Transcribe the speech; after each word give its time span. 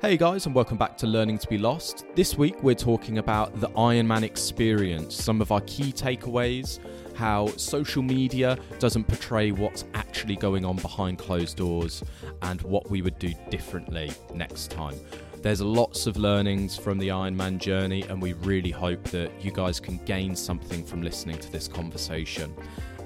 Hey 0.00 0.16
guys, 0.16 0.46
and 0.46 0.54
welcome 0.54 0.78
back 0.78 0.96
to 0.98 1.08
Learning 1.08 1.38
to 1.38 1.48
Be 1.48 1.58
Lost. 1.58 2.04
This 2.14 2.38
week 2.38 2.62
we're 2.62 2.76
talking 2.76 3.18
about 3.18 3.60
the 3.60 3.68
Ironman 3.70 4.22
experience, 4.22 5.16
some 5.16 5.40
of 5.40 5.50
our 5.50 5.60
key 5.62 5.92
takeaways, 5.92 6.78
how 7.16 7.48
social 7.56 8.04
media 8.04 8.56
doesn't 8.78 9.08
portray 9.08 9.50
what's 9.50 9.86
actually 9.94 10.36
going 10.36 10.64
on 10.64 10.76
behind 10.76 11.18
closed 11.18 11.56
doors, 11.56 12.04
and 12.42 12.62
what 12.62 12.88
we 12.88 13.02
would 13.02 13.18
do 13.18 13.34
differently 13.50 14.12
next 14.32 14.70
time. 14.70 14.94
There's 15.42 15.60
lots 15.60 16.06
of 16.06 16.16
learnings 16.16 16.76
from 16.76 16.98
the 16.98 17.08
Ironman 17.08 17.58
journey, 17.58 18.02
and 18.02 18.22
we 18.22 18.34
really 18.34 18.70
hope 18.70 19.02
that 19.06 19.32
you 19.40 19.50
guys 19.50 19.80
can 19.80 19.98
gain 20.04 20.36
something 20.36 20.84
from 20.84 21.02
listening 21.02 21.38
to 21.38 21.50
this 21.50 21.66
conversation. 21.66 22.54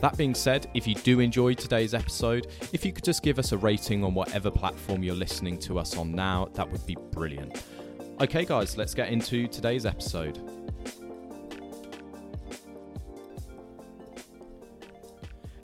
That 0.02 0.16
being 0.16 0.34
said, 0.34 0.68
if 0.74 0.88
you 0.88 0.96
do 0.96 1.20
enjoy 1.20 1.54
today's 1.54 1.94
episode, 1.94 2.48
if 2.72 2.84
you 2.84 2.92
could 2.92 3.04
just 3.04 3.22
give 3.22 3.38
us 3.38 3.52
a 3.52 3.56
rating 3.56 4.02
on 4.02 4.14
whatever 4.14 4.50
platform 4.50 5.04
you're 5.04 5.14
listening 5.14 5.56
to 5.58 5.78
us 5.78 5.96
on 5.96 6.10
now, 6.10 6.48
that 6.54 6.68
would 6.68 6.84
be 6.86 6.96
brilliant. 7.12 7.62
Okay, 8.20 8.44
guys, 8.44 8.76
let's 8.76 8.94
get 8.94 9.10
into 9.10 9.46
today's 9.46 9.86
episode. 9.86 10.40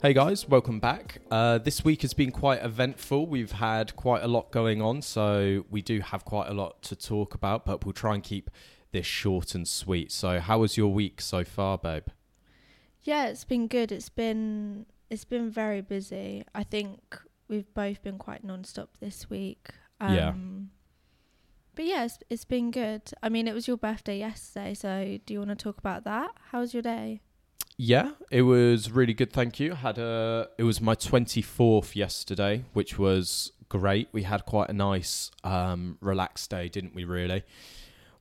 Hey 0.01 0.13
guys, 0.13 0.47
welcome 0.47 0.79
back. 0.79 1.19
Uh, 1.29 1.57
this 1.57 1.83
week 1.83 2.03
has 2.03 2.13
been 2.13 2.31
quite 2.31 2.63
eventful. 2.63 3.27
We've 3.27 3.51
had 3.51 3.93
quite 3.97 4.23
a 4.23 4.29
lot 4.29 4.51
going 4.51 4.81
on, 4.81 5.01
so 5.01 5.65
we 5.69 5.81
do 5.81 5.99
have 5.99 6.23
quite 6.23 6.47
a 6.47 6.53
lot 6.53 6.81
to 6.83 6.95
talk 6.95 7.33
about, 7.33 7.65
but 7.65 7.83
we'll 7.83 7.91
try 7.91 8.13
and 8.13 8.23
keep 8.23 8.49
this 8.93 9.05
short 9.05 9.53
and 9.53 9.67
sweet. 9.67 10.13
So, 10.13 10.39
how 10.39 10.59
was 10.59 10.77
your 10.77 10.93
week 10.93 11.19
so 11.19 11.43
far, 11.43 11.77
babe? 11.77 12.05
Yeah, 13.03 13.27
it's 13.27 13.45
been 13.45 13.67
good. 13.67 13.91
It's 13.91 14.09
been 14.09 14.85
it's 15.09 15.25
been 15.25 15.49
very 15.49 15.81
busy. 15.81 16.43
I 16.53 16.63
think 16.63 17.19
we've 17.47 17.71
both 17.73 18.01
been 18.03 18.17
quite 18.17 18.43
non-stop 18.43 18.97
this 18.99 19.29
week. 19.29 19.69
Um, 19.99 20.15
Yeah. 20.15 20.33
But 21.75 21.85
yeah, 21.85 22.05
it's, 22.05 22.19
it's 22.29 22.45
been 22.45 22.71
good. 22.71 23.03
I 23.23 23.29
mean, 23.29 23.47
it 23.47 23.53
was 23.53 23.67
your 23.67 23.77
birthday 23.77 24.19
yesterday, 24.19 24.73
so 24.73 25.17
do 25.25 25.33
you 25.33 25.39
want 25.39 25.49
to 25.51 25.55
talk 25.55 25.77
about 25.77 26.03
that? 26.03 26.31
How 26.51 26.59
was 26.59 26.73
your 26.73 26.83
day? 26.83 27.21
Yeah, 27.77 28.11
it 28.29 28.41
was 28.41 28.91
really 28.91 29.13
good. 29.13 29.31
Thank 29.31 29.59
you. 29.61 29.73
Had 29.73 29.97
a 29.97 30.49
it 30.57 30.63
was 30.63 30.81
my 30.81 30.95
twenty 30.95 31.41
fourth 31.41 31.95
yesterday, 31.95 32.65
which 32.73 32.99
was 32.99 33.53
great. 33.69 34.09
We 34.11 34.23
had 34.23 34.45
quite 34.45 34.69
a 34.69 34.73
nice, 34.73 35.31
um, 35.45 35.97
relaxed 36.01 36.49
day, 36.49 36.67
didn't 36.67 36.93
we? 36.93 37.05
Really. 37.05 37.43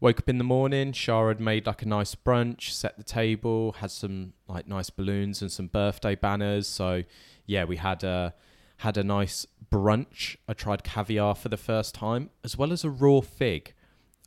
Woke 0.01 0.21
up 0.21 0.29
in 0.29 0.39
the 0.39 0.45
morning. 0.45 0.93
Shara 0.93 1.29
had 1.29 1.41
made 1.41 1.67
like 1.67 1.83
a 1.83 1.89
nice 1.89 2.15
brunch, 2.15 2.71
set 2.71 2.97
the 2.97 3.03
table, 3.03 3.73
had 3.79 3.91
some 3.91 4.33
like 4.47 4.69
nice 4.69 4.91
balloons 4.91 5.43
and 5.43 5.51
some 5.51 5.67
birthday 5.67 6.15
banners. 6.15 6.69
So 6.69 7.03
yeah, 7.47 7.65
we 7.65 7.77
had 7.77 8.05
a 8.05 8.35
had 8.79 8.97
a 8.97 9.03
nice 9.03 9.45
brunch. 9.73 10.37
I 10.47 10.53
tried 10.53 10.85
caviar 10.85 11.35
for 11.35 11.49
the 11.49 11.57
first 11.57 11.97
time, 11.97 12.31
as 12.45 12.57
well 12.57 12.73
as 12.73 12.85
a 12.85 12.91
raw 12.91 13.21
fig. 13.21 13.75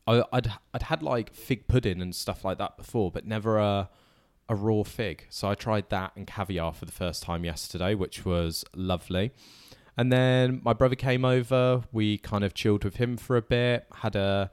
I, 0.05 0.23
I'd 0.33 0.52
I'd 0.73 0.83
had 0.83 1.02
like 1.02 1.33
fig 1.33 1.69
pudding 1.69 2.02
and 2.02 2.14
stuff 2.14 2.44
like 2.44 2.58
that 2.58 2.75
before, 2.75 3.09
but 3.09 3.25
never 3.25 3.58
a 3.58 3.89
a 4.49 4.55
raw 4.55 4.83
fig. 4.83 5.25
So 5.30 5.47
I 5.47 5.55
tried 5.55 5.89
that 5.89 6.11
and 6.17 6.27
caviar 6.27 6.73
for 6.73 6.83
the 6.83 6.92
first 6.92 7.23
time 7.23 7.45
yesterday, 7.45 7.95
which 7.95 8.25
was 8.25 8.66
lovely. 8.75 9.31
And 9.97 10.11
then 10.11 10.59
my 10.66 10.73
brother 10.73 10.95
came 10.95 11.23
over. 11.23 11.83
We 11.94 12.17
kind 12.17 12.44
of 12.44 12.53
chilled 12.53 12.83
with 12.83 12.97
him 12.97 13.16
for 13.16 13.38
a 13.38 13.42
bit, 13.42 13.88
had 13.95 14.17
a 14.17 14.52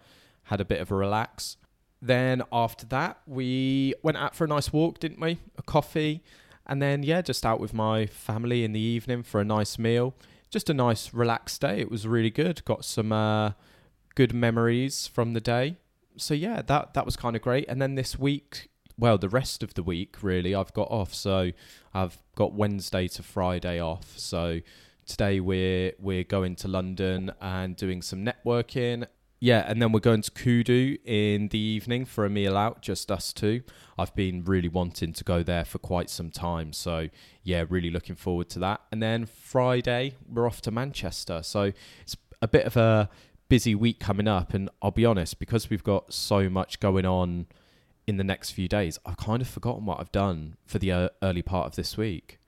had 0.48 0.60
a 0.60 0.64
bit 0.64 0.80
of 0.80 0.90
a 0.90 0.94
relax. 0.94 1.56
Then 2.00 2.42
after 2.52 2.86
that, 2.86 3.18
we 3.26 3.94
went 4.02 4.16
out 4.16 4.34
for 4.34 4.44
a 4.44 4.48
nice 4.48 4.72
walk, 4.72 4.98
didn't 4.98 5.20
we? 5.20 5.38
A 5.56 5.62
coffee, 5.62 6.22
and 6.66 6.80
then 6.80 7.02
yeah, 7.02 7.22
just 7.22 7.44
out 7.44 7.60
with 7.60 7.74
my 7.74 8.06
family 8.06 8.64
in 8.64 8.72
the 8.72 8.80
evening 8.80 9.22
for 9.22 9.40
a 9.40 9.44
nice 9.44 9.78
meal. 9.78 10.14
Just 10.50 10.70
a 10.70 10.74
nice 10.74 11.12
relaxed 11.12 11.60
day. 11.60 11.80
It 11.80 11.90
was 11.90 12.06
really 12.06 12.30
good. 12.30 12.64
Got 12.64 12.84
some 12.84 13.12
uh, 13.12 13.52
good 14.14 14.32
memories 14.32 15.06
from 15.06 15.32
the 15.32 15.40
day. 15.40 15.76
So 16.16 16.34
yeah, 16.34 16.62
that 16.62 16.94
that 16.94 17.04
was 17.04 17.16
kind 17.16 17.36
of 17.36 17.42
great. 17.42 17.66
And 17.68 17.80
then 17.82 17.94
this 17.94 18.18
week, 18.18 18.68
well, 18.98 19.18
the 19.18 19.28
rest 19.28 19.62
of 19.62 19.74
the 19.74 19.82
week 19.82 20.22
really, 20.22 20.54
I've 20.54 20.72
got 20.72 20.90
off. 20.90 21.14
So 21.14 21.52
I've 21.92 22.18
got 22.34 22.54
Wednesday 22.54 23.08
to 23.08 23.22
Friday 23.22 23.80
off. 23.80 24.16
So 24.16 24.60
today 25.06 25.40
we're 25.40 25.92
we're 25.98 26.24
going 26.24 26.54
to 26.56 26.68
London 26.68 27.32
and 27.40 27.76
doing 27.76 28.02
some 28.02 28.24
networking. 28.24 29.06
Yeah, 29.40 29.64
and 29.68 29.80
then 29.80 29.92
we're 29.92 30.00
going 30.00 30.22
to 30.22 30.30
Kudu 30.32 30.96
in 31.04 31.48
the 31.48 31.58
evening 31.58 32.04
for 32.04 32.24
a 32.24 32.30
meal 32.30 32.56
out, 32.56 32.82
just 32.82 33.10
us 33.10 33.32
two. 33.32 33.62
I've 33.96 34.14
been 34.16 34.44
really 34.44 34.68
wanting 34.68 35.12
to 35.12 35.22
go 35.22 35.44
there 35.44 35.64
for 35.64 35.78
quite 35.78 36.10
some 36.10 36.30
time. 36.30 36.72
So, 36.72 37.08
yeah, 37.44 37.64
really 37.68 37.90
looking 37.90 38.16
forward 38.16 38.48
to 38.50 38.58
that. 38.60 38.80
And 38.90 39.00
then 39.00 39.26
Friday, 39.26 40.14
we're 40.28 40.46
off 40.46 40.60
to 40.62 40.72
Manchester. 40.72 41.42
So, 41.44 41.72
it's 42.00 42.16
a 42.42 42.48
bit 42.48 42.64
of 42.66 42.76
a 42.76 43.10
busy 43.48 43.76
week 43.76 44.00
coming 44.00 44.26
up. 44.26 44.54
And 44.54 44.70
I'll 44.82 44.90
be 44.90 45.04
honest, 45.04 45.38
because 45.38 45.70
we've 45.70 45.84
got 45.84 46.12
so 46.12 46.50
much 46.50 46.80
going 46.80 47.06
on 47.06 47.46
in 48.08 48.16
the 48.16 48.24
next 48.24 48.50
few 48.50 48.66
days, 48.66 48.98
I've 49.06 49.18
kind 49.18 49.40
of 49.40 49.46
forgotten 49.46 49.86
what 49.86 50.00
I've 50.00 50.10
done 50.10 50.56
for 50.66 50.80
the 50.80 50.90
uh, 50.90 51.08
early 51.22 51.42
part 51.42 51.66
of 51.66 51.76
this 51.76 51.96
week. 51.96 52.40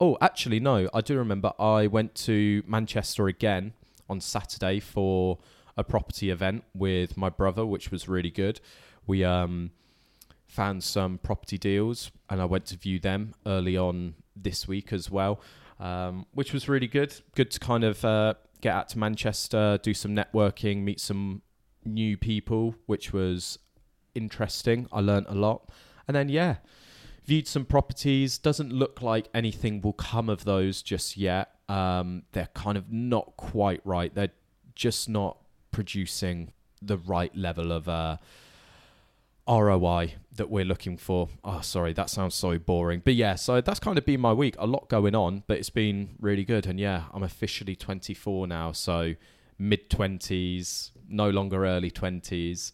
Oh, 0.00 0.16
actually, 0.22 0.58
no, 0.58 0.88
I 0.94 1.02
do 1.02 1.18
remember 1.18 1.52
I 1.58 1.86
went 1.86 2.14
to 2.16 2.62
Manchester 2.66 3.26
again 3.26 3.74
on 4.08 4.20
Saturday 4.20 4.80
for 4.80 5.38
a 5.76 5.84
property 5.84 6.30
event 6.30 6.64
with 6.74 7.16
my 7.16 7.28
brother, 7.28 7.64
which 7.66 7.90
was 7.90 8.08
really 8.08 8.30
good. 8.30 8.60
We 9.06 9.24
um, 9.24 9.70
found 10.46 10.84
some 10.84 11.18
property 11.18 11.58
deals 11.58 12.10
and 12.30 12.40
I 12.40 12.44
went 12.44 12.66
to 12.66 12.76
view 12.76 12.98
them 12.98 13.34
early 13.46 13.76
on 13.76 14.14
this 14.36 14.68
week 14.68 14.92
as 14.92 15.10
well, 15.10 15.40
um, 15.80 16.26
which 16.32 16.52
was 16.52 16.68
really 16.68 16.86
good. 16.86 17.14
Good 17.34 17.50
to 17.52 17.60
kind 17.60 17.84
of 17.84 18.04
uh, 18.04 18.34
get 18.60 18.74
out 18.74 18.88
to 18.90 18.98
Manchester, 18.98 19.78
do 19.82 19.94
some 19.94 20.14
networking, 20.14 20.82
meet 20.82 21.00
some 21.00 21.42
new 21.84 22.16
people, 22.16 22.74
which 22.86 23.12
was 23.12 23.58
interesting. 24.14 24.86
I 24.92 25.00
learnt 25.00 25.26
a 25.28 25.34
lot. 25.34 25.68
And 26.06 26.14
then, 26.14 26.28
yeah, 26.28 26.56
viewed 27.24 27.48
some 27.48 27.64
properties. 27.64 28.38
Doesn't 28.38 28.72
look 28.72 29.02
like 29.02 29.28
anything 29.34 29.80
will 29.80 29.92
come 29.92 30.28
of 30.28 30.44
those 30.44 30.82
just 30.82 31.16
yet. 31.16 31.50
Um, 31.68 32.22
they're 32.32 32.50
kind 32.54 32.76
of 32.76 32.92
not 32.92 33.36
quite 33.36 33.80
right. 33.84 34.14
They're 34.14 34.32
just 34.74 35.08
not 35.08 35.38
producing 35.74 36.52
the 36.80 36.96
right 36.96 37.34
level 37.36 37.72
of 37.72 37.88
uh, 37.88 38.16
ROI 39.48 40.14
that 40.36 40.48
we're 40.48 40.64
looking 40.64 40.96
for. 40.96 41.28
Oh, 41.42 41.60
sorry, 41.62 41.92
that 41.94 42.08
sounds 42.08 42.36
so 42.36 42.58
boring. 42.58 43.02
But 43.04 43.14
yeah, 43.14 43.34
so 43.34 43.60
that's 43.60 43.80
kind 43.80 43.98
of 43.98 44.06
been 44.06 44.20
my 44.20 44.32
week. 44.32 44.54
A 44.60 44.68
lot 44.68 44.88
going 44.88 45.16
on, 45.16 45.42
but 45.48 45.58
it's 45.58 45.70
been 45.70 46.10
really 46.20 46.44
good. 46.44 46.64
And 46.66 46.78
yeah, 46.78 47.04
I'm 47.12 47.24
officially 47.24 47.74
24 47.74 48.46
now, 48.46 48.70
so 48.70 49.14
mid 49.58 49.90
20s, 49.90 50.92
no 51.08 51.28
longer 51.28 51.66
early 51.66 51.90
20s. 51.90 52.70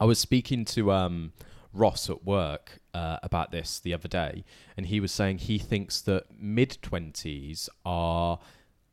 I 0.00 0.04
was 0.04 0.18
speaking 0.18 0.64
to 0.66 0.90
um, 0.90 1.32
Ross 1.72 2.10
at 2.10 2.24
work 2.24 2.80
uh, 2.92 3.18
about 3.22 3.52
this 3.52 3.78
the 3.78 3.94
other 3.94 4.08
day, 4.08 4.44
and 4.76 4.86
he 4.86 4.98
was 4.98 5.12
saying 5.12 5.38
he 5.38 5.58
thinks 5.58 6.00
that 6.02 6.24
mid 6.36 6.78
20s 6.82 7.68
are 7.86 8.40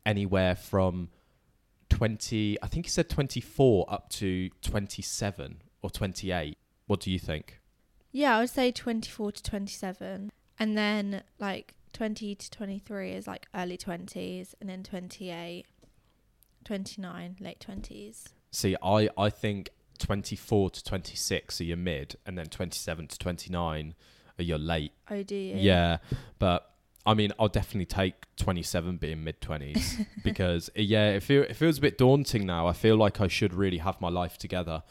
anywhere 0.06 0.54
from 0.54 1.08
20, 1.92 2.58
I 2.62 2.66
think 2.66 2.86
he 2.86 2.90
said 2.90 3.08
24 3.08 3.86
up 3.88 4.08
to 4.10 4.48
27 4.62 5.62
or 5.82 5.90
28. 5.90 6.58
What 6.86 7.00
do 7.00 7.10
you 7.10 7.18
think? 7.18 7.60
Yeah, 8.10 8.36
I 8.36 8.40
would 8.40 8.50
say 8.50 8.72
24 8.72 9.32
to 9.32 9.42
27. 9.42 10.30
And 10.58 10.78
then 10.78 11.22
like 11.38 11.74
20 11.92 12.34
to 12.34 12.50
23 12.50 13.12
is 13.12 13.26
like 13.26 13.46
early 13.54 13.76
20s. 13.76 14.54
And 14.60 14.70
then 14.70 14.82
28, 14.82 15.66
29, 16.64 17.36
late 17.40 17.64
20s. 17.66 18.24
See, 18.50 18.76
I, 18.82 19.08
I 19.16 19.30
think 19.30 19.70
24 19.98 20.70
to 20.70 20.84
26 20.84 21.60
are 21.60 21.64
your 21.64 21.76
mid, 21.76 22.16
and 22.26 22.36
then 22.36 22.46
27 22.46 23.06
to 23.06 23.18
29 23.18 23.94
are 24.38 24.42
your 24.42 24.58
late. 24.58 24.92
Oh, 25.10 25.22
do 25.22 25.34
you? 25.34 25.56
Yeah, 25.56 25.98
but 26.38 26.71
I 27.04 27.14
mean, 27.14 27.32
I'll 27.38 27.48
definitely 27.48 27.86
take 27.86 28.14
27 28.36 28.96
being 28.96 29.24
mid 29.24 29.40
20s 29.40 30.06
because 30.24 30.70
yeah, 30.74 31.10
it, 31.10 31.22
feel, 31.22 31.42
it 31.42 31.56
feels 31.56 31.78
a 31.78 31.80
bit 31.80 31.98
daunting 31.98 32.46
now. 32.46 32.68
I 32.68 32.72
feel 32.72 32.96
like 32.96 33.20
I 33.20 33.28
should 33.28 33.54
really 33.54 33.78
have 33.78 34.00
my 34.00 34.08
life 34.08 34.38
together. 34.38 34.82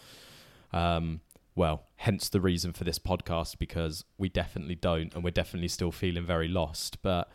Um, 0.73 1.21
well, 1.55 1.83
hence 1.97 2.29
the 2.29 2.41
reason 2.41 2.73
for 2.73 2.83
this 2.83 2.99
podcast 2.99 3.59
because 3.59 4.05
we 4.17 4.29
definitely 4.29 4.75
don't, 4.75 5.13
and 5.13 5.23
we're 5.23 5.31
definitely 5.31 5.67
still 5.67 5.91
feeling 5.91 6.25
very 6.25 6.47
lost. 6.47 7.01
But 7.01 7.29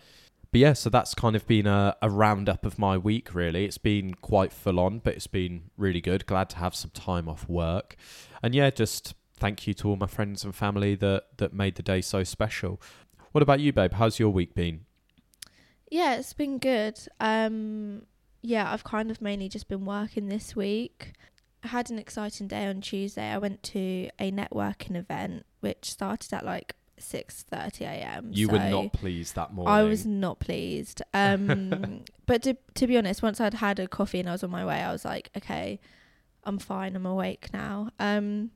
but 0.50 0.61
yeah, 0.61 0.73
so 0.73 0.88
that's 0.88 1.14
kind 1.14 1.37
of 1.37 1.46
been 1.46 1.67
a, 1.67 1.96
a 2.00 2.08
roundup 2.08 2.64
of 2.64 2.79
my 2.79 2.96
week. 2.96 3.34
Really, 3.34 3.64
it's 3.64 3.79
been 3.79 4.14
quite 4.14 4.52
full 4.52 4.81
on, 4.81 5.00
but 5.00 5.14
it's 5.14 5.26
been 5.26 5.70
really 5.76 6.00
good. 6.00 6.26
Glad 6.26 6.49
to 6.50 6.56
have 6.56 6.75
some 6.75 6.90
time 6.90 7.29
off 7.29 7.49
work, 7.49 7.96
and 8.43 8.55
yeah, 8.55 8.70
just 8.70 9.14
thank 9.38 9.67
you 9.67 9.75
to 9.75 9.90
all 9.90 9.96
my 9.96 10.06
friends 10.06 10.44
and 10.44 10.55
family 10.55 10.94
that 10.94 11.25
that 11.37 11.52
made 11.52 11.75
the 11.75 11.82
day 11.82 12.00
so 12.00 12.25
special. 12.25 12.81
What 13.36 13.42
about 13.42 13.60
you, 13.60 13.70
babe? 13.70 13.92
How's 13.92 14.18
your 14.18 14.30
week 14.30 14.54
been? 14.54 14.86
Yeah, 15.90 16.14
it's 16.14 16.32
been 16.32 16.56
good. 16.56 16.98
Um, 17.20 18.06
yeah, 18.40 18.72
I've 18.72 18.82
kind 18.82 19.10
of 19.10 19.20
mainly 19.20 19.50
just 19.50 19.68
been 19.68 19.84
working 19.84 20.30
this 20.30 20.56
week. 20.56 21.12
I 21.62 21.68
had 21.68 21.90
an 21.90 21.98
exciting 21.98 22.48
day 22.48 22.64
on 22.64 22.80
Tuesday. 22.80 23.30
I 23.30 23.36
went 23.36 23.62
to 23.64 24.08
a 24.18 24.32
networking 24.32 24.96
event 24.96 25.44
which 25.60 25.84
started 25.84 26.32
at 26.32 26.46
like 26.46 26.76
six 26.96 27.42
thirty 27.42 27.84
a.m. 27.84 28.30
You 28.32 28.48
were 28.48 28.58
not 28.58 28.94
pleased 28.94 29.34
that 29.34 29.52
morning. 29.52 29.70
I 29.70 29.82
was 29.82 30.06
not 30.06 30.38
pleased. 30.38 31.02
Um, 31.12 32.04
but 32.24 32.42
to 32.44 32.56
to 32.76 32.86
be 32.86 32.96
honest, 32.96 33.22
once 33.22 33.38
I'd 33.38 33.52
had 33.52 33.78
a 33.78 33.86
coffee 33.86 34.20
and 34.20 34.30
I 34.30 34.32
was 34.32 34.44
on 34.44 34.50
my 34.50 34.64
way, 34.64 34.80
I 34.80 34.90
was 34.90 35.04
like, 35.04 35.28
okay, 35.36 35.78
I'm 36.44 36.58
fine. 36.58 36.96
I'm 36.96 37.04
awake 37.04 37.50
now. 37.52 37.90
Um, 37.98 38.52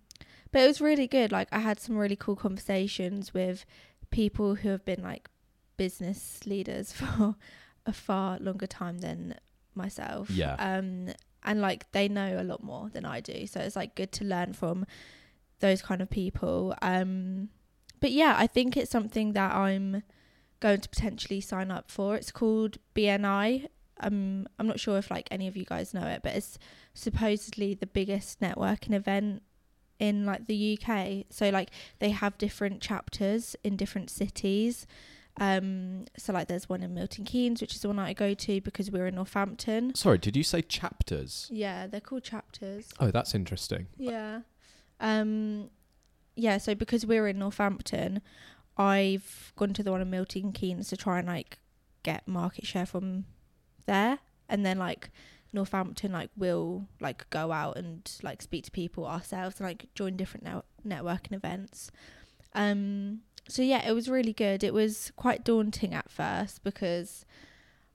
but 0.53 0.63
it 0.63 0.67
was 0.67 0.81
really 0.81 1.07
good. 1.07 1.33
Like 1.33 1.49
I 1.53 1.59
had 1.59 1.79
some 1.81 1.99
really 1.99 2.17
cool 2.17 2.35
conversations 2.35 3.35
with 3.35 3.67
people 4.11 4.57
who 4.57 4.69
have 4.71 4.85
been 4.85 5.03
like 5.03 5.29
business 5.77 6.41
leaders 6.47 6.93
for 7.01 7.37
a 7.87 7.93
far 7.93 8.39
longer 8.39 8.67
time 8.67 8.99
than 8.99 9.35
myself. 9.75 10.31
Yeah. 10.31 10.55
Um, 10.59 11.09
and 11.43 11.61
like 11.61 11.91
they 11.93 12.09
know 12.09 12.41
a 12.41 12.45
lot 12.45 12.63
more 12.63 12.91
than 12.93 13.05
I 13.05 13.21
do, 13.21 13.47
so 13.47 13.61
it's 13.61 13.77
like 13.77 13.95
good 13.95 14.13
to 14.13 14.25
learn 14.25 14.53
from 14.53 14.85
those 15.61 15.81
kind 15.81 16.03
of 16.03 16.11
people. 16.11 16.75
Um, 16.83 17.49
but 18.01 18.13
yeah, 18.13 18.35
I 18.37 18.47
think 18.47 18.77
it's 18.77 18.91
something 18.91 19.33
that 19.33 19.55
I'm 19.55 20.03
going 20.61 20.81
to 20.81 20.89
potentially 20.89 21.41
sign 21.41 21.71
up 21.71 21.91
for. 21.91 22.17
It's 22.17 22.31
called 22.31 22.79
BNI. 22.95 23.69
Um, 24.01 24.47
I'm 24.59 24.67
not 24.67 24.81
sure 24.81 24.99
if 24.99 25.11
like 25.11 25.29
any 25.31 25.47
of 25.49 25.57
you 25.57 25.65
guys 25.65 25.95
know 25.95 26.07
it, 26.07 26.21
but 26.23 26.35
it's 26.35 26.59
supposedly 26.95 27.75
the 27.75 27.87
biggest 27.87 28.41
networking 28.41 28.95
event 28.95 29.43
in 30.01 30.27
like 30.27 30.47
the 30.47 30.79
UK. 30.81 31.27
So 31.31 31.51
like 31.51 31.71
they 32.01 32.11
have 32.11 32.37
different 32.39 32.81
chapters 32.81 33.55
in 33.63 33.77
different 33.77 34.11
cities. 34.11 34.87
Um, 35.39 36.07
so 36.17 36.33
like 36.33 36.49
there's 36.49 36.69
one 36.69 36.83
in 36.83 36.93
Milton 36.95 37.25
Keynes, 37.25 37.61
which 37.61 37.75
is 37.75 37.83
the 37.83 37.89
one 37.89 37.99
I 37.99 38.13
go 38.15 38.35
to 38.35 38.61
because 38.61 38.91
we're 38.91 39.07
in 39.07 39.15
Northampton. 39.15 39.95
Sorry, 39.95 40.19
did 40.19 40.37
you 40.37 40.43
say 40.43 40.63
chapters? 40.63 41.49
Yeah, 41.53 41.87
they're 41.87 42.01
called 42.01 42.25
chapters. 42.25 42.89
Oh, 42.99 43.11
that's 43.11 43.35
interesting. 43.35 43.87
Yeah. 43.97 44.41
Um 44.99 45.71
yeah, 46.35 46.59
so 46.59 46.75
because 46.75 47.05
we're 47.05 47.29
in 47.29 47.39
Northampton, 47.39 48.23
I've 48.77 49.53
gone 49.57 49.75
to 49.75 49.83
the 49.83 49.93
one 49.93 50.01
in 50.01 50.09
Milton 50.11 50.53
Keynes 50.53 50.89
to 50.89 50.97
try 50.97 51.19
and 51.19 51.29
like 51.29 51.59
get 52.03 52.27
market 52.27 52.67
share 52.67 52.87
from 52.87 53.27
there 53.85 54.21
and 54.49 54.65
then 54.65 54.79
like 54.79 55.11
Northampton 55.53 56.13
like 56.13 56.31
will 56.37 56.87
like 57.01 57.29
go 57.31 57.53
out 57.53 57.77
and 57.77 58.11
like 58.23 58.43
speak 58.43 58.65
to 58.65 58.71
people 58.71 59.07
ourselves 59.07 59.59
and 59.59 59.69
like 59.69 59.89
join 59.95 60.17
different 60.17 60.45
now 60.45 60.65
networking 60.87 61.33
events. 61.33 61.91
Um 62.55 63.21
so 63.49 63.63
yeah, 63.63 63.89
it 63.89 63.93
was 63.93 64.09
really 64.09 64.33
good. 64.33 64.63
It 64.63 64.73
was 64.75 65.13
quite 65.17 65.45
daunting 65.45 65.93
at 65.95 66.11
first 66.11 66.63
because 66.63 67.25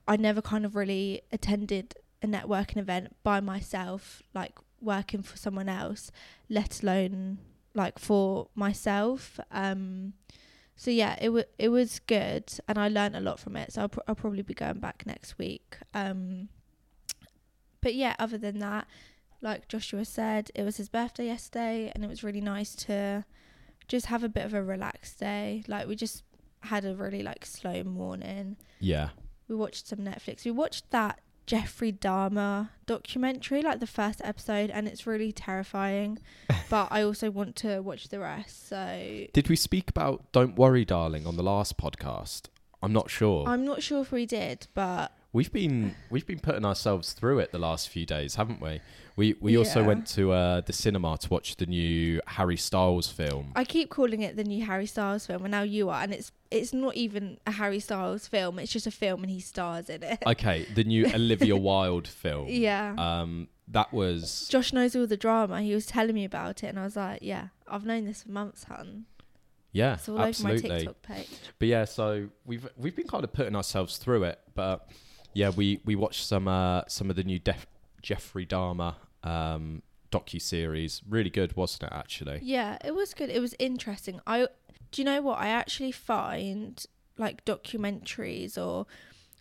I 0.08 0.18
never 0.18 0.42
kind 0.42 0.66
of 0.66 0.76
really 0.76 1.22
attended 1.32 1.96
a 2.22 2.28
networking 2.28 2.78
event 2.78 3.16
by 3.24 3.40
myself, 3.40 4.22
like 4.34 4.54
working 4.82 5.22
for 5.22 5.38
someone 5.38 5.70
else, 5.70 6.12
let 6.50 6.84
alone 6.84 7.40
like 7.74 8.00
for 8.00 8.48
myself. 8.56 9.40
Um, 9.52 10.14
so 10.76 10.92
yeah, 10.92 11.16
it 11.22 11.30
was 11.30 11.46
it 11.58 11.70
was 11.70 12.00
good, 12.00 12.52
and 12.68 12.78
I 12.78 12.90
learned 12.90 13.16
a 13.16 13.22
lot 13.22 13.40
from 13.40 13.56
it. 13.56 13.74
So 13.74 13.84
I'll, 13.84 13.90
pr- 13.90 14.02
I'll 14.08 14.16
probably 14.16 14.42
be 14.42 14.54
going 14.54 14.80
back 14.80 15.04
next 15.06 15.38
week. 15.38 15.78
Um, 15.94 16.50
but 17.86 17.94
yeah, 17.94 18.16
other 18.18 18.40
than 18.40 18.58
that, 18.58 18.88
like 19.44 19.68
Joshua 19.68 20.06
said, 20.06 20.50
it 20.56 20.64
was 20.64 20.78
his 20.78 20.90
birthday 20.90 21.28
yesterday, 21.28 21.92
and 21.94 22.04
it 22.04 22.08
was 22.08 22.24
really 22.24 22.42
nice 22.42 22.74
to 22.88 23.26
just 23.88 24.08
have 24.08 24.24
a 24.24 24.28
bit 24.28 24.44
of 24.44 24.56
a 24.56 24.64
relaxed 24.64 25.20
day. 25.20 25.64
Like 25.68 25.88
we 25.88 25.96
just 25.96 26.24
had 26.62 26.84
a 26.84 26.96
really 26.96 27.22
like 27.22 27.46
slow 27.46 27.84
morning. 27.84 28.58
Yeah. 28.80 29.10
We 29.48 29.56
watched 29.56 29.86
some 29.86 30.00
Netflix. 30.00 30.46
We 30.46 30.50
watched 30.50 30.90
that 30.90 31.22
Jeffrey 31.46 31.92
Dahmer 31.94 32.70
documentary, 32.88 33.62
like 33.62 33.82
the 33.82 33.86
first 33.86 34.20
episode, 34.24 34.72
and 34.72 34.88
it's 34.88 35.06
really 35.06 35.32
terrifying. 35.32 36.18
but 36.72 36.88
I 36.90 37.04
also 37.04 37.30
want 37.30 37.56
to 37.58 37.82
watch 37.82 38.08
the 38.08 38.18
rest. 38.18 38.68
So 38.68 39.28
Did 39.32 39.48
we 39.48 39.56
speak 39.56 39.92
about 39.92 40.32
Don't 40.32 40.56
Worry 40.56 40.86
Darling 40.86 41.28
on 41.28 41.38
the 41.38 41.44
last 41.44 41.78
podcast? 41.78 42.46
I'm 42.82 42.94
not 42.94 43.12
sure. 43.12 43.48
I'm 43.48 43.64
not 43.64 43.84
sure 43.84 44.02
if 44.02 44.12
we 44.12 44.26
did, 44.26 44.66
but 44.74 45.16
We've 45.36 45.52
been 45.52 45.94
we've 46.10 46.26
been 46.26 46.40
putting 46.40 46.64
ourselves 46.64 47.12
through 47.12 47.40
it 47.40 47.52
the 47.52 47.60
last 47.60 47.90
few 47.90 48.06
days, 48.06 48.36
haven't 48.36 48.62
we? 48.62 48.80
We 49.18 49.36
we 49.42 49.58
also 49.58 49.84
went 49.84 50.08
to 50.16 50.32
uh, 50.32 50.62
the 50.62 50.72
cinema 50.72 51.18
to 51.18 51.30
watch 51.30 51.58
the 51.58 51.66
new 51.66 52.22
Harry 52.26 52.56
Styles 52.56 53.10
film. 53.10 53.52
I 53.54 53.66
keep 53.66 53.90
calling 53.90 54.22
it 54.22 54.38
the 54.38 54.46
new 54.46 54.64
Harry 54.64 54.86
Styles 54.86 55.26
film, 55.28 55.44
and 55.44 55.52
now 55.52 55.64
you 55.64 55.90
are, 55.90 56.02
and 56.02 56.14
it's 56.14 56.32
it's 56.52 56.72
not 56.72 56.96
even 56.96 57.38
a 57.46 57.52
Harry 57.52 57.82
Styles 57.82 58.30
film. 58.30 58.60
It's 58.60 58.72
just 58.72 58.88
a 58.88 58.92
film, 58.92 59.24
and 59.24 59.30
he 59.30 59.42
stars 59.42 59.90
in 59.90 60.04
it. 60.04 60.24
okay, 60.26 60.66
the 60.74 60.86
new 60.86 61.06
Olivia 61.14 61.58
Wilde 61.58 62.08
film. 62.08 62.48
yeah. 62.48 62.96
Um, 62.98 63.50
that 63.68 63.92
was 63.92 64.48
Josh 64.50 64.72
knows 64.72 64.96
all 64.96 65.06
the 65.06 65.18
drama. 65.18 65.62
He 65.62 65.74
was 65.74 65.86
telling 65.86 66.16
me 66.16 66.24
about 66.24 66.64
it, 66.64 66.68
and 66.68 66.80
I 66.80 66.84
was 66.86 66.96
like, 66.96 67.20
"Yeah, 67.22 67.48
I've 67.68 67.86
known 67.86 68.06
this 68.06 68.24
for 68.24 68.32
months, 68.32 68.64
hun. 68.64 69.06
yeah, 69.74 69.96
It's 69.96 70.08
all 70.08 70.16
over 70.16 70.22
my 70.24 70.30
absolutely. 70.30 70.70
TikTok 70.70 71.02
page." 71.02 71.30
But 71.60 71.68
yeah, 71.68 71.84
so 71.84 72.30
we've 72.46 72.66
we've 72.78 72.96
been 72.96 73.08
kind 73.08 73.26
of 73.26 73.34
putting 73.34 73.56
ourselves 73.58 73.98
through 73.98 74.24
it, 74.24 74.40
but 74.54 74.88
yeah, 75.36 75.50
we 75.50 75.80
we 75.86 75.96
watched 75.96 76.24
some 76.26 76.48
uh 76.48 76.82
some 76.88 77.12
of 77.12 77.16
the 77.16 77.24
new 77.24 77.38
Def- 77.38 77.68
Jeffrey 78.02 78.46
Dahmer 78.48 78.96
um 79.24 79.84
docu 80.12 80.42
series. 80.42 81.02
Really 81.08 81.30
good, 81.30 81.56
wasn't 81.56 81.84
it? 81.84 81.90
Actually, 81.94 82.40
Yeah, 82.42 82.78
it 82.84 82.96
was 82.96 83.14
good. 83.14 83.30
It 83.30 83.40
was 83.42 83.54
interesting. 83.60 84.20
I 84.26 84.48
do 84.92 85.02
you 85.02 85.06
know 85.06 85.22
what 85.22 85.38
I 85.40 85.50
actually 85.50 85.92
find 85.92 86.84
like 87.18 87.46
documentaries 87.46 88.58
or 88.58 88.88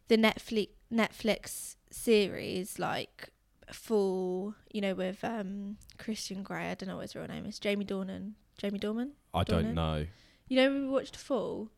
the 0.08 0.16
Netflix 0.16 0.68
Netflix 0.92 1.76
series 1.90 2.78
like 2.78 3.30
full, 3.72 4.54
you 4.72 4.80
know, 4.80 4.94
with 4.94 5.22
um 5.24 5.76
Christian 5.98 6.42
Grey. 6.42 6.70
I 6.70 6.74
don't 6.74 6.88
know 6.88 6.96
what 6.96 7.02
his 7.02 7.14
real 7.16 7.26
name 7.28 7.46
is. 7.46 7.58
Jamie 7.58 7.84
Dornan. 7.84 8.32
Jamie 8.58 8.78
Dorman. 8.78 9.12
I 9.32 9.42
Don't 9.44 9.64
don't 9.64 9.74
know. 9.74 10.06
You 10.48 10.56
know, 10.56 10.70
we 10.72 10.86
watched 10.86 11.16
Full, 11.16 11.70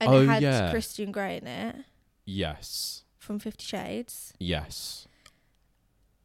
and 0.00 0.10
Oh, 0.10 0.20
it 0.22 0.26
had 0.28 0.42
yeah. 0.42 0.70
Christian 0.70 1.10
Grey 1.12 1.38
in 1.38 1.46
it 1.46 1.76
Yes, 2.26 3.02
from 3.30 3.38
Fifty 3.38 3.64
Shades. 3.64 4.34
yes, 4.40 5.06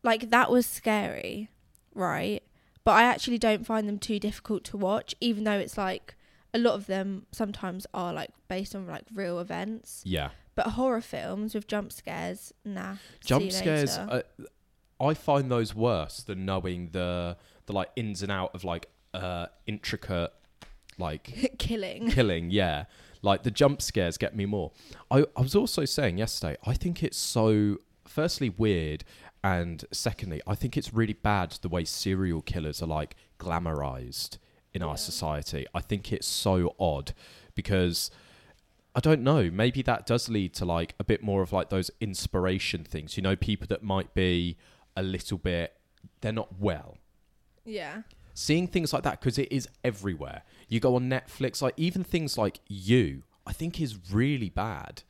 like 0.01 0.31
that 0.31 0.49
was 0.49 0.65
scary, 0.65 1.49
right? 1.93 2.41
But 2.83 2.93
I 2.93 3.03
actually 3.03 3.37
don't 3.37 3.63
find 3.63 3.87
them 3.87 3.99
too 3.99 4.17
difficult 4.19 4.63
to 4.65 4.77
watch, 4.77 5.13
even 5.21 5.43
though 5.43 5.59
it's 5.59 5.77
like 5.77 6.15
a 6.51 6.57
lot 6.57 6.73
of 6.73 6.87
them 6.87 7.27
sometimes 7.31 7.85
are 7.93 8.11
like 8.11 8.31
based 8.47 8.73
on 8.75 8.87
like 8.87 9.03
real 9.13 9.37
events. 9.39 10.01
yeah. 10.03 10.29
But 10.55 10.67
horror 10.69 11.01
films 11.01 11.53
with 11.53 11.67
jump 11.67 11.91
scares, 11.91 12.51
nah. 12.63 12.95
Jump 13.23 13.51
scares. 13.51 13.97
Uh, 13.97 14.23
I 14.99 15.13
find 15.13 15.51
those 15.51 15.75
worse 15.75 16.23
than 16.23 16.43
knowing 16.45 16.89
the 16.91 17.37
the 17.67 17.73
like 17.73 17.89
ins 17.95 18.23
and 18.23 18.31
out 18.31 18.55
of 18.55 18.63
like 18.63 18.87
uh 19.13 19.45
intricate 19.67 20.31
like 20.97 21.53
killing. 21.59 22.09
killing. 22.09 22.49
Yeah, 22.49 22.85
like 23.25 23.43
the 23.43 23.51
jump 23.51 23.81
scares 23.81 24.17
get 24.17 24.35
me 24.35 24.45
more. 24.45 24.71
I 25.11 25.25
I 25.35 25.41
was 25.41 25.55
also 25.55 25.83
saying 25.85 26.17
yesterday. 26.17 26.55
I 26.65 26.73
think 26.73 27.03
it's 27.03 27.17
so 27.17 27.77
firstly 28.07 28.49
weird, 28.49 29.03
and 29.43 29.83
secondly, 29.91 30.41
I 30.47 30.55
think 30.55 30.77
it's 30.77 30.93
really 30.93 31.17
bad 31.31 31.47
the 31.61 31.69
way 31.75 31.83
serial 31.85 32.41
killers 32.41 32.81
are 32.81 32.87
like 32.99 33.15
glamorized 33.39 34.37
in 34.73 34.81
Yeah. 34.81 34.87
our 34.89 34.97
society. 34.97 35.65
I 35.73 35.81
think 35.81 36.11
it's 36.13 36.27
so 36.27 36.75
odd 36.79 37.13
because. 37.55 38.11
I 38.97 39.01
don't 39.01 39.23
know. 39.23 39.51
Maybe 39.51 39.81
that 39.81 40.05
does 40.05 40.29
lead 40.29 40.53
to 40.53 40.63
like 40.63 40.95
a 40.97 41.03
bit 41.03 41.21
more 41.21 41.41
of 41.41 41.51
like 41.51 41.67
those 41.69 41.91
inspiration 41.99 42.85
things. 42.85 43.17
You 43.17 43.23
know, 43.23 43.35
people 43.35 43.67
that 43.67 43.83
might 43.83 44.13
be 44.13 44.55
a 44.95 45.03
little 45.03 45.37
bit, 45.37 45.75
they're 46.21 46.31
not 46.31 46.57
well. 46.61 46.97
Yeah. 47.65 48.03
Seeing 48.33 48.67
things 48.69 48.93
like 48.93 49.03
that 49.03 49.19
because 49.19 49.37
it 49.37 49.51
is 49.51 49.67
everywhere. 49.83 50.43
You 50.67 50.79
go 50.79 50.95
on 50.95 51.09
Netflix, 51.09 51.61
like 51.61 51.73
even 51.77 52.03
things 52.03 52.37
like 52.37 52.59
you, 52.67 53.23
I 53.45 53.53
think 53.53 53.79
is 53.79 53.97
really 54.11 54.49
bad. 54.49 55.03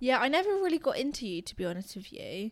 Yeah, 0.00 0.18
I 0.18 0.28
never 0.28 0.50
really 0.50 0.78
got 0.78 0.98
into 0.98 1.26
you 1.26 1.42
to 1.42 1.56
be 1.56 1.64
honest 1.64 1.96
with 1.96 2.12
you. 2.12 2.50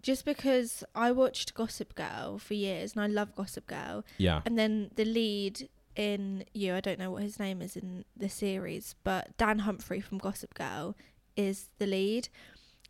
Just 0.00 0.24
because 0.24 0.84
I 0.94 1.10
watched 1.10 1.54
Gossip 1.54 1.94
Girl 1.94 2.38
for 2.38 2.54
years 2.54 2.92
and 2.92 3.02
I 3.02 3.06
love 3.06 3.34
Gossip 3.34 3.66
Girl. 3.66 4.04
Yeah. 4.16 4.42
And 4.46 4.58
then 4.58 4.90
the 4.94 5.04
lead 5.04 5.68
in 5.96 6.44
you, 6.54 6.74
I 6.74 6.80
don't 6.80 6.98
know 6.98 7.10
what 7.10 7.22
his 7.22 7.40
name 7.40 7.60
is 7.60 7.76
in 7.76 8.04
the 8.16 8.28
series, 8.28 8.94
but 9.02 9.36
Dan 9.36 9.60
Humphrey 9.60 10.00
from 10.00 10.18
Gossip 10.18 10.54
Girl 10.54 10.94
is 11.36 11.68
the 11.78 11.86
lead. 11.86 12.28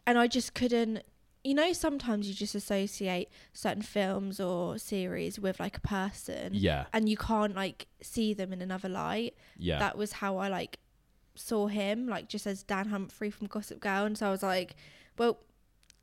And 0.06 0.18
I 0.18 0.26
just 0.26 0.54
couldn't 0.54 1.02
you 1.48 1.54
know, 1.54 1.72
sometimes 1.72 2.28
you 2.28 2.34
just 2.34 2.54
associate 2.54 3.28
certain 3.52 3.82
films 3.82 4.38
or 4.38 4.76
series 4.78 5.38
with 5.38 5.58
like 5.58 5.76
a 5.78 5.80
person 5.80 6.50
Yeah. 6.52 6.84
and 6.92 7.08
you 7.08 7.16
can't 7.16 7.54
like 7.56 7.86
see 8.02 8.34
them 8.34 8.52
in 8.52 8.60
another 8.60 8.88
light. 8.88 9.34
Yeah. 9.56 9.78
That 9.78 9.96
was 9.96 10.12
how 10.12 10.36
I 10.36 10.48
like 10.48 10.78
saw 11.34 11.68
him, 11.68 12.06
like 12.06 12.28
just 12.28 12.46
as 12.46 12.62
Dan 12.62 12.88
Humphrey 12.88 13.30
from 13.30 13.46
Gossip 13.46 13.80
Girl. 13.80 14.04
And 14.04 14.18
so 14.18 14.26
I 14.26 14.30
was 14.30 14.42
like, 14.42 14.76
Well, 15.16 15.38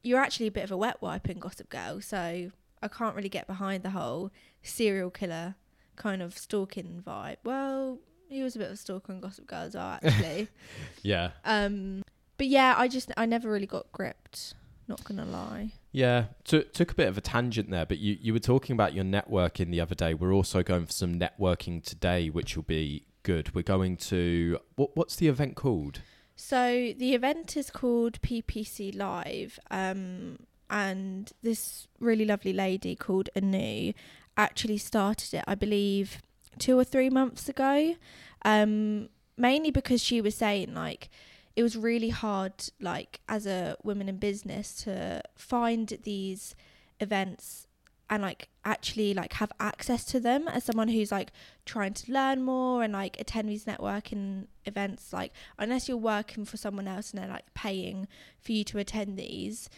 you're 0.01 0.19
actually 0.19 0.47
a 0.47 0.51
bit 0.51 0.63
of 0.63 0.71
a 0.71 0.77
wet 0.77 1.01
wipe 1.01 1.29
in 1.29 1.39
Gossip 1.39 1.69
Girl, 1.69 2.01
so 2.01 2.51
I 2.81 2.87
can't 2.87 3.15
really 3.15 3.29
get 3.29 3.45
behind 3.47 3.83
the 3.83 3.91
whole 3.91 4.31
serial 4.63 5.09
killer 5.11 5.55
kind 5.95 6.21
of 6.21 6.37
stalking 6.37 7.03
vibe. 7.05 7.37
Well, 7.43 7.99
he 8.29 8.41
was 8.43 8.55
a 8.55 8.59
bit 8.59 8.67
of 8.67 8.73
a 8.73 8.77
stalker 8.77 9.13
in 9.13 9.19
Gossip 9.21 9.45
Girl 9.47 9.61
as 9.63 9.75
well, 9.75 9.99
actually. 10.01 10.47
yeah. 11.03 11.31
um, 11.43 12.03
but 12.37 12.47
yeah, 12.47 12.75
I 12.77 12.87
just 12.87 13.11
I 13.15 13.25
never 13.25 13.49
really 13.49 13.65
got 13.67 13.91
gripped. 13.91 14.53
Not 14.87 15.03
gonna 15.03 15.25
lie. 15.25 15.71
Yeah. 15.91 16.25
Took 16.43 16.73
took 16.73 16.91
a 16.91 16.95
bit 16.95 17.07
of 17.07 17.17
a 17.17 17.21
tangent 17.21 17.71
there, 17.71 17.85
but 17.85 17.97
you, 17.97 18.17
you 18.21 18.33
were 18.33 18.39
talking 18.39 18.73
about 18.73 18.93
your 18.93 19.05
networking 19.05 19.71
the 19.71 19.81
other 19.81 19.95
day. 19.95 20.13
We're 20.13 20.33
also 20.33 20.61
going 20.61 20.85
for 20.85 20.91
some 20.91 21.19
networking 21.19 21.83
today, 21.83 22.29
which 22.29 22.55
will 22.55 22.63
be 22.63 23.07
good. 23.23 23.55
We're 23.55 23.63
going 23.63 23.97
to 23.97 24.59
what 24.75 24.95
what's 24.95 25.15
the 25.15 25.27
event 25.27 25.55
called? 25.55 26.01
So 26.35 26.93
the 26.97 27.15
event 27.15 27.55
is 27.57 27.69
called 27.69 28.21
PPC 28.21 28.95
Live. 28.95 29.57
Um, 29.71 30.37
and 30.69 31.31
this 31.43 31.87
really 31.99 32.25
lovely 32.25 32.53
lady 32.53 32.95
called 32.95 33.29
Anu 33.35 33.93
actually 34.35 34.77
started 34.77 35.33
it, 35.33 35.43
I 35.47 35.55
believe, 35.55 36.21
two 36.59 36.77
or 36.77 36.83
three 36.83 37.09
months 37.09 37.47
ago. 37.47 37.95
Um, 38.43 39.09
mainly 39.37 39.71
because 39.71 40.03
she 40.03 40.21
was 40.21 40.35
saying 40.35 40.73
like 40.73 41.09
it 41.55 41.63
was 41.63 41.77
really 41.77 42.09
hard, 42.09 42.53
like 42.79 43.21
as 43.29 43.45
a 43.45 43.77
woman 43.83 44.09
in 44.09 44.17
business, 44.17 44.75
to 44.83 45.21
find 45.35 45.97
these 46.03 46.55
events 46.99 47.67
and 48.09 48.21
like 48.21 48.49
actually 48.63 49.13
like 49.13 49.33
have 49.33 49.51
access 49.59 50.05
to 50.05 50.19
them 50.19 50.47
as 50.47 50.63
someone 50.63 50.89
who's 50.89 51.11
like 51.11 51.31
trying 51.65 51.93
to 51.93 52.11
learn 52.11 52.43
more 52.43 52.83
and 52.83 52.93
like 52.93 53.19
attend 53.19 53.49
these 53.49 53.65
networking 53.65 54.45
events 54.65 55.11
like 55.11 55.33
unless 55.57 55.87
you're 55.87 55.97
working 55.97 56.45
for 56.45 56.55
someone 56.55 56.87
else 56.87 57.11
and 57.11 57.21
they're 57.21 57.29
like 57.29 57.51
paying 57.55 58.07
for 58.39 58.51
you 58.51 58.63
to 58.63 58.77
attend 58.77 59.17
these. 59.17 59.69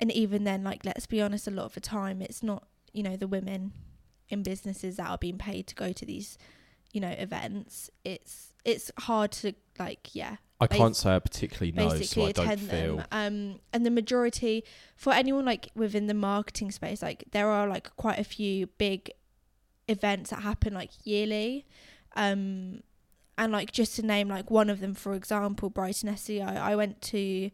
And 0.00 0.12
even 0.12 0.44
then 0.44 0.62
like 0.64 0.84
let's 0.84 1.06
be 1.06 1.20
honest 1.20 1.46
a 1.46 1.50
lot 1.50 1.66
of 1.66 1.74
the 1.74 1.80
time 1.80 2.22
it's 2.22 2.42
not 2.42 2.66
you 2.92 3.02
know 3.02 3.16
the 3.16 3.28
women 3.28 3.72
in 4.28 4.42
businesses 4.42 4.96
that 4.96 5.08
are 5.08 5.18
being 5.18 5.38
paid 5.38 5.66
to 5.68 5.74
go 5.74 5.92
to 5.92 6.04
these 6.04 6.38
you 6.92 7.00
know 7.00 7.14
events. 7.18 7.90
It's 8.04 8.52
it's 8.64 8.90
hard 8.98 9.32
to 9.32 9.54
like 9.78 10.14
yeah 10.14 10.36
I 10.62 10.66
can't 10.68 10.96
say 10.96 11.14
I 11.14 11.18
particularly 11.18 11.72
know, 11.72 11.88
so 12.00 12.24
I 12.24 12.32
don't 12.32 12.58
feel. 12.58 12.96
them 12.96 13.06
um 13.12 13.60
and 13.72 13.84
the 13.86 13.90
majority 13.90 14.64
for 14.96 15.12
anyone 15.12 15.44
like 15.44 15.70
within 15.74 16.06
the 16.06 16.14
marketing 16.14 16.70
space 16.70 17.02
like 17.02 17.24
there 17.32 17.48
are 17.50 17.66
like 17.68 17.94
quite 17.96 18.18
a 18.18 18.24
few 18.24 18.66
big 18.78 19.10
events 19.88 20.30
that 20.30 20.40
happen 20.42 20.72
like 20.74 20.90
yearly 21.04 21.66
um 22.16 22.82
and 23.38 23.52
like 23.52 23.72
just 23.72 23.96
to 23.96 24.02
name 24.02 24.28
like 24.28 24.50
one 24.50 24.70
of 24.70 24.80
them 24.80 24.94
for 24.94 25.14
example 25.14 25.70
Brighton 25.70 26.08
SEO 26.10 26.46
I 26.56 26.76
went 26.76 27.02
to 27.02 27.50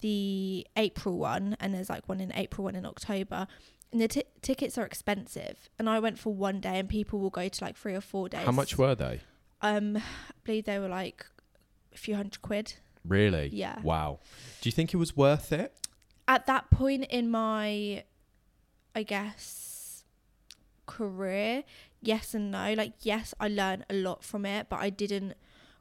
the 0.00 0.66
April 0.76 1.16
one 1.18 1.56
and 1.60 1.72
there's 1.74 1.88
like 1.88 2.08
one 2.08 2.20
in 2.20 2.32
April 2.34 2.64
one 2.64 2.74
in 2.74 2.84
October 2.84 3.46
and 3.92 4.00
the 4.00 4.08
t- 4.08 4.24
tickets 4.42 4.76
are 4.76 4.84
expensive 4.84 5.68
and 5.78 5.88
I 5.88 5.98
went 6.00 6.18
for 6.18 6.34
one 6.34 6.60
day 6.60 6.78
and 6.78 6.88
people 6.88 7.20
will 7.20 7.30
go 7.30 7.48
to 7.48 7.64
like 7.64 7.76
three 7.76 7.94
or 7.94 8.00
four 8.00 8.28
days 8.28 8.44
How 8.44 8.52
much 8.52 8.76
were 8.76 8.94
they? 8.94 9.20
um 9.62 9.96
I 9.96 10.02
believe 10.44 10.64
they 10.64 10.78
were 10.78 10.88
like 10.88 11.24
a 11.94 11.98
few 11.98 12.14
hundred 12.16 12.40
quid 12.42 12.74
Really? 13.04 13.48
yeah 13.52 13.80
Wow. 13.82 14.20
Do 14.60 14.68
you 14.68 14.72
think 14.72 14.94
it 14.94 14.96
was 14.96 15.16
worth 15.16 15.52
it? 15.52 15.74
at 16.28 16.46
that 16.46 16.70
point 16.70 17.04
in 17.10 17.28
my 17.30 18.04
i 18.94 19.02
guess 19.02 20.04
career 20.86 21.64
yes 22.00 22.32
and 22.34 22.50
no 22.52 22.74
like 22.74 22.92
yes 23.02 23.34
i 23.40 23.48
learned 23.48 23.84
a 23.90 23.94
lot 23.94 24.22
from 24.22 24.44
it 24.46 24.66
but 24.68 24.80
i 24.80 24.88
didn't 24.88 25.34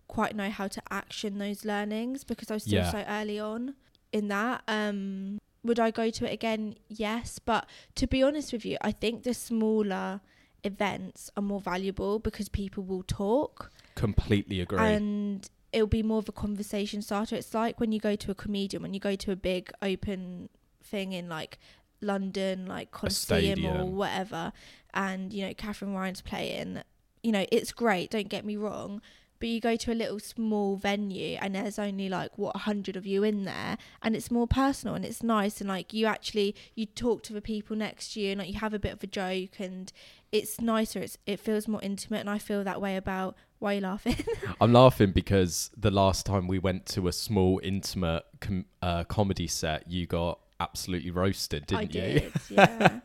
quite 0.08 0.36
know 0.36 0.50
how 0.50 0.68
to 0.68 0.82
action 0.90 1.38
those 1.38 1.64
learnings 1.64 2.24
because 2.24 2.50
i 2.52 2.56
was 2.56 2.64
still 2.64 2.80
Yeah. 2.84 2.92
so 2.92 3.06
early 3.08 3.40
on 3.40 3.76
in 4.12 4.28
that 4.30 4.64
um 4.68 5.40
would 5.64 5.80
i 5.80 5.92
go 5.92 6.10
to 6.10 6.26
it 6.30 6.34
again 6.34 6.76
yes 6.90 7.40
but 7.40 7.68
to 7.96 8.08
be 8.08 8.22
honest 8.24 8.52
with 8.52 8.66
you 8.66 8.78
i 8.82 8.92
think 8.92 9.24
the 9.24 9.34
smaller 9.34 10.22
events 10.64 11.30
are 11.38 11.44
more 11.44 11.62
valuable 11.62 12.20
because 12.20 12.50
people 12.50 12.84
will 12.84 13.04
talk 13.04 13.72
Completely 13.96 14.60
agree. 14.62 14.80
and 14.80 15.50
it'll 15.74 15.88
be 15.88 16.04
more 16.04 16.20
of 16.20 16.30
a 16.30 16.34
conversation 16.34 17.02
starter. 17.02 17.36
It's 17.36 17.54
like 17.54 17.80
when 17.80 17.92
you 17.92 18.00
go 18.00 18.16
to 18.16 18.32
a 18.32 18.36
comedian, 18.36 18.82
when 18.82 18.94
you 18.94 19.00
go 19.00 19.16
to 19.16 19.32
a 19.32 19.36
big 19.36 19.72
open 19.82 20.50
thing 20.84 21.14
in 21.14 21.30
like 21.30 21.58
London, 22.02 22.66
like 22.66 22.92
Coliseum 22.92 23.66
or 23.66 23.86
whatever, 23.86 24.54
and 24.94 25.34
you 25.34 25.48
know 25.48 25.54
Katherine 25.54 25.94
Ryan's 25.94 26.22
playing. 26.22 26.82
You 27.24 27.32
know 27.32 27.46
it's 27.52 27.72
great. 27.72 28.12
Don't 28.12 28.30
get 28.30 28.46
me 28.46 28.58
wrong. 28.58 29.02
But 29.40 29.50
you 29.50 29.60
go 29.60 29.76
to 29.76 29.92
a 29.92 29.96
little 29.96 30.20
small 30.20 30.76
venue 30.76 31.36
and 31.42 31.56
there's 31.56 31.80
only 31.80 32.10
like 32.10 32.38
what 32.38 32.56
a 32.56 32.60
hundred 32.60 32.96
of 32.96 33.08
you 33.08 33.24
in 33.24 33.46
there, 33.46 33.78
and 34.04 34.16
it's 34.16 34.30
more 34.30 34.46
personal 34.46 34.94
and 34.94 35.04
it's 35.04 35.24
nice 35.24 35.60
and 35.60 35.68
like 35.68 35.94
you 35.94 36.06
actually 36.06 36.56
you 36.76 36.86
talk 36.86 37.24
to 37.24 37.34
the 37.34 37.42
people 37.42 37.76
next 37.76 38.14
to 38.14 38.20
you 38.20 38.32
and 38.32 38.40
like 38.40 38.50
you 38.50 38.60
have 38.60 38.74
a 38.76 38.80
bit 38.80 38.94
of 38.94 39.04
a 39.04 39.08
joke 39.08 39.60
and 39.60 39.92
it's 40.32 40.62
nicer. 40.62 41.00
It's 41.00 41.18
it 41.26 41.40
feels 41.40 41.68
more 41.68 41.82
intimate 41.82 42.20
and 42.20 42.30
I 42.30 42.38
feel 42.38 42.64
that 42.64 42.82
way 42.82 42.96
about. 42.96 43.36
Why 43.62 43.74
are 43.74 43.76
you 43.76 43.82
laughing? 43.82 44.16
I'm 44.62 44.74
laughing 44.74 45.12
because 45.12 45.70
the 45.78 45.92
last 45.92 46.26
time 46.26 46.48
we 46.48 46.58
went 46.58 46.88
to 46.88 47.08
a 47.08 47.12
small, 47.12 47.62
intimate 47.62 48.24
com- 48.40 48.66
uh, 48.82 49.04
comedy 49.04 49.46
set, 49.46 49.88
you 49.88 50.08
got 50.08 50.40
absolutely 50.60 51.12
roasted, 51.12 51.68
didn't 51.68 51.80
I 51.80 51.82
you? 51.84 52.20
did, 52.20 52.34
yeah. 52.50 53.00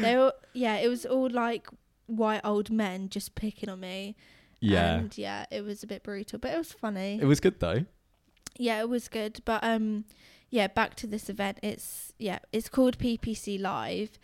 they 0.00 0.16
were, 0.16 0.32
yeah, 0.52 0.78
it 0.78 0.88
was 0.88 1.06
all 1.06 1.30
like 1.30 1.68
white 2.06 2.40
old 2.42 2.70
men 2.70 3.08
just 3.08 3.36
picking 3.36 3.68
on 3.68 3.78
me. 3.78 4.16
Yeah. 4.58 4.96
And 4.96 5.16
yeah, 5.16 5.46
it 5.48 5.64
was 5.64 5.84
a 5.84 5.86
bit 5.86 6.02
brutal, 6.02 6.40
but 6.40 6.54
it 6.54 6.58
was 6.58 6.72
funny. 6.72 7.20
It 7.22 7.26
was 7.26 7.38
good 7.38 7.60
though. 7.60 7.84
yeah, 8.56 8.80
it 8.80 8.88
was 8.88 9.06
good. 9.06 9.40
But 9.44 9.62
um 9.62 10.06
yeah, 10.50 10.66
back 10.66 10.96
to 10.96 11.06
this 11.06 11.30
event. 11.30 11.60
It's 11.62 12.12
yeah, 12.18 12.40
it's 12.52 12.68
called 12.68 12.98
PPC 12.98 13.60
Live 13.60 14.18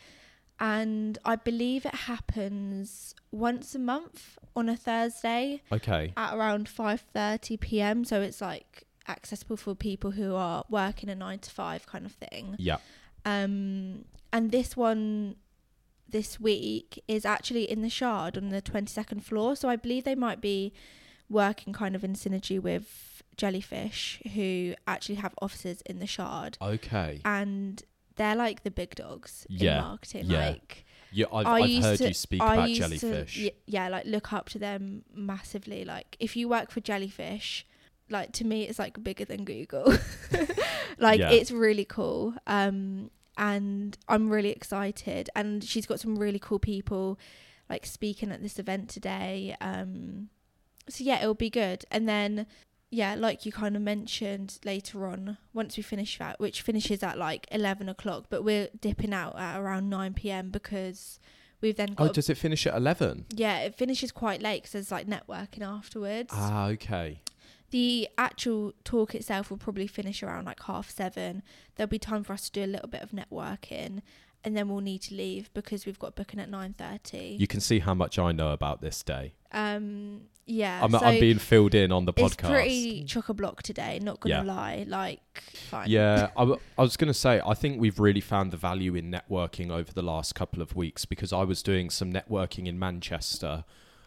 and 0.58 1.18
I 1.24 1.36
believe 1.36 1.84
it 1.86 1.94
happens 1.94 3.14
once 3.30 3.74
a 3.74 3.78
month 3.78 4.38
on 4.54 4.68
a 4.68 4.76
Thursday 4.76 5.62
Okay. 5.70 6.12
at 6.16 6.34
around 6.34 6.68
5:30 6.68 7.60
p.m. 7.60 8.04
so 8.04 8.20
it's 8.20 8.40
like 8.40 8.84
accessible 9.08 9.56
for 9.56 9.74
people 9.74 10.12
who 10.12 10.34
are 10.34 10.64
working 10.68 11.08
a 11.08 11.14
9 11.14 11.38
to 11.40 11.50
5 11.50 11.86
kind 11.86 12.06
of 12.06 12.12
thing. 12.12 12.56
Yeah. 12.58 12.78
Um, 13.24 14.04
and 14.32 14.50
this 14.50 14.76
one 14.76 15.36
this 16.08 16.38
week 16.40 17.02
is 17.08 17.24
actually 17.24 17.70
in 17.70 17.82
the 17.82 17.90
Shard 17.90 18.36
on 18.36 18.48
the 18.50 18.62
22nd 18.62 19.22
floor. 19.22 19.56
So 19.56 19.68
I 19.68 19.76
believe 19.76 20.04
they 20.04 20.14
might 20.14 20.40
be 20.40 20.72
working 21.28 21.72
kind 21.72 21.96
of 21.96 22.04
in 22.04 22.14
synergy 22.14 22.60
with 22.60 23.22
Jellyfish, 23.36 24.22
who 24.34 24.74
actually 24.86 25.16
have 25.16 25.34
offices 25.42 25.82
in 25.82 25.98
the 25.98 26.06
Shard. 26.06 26.56
Okay. 26.62 27.20
And 27.24 27.82
they're 28.16 28.36
like 28.36 28.62
the 28.62 28.70
big 28.70 28.94
dogs 28.94 29.46
Yeah, 29.48 29.78
in 29.78 29.84
marketing. 29.84 30.24
yeah. 30.26 30.48
Like, 30.50 30.84
Yeah, 31.12 31.26
I've, 31.32 31.46
I 31.46 31.60
I've 31.60 31.82
heard 31.82 31.98
to- 31.98 32.08
you 32.08 32.14
speak 32.14 32.42
I 32.42 32.54
about 32.54 32.68
jellyfish. 32.70 33.34
To, 33.36 33.50
yeah, 33.66 33.88
like 33.88 34.04
look 34.06 34.32
up 34.32 34.48
to 34.50 34.58
them 34.58 35.04
massively. 35.14 35.84
Like 35.84 36.16
if 36.20 36.36
you 36.36 36.48
work 36.48 36.70
for 36.70 36.80
Jellyfish, 36.80 37.66
like 38.10 38.32
to 38.32 38.44
me 38.44 38.64
it's 38.64 38.78
like 38.78 39.02
bigger 39.02 39.24
than 39.24 39.44
Google. 39.44 39.92
like 40.98 41.20
Yeah. 41.20 41.30
it's 41.30 41.50
really 41.50 41.84
cool. 41.84 42.34
Um 42.46 43.10
and 43.38 43.96
I'm 44.08 44.30
really 44.30 44.50
excited 44.50 45.28
and 45.36 45.62
she's 45.62 45.86
got 45.86 46.00
some 46.00 46.16
really 46.18 46.38
cool 46.38 46.58
people 46.58 47.18
like 47.68 47.84
speaking 47.84 48.30
at 48.32 48.42
this 48.42 48.58
event 48.58 48.88
today. 48.88 49.56
Um 49.60 50.28
so 50.88 51.02
yeah, 51.04 51.18
it'll 51.20 51.34
be 51.34 51.50
good. 51.50 51.84
And 51.90 52.08
then 52.08 52.46
yeah, 52.90 53.14
like 53.14 53.44
you 53.44 53.52
kind 53.52 53.76
of 53.76 53.82
mentioned 53.82 54.58
later 54.64 55.06
on, 55.06 55.38
once 55.52 55.76
we 55.76 55.82
finish 55.82 56.18
that, 56.18 56.38
which 56.40 56.62
finishes 56.62 57.02
at 57.02 57.18
like 57.18 57.46
eleven 57.50 57.88
o'clock, 57.88 58.26
but 58.30 58.42
we're 58.44 58.68
dipping 58.80 59.12
out 59.12 59.38
at 59.38 59.58
around 59.60 59.88
nine 59.90 60.14
PM 60.14 60.50
because 60.50 61.18
we've 61.60 61.76
then 61.76 61.94
got 61.94 62.10
Oh, 62.10 62.12
does 62.12 62.28
it 62.30 62.36
finish 62.36 62.66
at 62.66 62.74
11? 62.76 63.26
yeah, 63.34 63.58
it 63.60 63.74
finishes 63.76 64.12
quite 64.12 64.40
late 64.42 64.62
because 64.62 64.72
there's 64.72 64.90
like 64.92 65.06
networking 65.08 65.62
afterwards. 65.62 66.30
Ah, 66.32 66.66
okay. 66.68 67.22
the 67.70 68.08
actual 68.16 68.72
talk 68.84 69.14
itself 69.14 69.50
will 69.50 69.56
probably 69.58 69.86
finish 69.88 70.22
around 70.22 70.44
like 70.44 70.62
half 70.64 70.88
seven. 70.90 71.42
There'll 71.74 71.88
be 71.88 71.98
time 71.98 72.22
for 72.24 72.32
us 72.34 72.48
to 72.48 72.52
do 72.52 72.64
a 72.64 72.70
little 72.72 72.88
bit 72.88 73.02
of 73.02 73.10
networking, 73.10 74.02
and 74.44 74.56
then 74.56 74.68
we'll 74.68 74.80
need 74.80 75.02
to 75.02 75.14
leave 75.14 75.52
because 75.54 75.84
we've 75.86 75.98
got 75.98 76.14
booking 76.14 76.38
at 76.38 76.48
nine 76.48 76.72
thirty. 76.72 77.36
You 77.40 77.48
can 77.48 77.60
see 77.60 77.80
how 77.80 77.94
much 77.94 78.16
I 78.18 78.30
know 78.32 78.52
about 78.52 78.80
this 78.80 79.02
day. 79.02 79.34
Um, 79.50 80.22
yeah, 80.46 80.80
I'm, 80.82 80.92
so 80.92 80.98
I'm 80.98 81.18
being 81.20 81.38
filled 81.38 81.74
in 81.74 81.90
on 81.92 82.04
the 82.04 82.12
it's 82.16 82.34
podcast. 82.36 82.50
pretty 82.50 83.04
chock 83.04 83.28
a 83.28 83.34
block 83.34 83.62
today. 83.62 83.98
Not 84.00 84.20
gonna 84.20 84.36
Yeah. 84.36 84.42
lie, 84.42 84.84
like 84.88 85.20
fine. 85.42 85.88
Yeah, 85.90 86.28
I, 86.36 86.40
w- 86.40 86.60
I 86.78 86.82
was 86.82 86.96
to 87.08 87.14
say, 87.14 87.40
I 87.44 87.54
think 87.54 87.80
we've 87.80 87.98
really 87.98 88.20
found 88.20 88.52
the 88.52 88.56
value 88.56 88.94
in 88.94 89.10
networking 89.10 89.70
over 89.70 89.92
the 89.92 90.02
last 90.02 90.34
couple 90.34 90.62
of 90.62 90.76
weeks 90.76 91.04
because 91.04 91.32
I 91.32 91.42
was 91.42 91.62
doing 91.62 91.90
some 91.90 92.12
networking 92.12 92.66
in 92.66 92.78
Manchester. 92.78 93.64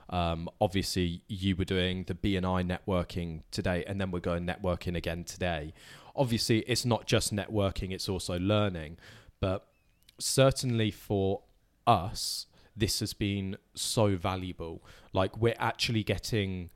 Um, 0.09 0.49
obviously, 0.59 1.21
you 1.27 1.55
were 1.55 1.65
doing 1.65 2.05
the 2.07 2.15
BNI 2.15 2.65
networking 2.65 3.41
today, 3.51 3.83
and 3.85 3.99
then 4.01 4.09
we're 4.09 4.19
going 4.19 4.45
networking 4.47 4.95
again 4.95 5.23
today. 5.23 5.73
Obviously, 6.15 6.59
it's 6.61 6.83
not 6.85 7.05
just 7.05 7.33
networking, 7.33 7.91
it's 7.91 8.09
also 8.09 8.39
learning. 8.39 8.97
But 9.39 9.67
certainly 10.19 10.91
for 10.91 11.41
us, 11.85 12.47
this 12.79 12.99
has 12.99 13.13
been 13.13 13.57
so 13.73 14.15
valuable. 14.15 14.83
Like, 15.13 15.37
we're 15.37 15.55
actually 15.59 16.03
getting 16.03 16.69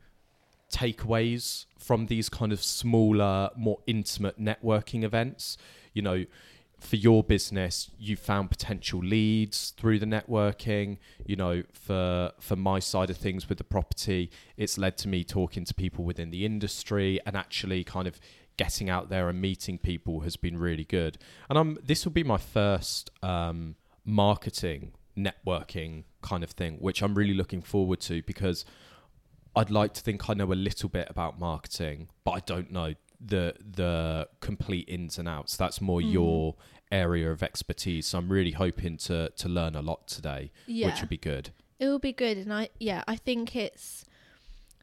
takeaways 0.72 1.66
from 1.78 2.08
these 2.08 2.30
kind 2.30 2.52
of 2.52 2.62
smaller, 2.64 3.50
more 3.56 3.80
intimate 3.86 4.40
networking 4.40 5.04
events. 5.04 5.58
You 5.94 6.02
know, 6.02 6.26
for 6.80 6.96
your 6.98 7.24
business, 7.24 7.92
you 7.98 8.18
found 8.18 8.50
potential 8.50 9.00
leads 9.00 9.72
through 9.72 10.00
the 10.00 10.06
networking. 10.06 10.98
You 11.26 11.36
know, 11.36 11.64
for 11.72 12.32
for 12.40 12.56
my 12.56 12.80
side 12.80 13.10
of 13.10 13.18
things 13.18 13.48
with 13.48 13.58
the 13.58 13.64
property, 13.64 14.32
it's 14.58 14.78
led 14.78 14.98
to 15.00 15.08
me 15.08 15.24
talking 15.24 15.64
to 15.66 15.74
people 15.74 16.04
within 16.04 16.32
the 16.32 16.46
industry 16.46 17.20
and 17.26 17.38
actually 17.38 17.84
kind 17.84 18.08
of 18.08 18.20
getting 18.58 18.90
out 18.90 19.10
there 19.10 19.30
and 19.30 19.42
meeting 19.42 19.78
people 19.78 20.22
has 20.22 20.36
been 20.36 20.58
really 20.58 20.84
good. 20.84 21.18
And 21.50 21.58
I'm 21.58 21.78
this 21.84 22.06
will 22.06 22.12
be 22.12 22.24
my 22.24 22.38
first 22.38 23.12
um, 23.22 23.76
marketing 24.06 24.92
networking 25.18 26.04
kind 26.22 26.44
of 26.44 26.52
thing, 26.52 26.78
which 26.78 27.02
I'm 27.02 27.16
really 27.16 27.34
looking 27.34 27.62
forward 27.62 28.00
to 28.02 28.22
because 28.24 28.66
I'd 29.56 29.70
like 29.70 29.94
to 29.94 30.02
think 30.02 30.30
I 30.30 30.34
know 30.34 30.52
a 30.52 30.56
little 30.56 30.90
bit 30.90 31.08
about 31.10 31.40
marketing, 31.40 32.10
but 32.24 32.32
I 32.32 32.40
don't 32.40 32.72
know 32.72 32.94
the 33.20 33.54
the 33.60 34.28
complete 34.42 34.90
ins 34.90 35.18
and 35.18 35.28
outs. 35.30 35.56
That's 35.56 35.80
more 35.80 36.02
Mm. 36.02 36.12
your 36.12 36.56
area 36.92 37.32
of 37.32 37.42
expertise. 37.44 38.08
So 38.08 38.18
I'm 38.18 38.30
really 38.30 38.52
hoping 38.52 38.98
to 38.98 39.30
to 39.30 39.50
learn 39.50 39.76
a 39.76 39.82
lot 39.82 40.08
today, 40.08 40.52
Yeah. 40.66 40.88
which 40.88 41.00
would 41.02 41.10
be 41.10 41.18
good. 41.18 41.52
It 41.80 41.88
will 41.88 42.00
be 42.00 42.14
good, 42.14 42.38
and 42.38 42.54
I 42.54 42.70
yeah, 42.80 43.04
I 43.08 43.16
think 43.16 43.56
it's 43.56 44.06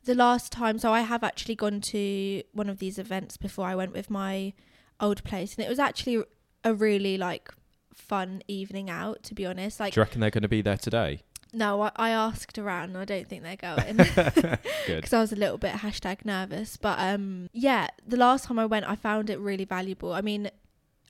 the 0.05 0.15
last 0.15 0.51
time. 0.53 0.79
So 0.79 0.93
I 0.93 1.01
have 1.03 1.23
actually 1.25 1.55
gone 1.57 1.81
to 1.83 2.43
one 2.53 2.69
of 2.71 2.79
these 2.79 2.99
events 2.99 3.37
before. 3.37 3.67
I 3.67 3.75
went 3.75 3.93
with 3.93 4.09
my 4.11 4.55
old 5.01 5.23
place, 5.25 5.55
and 5.57 5.65
it 5.65 5.69
was 5.69 5.79
actually 5.79 6.23
a 6.65 6.73
really 6.75 7.17
like 7.19 7.51
fun 7.95 8.43
evening 8.49 8.91
out. 8.91 9.23
To 9.25 9.35
be 9.35 9.47
honest, 9.47 9.81
like 9.81 9.95
Do 9.95 10.01
you 10.01 10.05
reckon 10.05 10.21
they're 10.21 10.31
going 10.31 10.43
to 10.43 10.49
be 10.49 10.63
there 10.63 10.77
today? 10.77 11.23
no, 11.53 11.83
I, 11.83 11.91
I 11.97 12.11
asked 12.11 12.59
around. 12.59 12.97
I 12.97 13.05
don't 13.05 13.29
think 13.29 13.43
they're 13.43 13.57
going 13.57 13.97
because 14.87 15.13
I 15.13 15.21
was 15.21 15.33
a 15.33 15.37
little 15.37 15.59
bit 15.59 15.77
hashtag 15.77 16.25
nervous. 16.25 16.77
But 16.77 16.99
um, 16.99 17.49
yeah, 17.53 17.89
the 18.07 18.17
last 18.17 18.45
time 18.45 18.59
I 18.59 18.67
went, 18.67 18.89
I 18.89 18.97
found 18.97 19.31
it 19.31 19.39
really 19.39 19.65
valuable. 19.65 20.13
I 20.13 20.21
mean, 20.21 20.51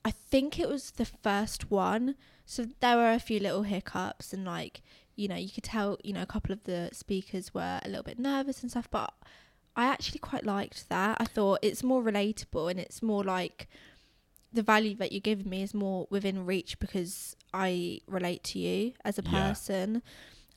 I 0.05 0.11
think 0.11 0.59
it 0.59 0.69
was 0.69 0.93
the 0.93 1.05
first 1.05 1.71
one, 1.71 2.15
so 2.47 2.67
there 2.81 2.97
were 2.97 3.13
a 3.13 3.19
few 3.19 3.39
little 3.39 3.63
hiccups 3.65 4.33
and 4.33 4.45
like 4.45 4.83
you 5.15 5.29
know 5.29 5.37
you 5.37 5.51
could 5.51 5.65
tell 5.65 5.99
you 6.03 6.13
know 6.13 6.23
a 6.23 6.27
couple 6.27 6.53
of 6.53 6.65
the 6.65 6.89
speakers 6.93 7.53
were 7.53 7.81
a 7.85 7.89
little 7.89 8.03
bit 8.03 8.19
nervous 8.19 8.63
and 8.63 8.71
stuff, 8.71 8.89
but 8.91 9.13
I 9.77 9.87
actually 9.87 10.21
quite 10.21 10.45
liked 10.45 10.89
that. 10.89 11.19
I 11.21 11.25
thought 11.25 11.61
it's 11.63 11.83
more 11.83 12.03
relatable 12.03 12.71
and 12.71 12.81
it's 12.81 13.03
more 13.03 13.23
like 13.23 13.69
the 14.53 14.63
value 14.63 14.95
that 14.97 15.13
you 15.13 15.21
give 15.21 15.47
me 15.47 15.63
is 15.63 15.73
more 15.75 16.07
within 16.11 16.45
reach 16.45 16.79
because 16.81 17.37
I 17.55 18.01
relate 18.07 18.43
to 18.45 18.59
you 18.59 18.93
as 19.05 19.19
a 19.19 19.23
Yeah. 19.23 19.31
person. 19.49 20.03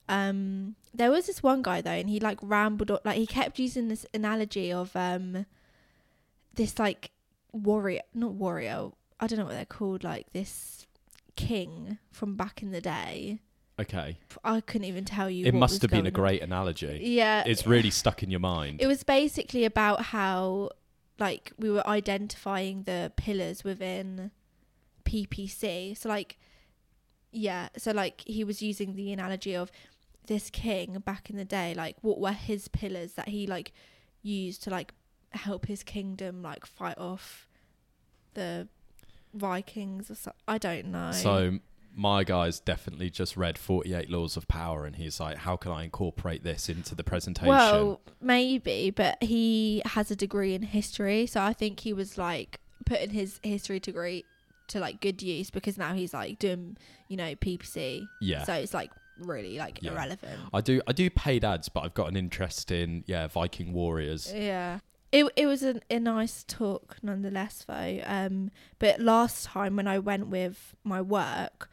Um, 0.09 0.75
there 0.93 1.11
was 1.11 1.27
this 1.27 1.41
one 1.41 1.61
guy 1.61 1.81
though, 1.81 1.91
and 1.91 2.09
he 2.09 2.19
like 2.19 2.39
rambled 2.41 2.91
on, 2.91 2.99
like 3.05 3.17
he 3.17 3.25
kept 3.27 3.59
using 3.59 3.87
this 3.87 4.05
analogy 4.13 4.71
of 4.73 4.95
um, 4.95 5.45
this 6.55 6.77
like 6.79 7.11
warrior, 7.51 8.01
not 8.13 8.33
warrior. 8.33 8.89
I 9.19 9.27
don't 9.27 9.39
know 9.39 9.45
what 9.45 9.53
they're 9.53 9.65
called, 9.65 10.03
like 10.03 10.31
this 10.33 10.85
king 11.35 11.97
from 12.11 12.35
back 12.35 12.61
in 12.61 12.71
the 12.71 12.81
day. 12.81 13.39
Okay. 13.79 14.17
I 14.43 14.61
couldn't 14.61 14.85
even 14.87 15.05
tell 15.05 15.29
you. 15.29 15.45
It 15.45 15.53
must 15.53 15.81
have 15.81 15.89
been 15.89 16.05
a 16.05 16.11
going 16.11 16.15
on. 16.15 16.21
great 16.21 16.43
analogy. 16.43 16.99
Yeah, 17.03 17.43
It's 17.45 17.65
really 17.65 17.89
stuck 17.89 18.21
in 18.21 18.29
your 18.29 18.39
mind. 18.39 18.81
it 18.81 18.87
was 18.87 19.03
basically 19.03 19.65
about 19.65 20.01
how 20.03 20.69
like 21.19 21.51
we 21.57 21.69
were 21.69 21.85
identifying 21.87 22.83
the 22.83 23.11
pillars 23.15 23.63
within 23.63 24.31
PPC. 25.05 25.97
So 25.97 26.09
like 26.09 26.37
yeah, 27.31 27.69
so 27.77 27.91
like 27.91 28.21
he 28.25 28.43
was 28.43 28.61
using 28.61 28.95
the 28.95 29.11
analogy 29.11 29.55
of 29.55 29.71
this 30.27 30.49
king 30.49 31.01
back 31.05 31.29
in 31.29 31.37
the 31.37 31.45
day, 31.45 31.73
like 31.73 31.97
what 32.01 32.19
were 32.19 32.31
his 32.31 32.67
pillars 32.67 33.13
that 33.13 33.29
he 33.29 33.47
like 33.47 33.73
used 34.21 34.63
to 34.63 34.69
like 34.69 34.93
help 35.31 35.65
his 35.65 35.83
kingdom 35.83 36.41
like 36.41 36.65
fight 36.65 36.97
off 36.97 37.47
the 38.35 38.67
Vikings 39.33 40.11
or 40.11 40.15
so 40.15 40.31
I 40.47 40.57
don't 40.57 40.87
know. 40.87 41.11
So 41.11 41.59
my 41.95 42.23
guy's 42.23 42.59
definitely 42.59 43.09
just 43.09 43.37
read 43.37 43.57
48 43.57 44.09
Laws 44.09 44.35
of 44.35 44.47
Power 44.47 44.85
and 44.85 44.95
he's 44.95 45.19
like, 45.19 45.37
how 45.37 45.55
can 45.55 45.71
I 45.71 45.83
incorporate 45.83 46.43
this 46.43 46.67
into 46.69 46.95
the 46.95 47.03
presentation? 47.03 47.49
Well, 47.49 48.01
maybe, 48.21 48.89
but 48.89 49.21
he 49.21 49.81
has 49.85 50.09
a 50.09 50.15
degree 50.15 50.53
in 50.55 50.63
history, 50.63 51.25
so 51.27 51.41
I 51.41 51.53
think 51.53 51.81
he 51.81 51.93
was 51.93 52.17
like 52.17 52.59
putting 52.85 53.11
his 53.11 53.39
history 53.43 53.79
degree 53.79 54.25
to 54.69 54.79
like 54.79 55.01
good 55.01 55.21
use 55.21 55.49
because 55.49 55.77
now 55.77 55.93
he's 55.93 56.13
like 56.13 56.39
doing, 56.39 56.77
you 57.09 57.17
know, 57.17 57.35
PPC. 57.35 58.07
yeah. 58.21 58.43
So 58.43 58.53
it's 58.53 58.73
like 58.73 58.89
really 59.19 59.57
like 59.59 59.79
Yeah. 59.83 59.91
irrelevant. 59.91 60.39
I 60.53 60.61
do 60.61 60.81
I 60.87 60.93
do 60.93 61.09
paid 61.09 61.45
ads, 61.45 61.69
but 61.69 61.81
I've 61.81 61.93
got 61.93 62.07
an 62.09 62.15
interest 62.17 62.71
in 62.71 63.03
yeah, 63.05 63.27
Viking 63.27 63.71
warriors. 63.73 64.31
Yeah. 64.35 64.79
It 65.13 65.25
it 65.35 65.45
was 65.47 65.61
a, 65.63 65.79
a 65.89 65.99
nice 65.99 66.43
talk 66.43 66.97
nonetheless 67.03 67.63
though. 67.67 68.01
Um 68.05 68.51
but 68.79 68.99
last 68.99 69.45
time 69.45 69.75
when 69.77 69.87
I 69.87 69.99
went 69.99 70.27
with 70.27 70.75
my 70.83 71.01
work, 71.01 71.69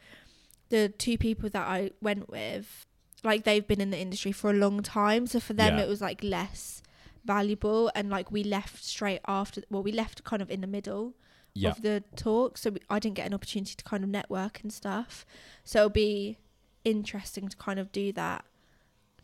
the 0.69 0.89
two 0.89 1.17
people 1.17 1.49
that 1.49 1.67
I 1.67 1.91
went 2.01 2.29
with 2.29 2.85
like 3.23 3.43
they've 3.43 3.67
been 3.67 3.81
in 3.81 3.89
the 3.91 3.99
industry 3.99 4.31
for 4.31 4.49
a 4.51 4.53
long 4.65 4.81
time, 4.83 5.27
so 5.27 5.39
for 5.39 5.53
them 5.53 5.77
Yeah. 5.77 5.83
it 5.83 5.89
was 5.89 6.01
like 6.01 6.23
less 6.23 6.81
valuable 7.25 7.91
and 7.95 8.09
like 8.09 8.31
we 8.31 8.43
left 8.43 8.83
straight 8.83 9.21
after 9.27 9.61
well 9.69 9.83
we 9.83 9.91
left 9.91 10.23
kind 10.23 10.41
of 10.41 10.49
in 10.49 10.61
the 10.61 10.67
middle 10.77 11.13
Yeah. 11.53 11.69
of 11.71 11.81
the 11.81 12.03
talk 12.15 12.57
so 12.57 12.71
we, 12.71 12.79
I 12.89 12.97
didn't 12.99 13.15
get 13.15 13.27
an 13.27 13.33
opportunity 13.33 13.75
to 13.75 13.83
kind 13.83 14.03
of 14.03 14.09
network 14.09 14.61
and 14.61 14.71
stuff. 14.73 15.25
So 15.63 15.79
it'll 15.79 15.89
be 15.89 16.37
interesting 16.83 17.47
to 17.49 17.57
kind 17.57 17.79
of 17.79 17.91
do 17.91 18.11
that 18.13 18.45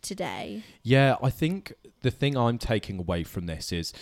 today. 0.01 0.63
Yeah, 0.83 1.15
I 1.21 1.29
think 1.29 1.73
the 2.01 2.11
thing 2.11 2.37
I'm 2.37 2.57
taking 2.57 2.99
away 2.99 3.23
from 3.23 3.45
this 3.45 3.71
is 3.71 3.93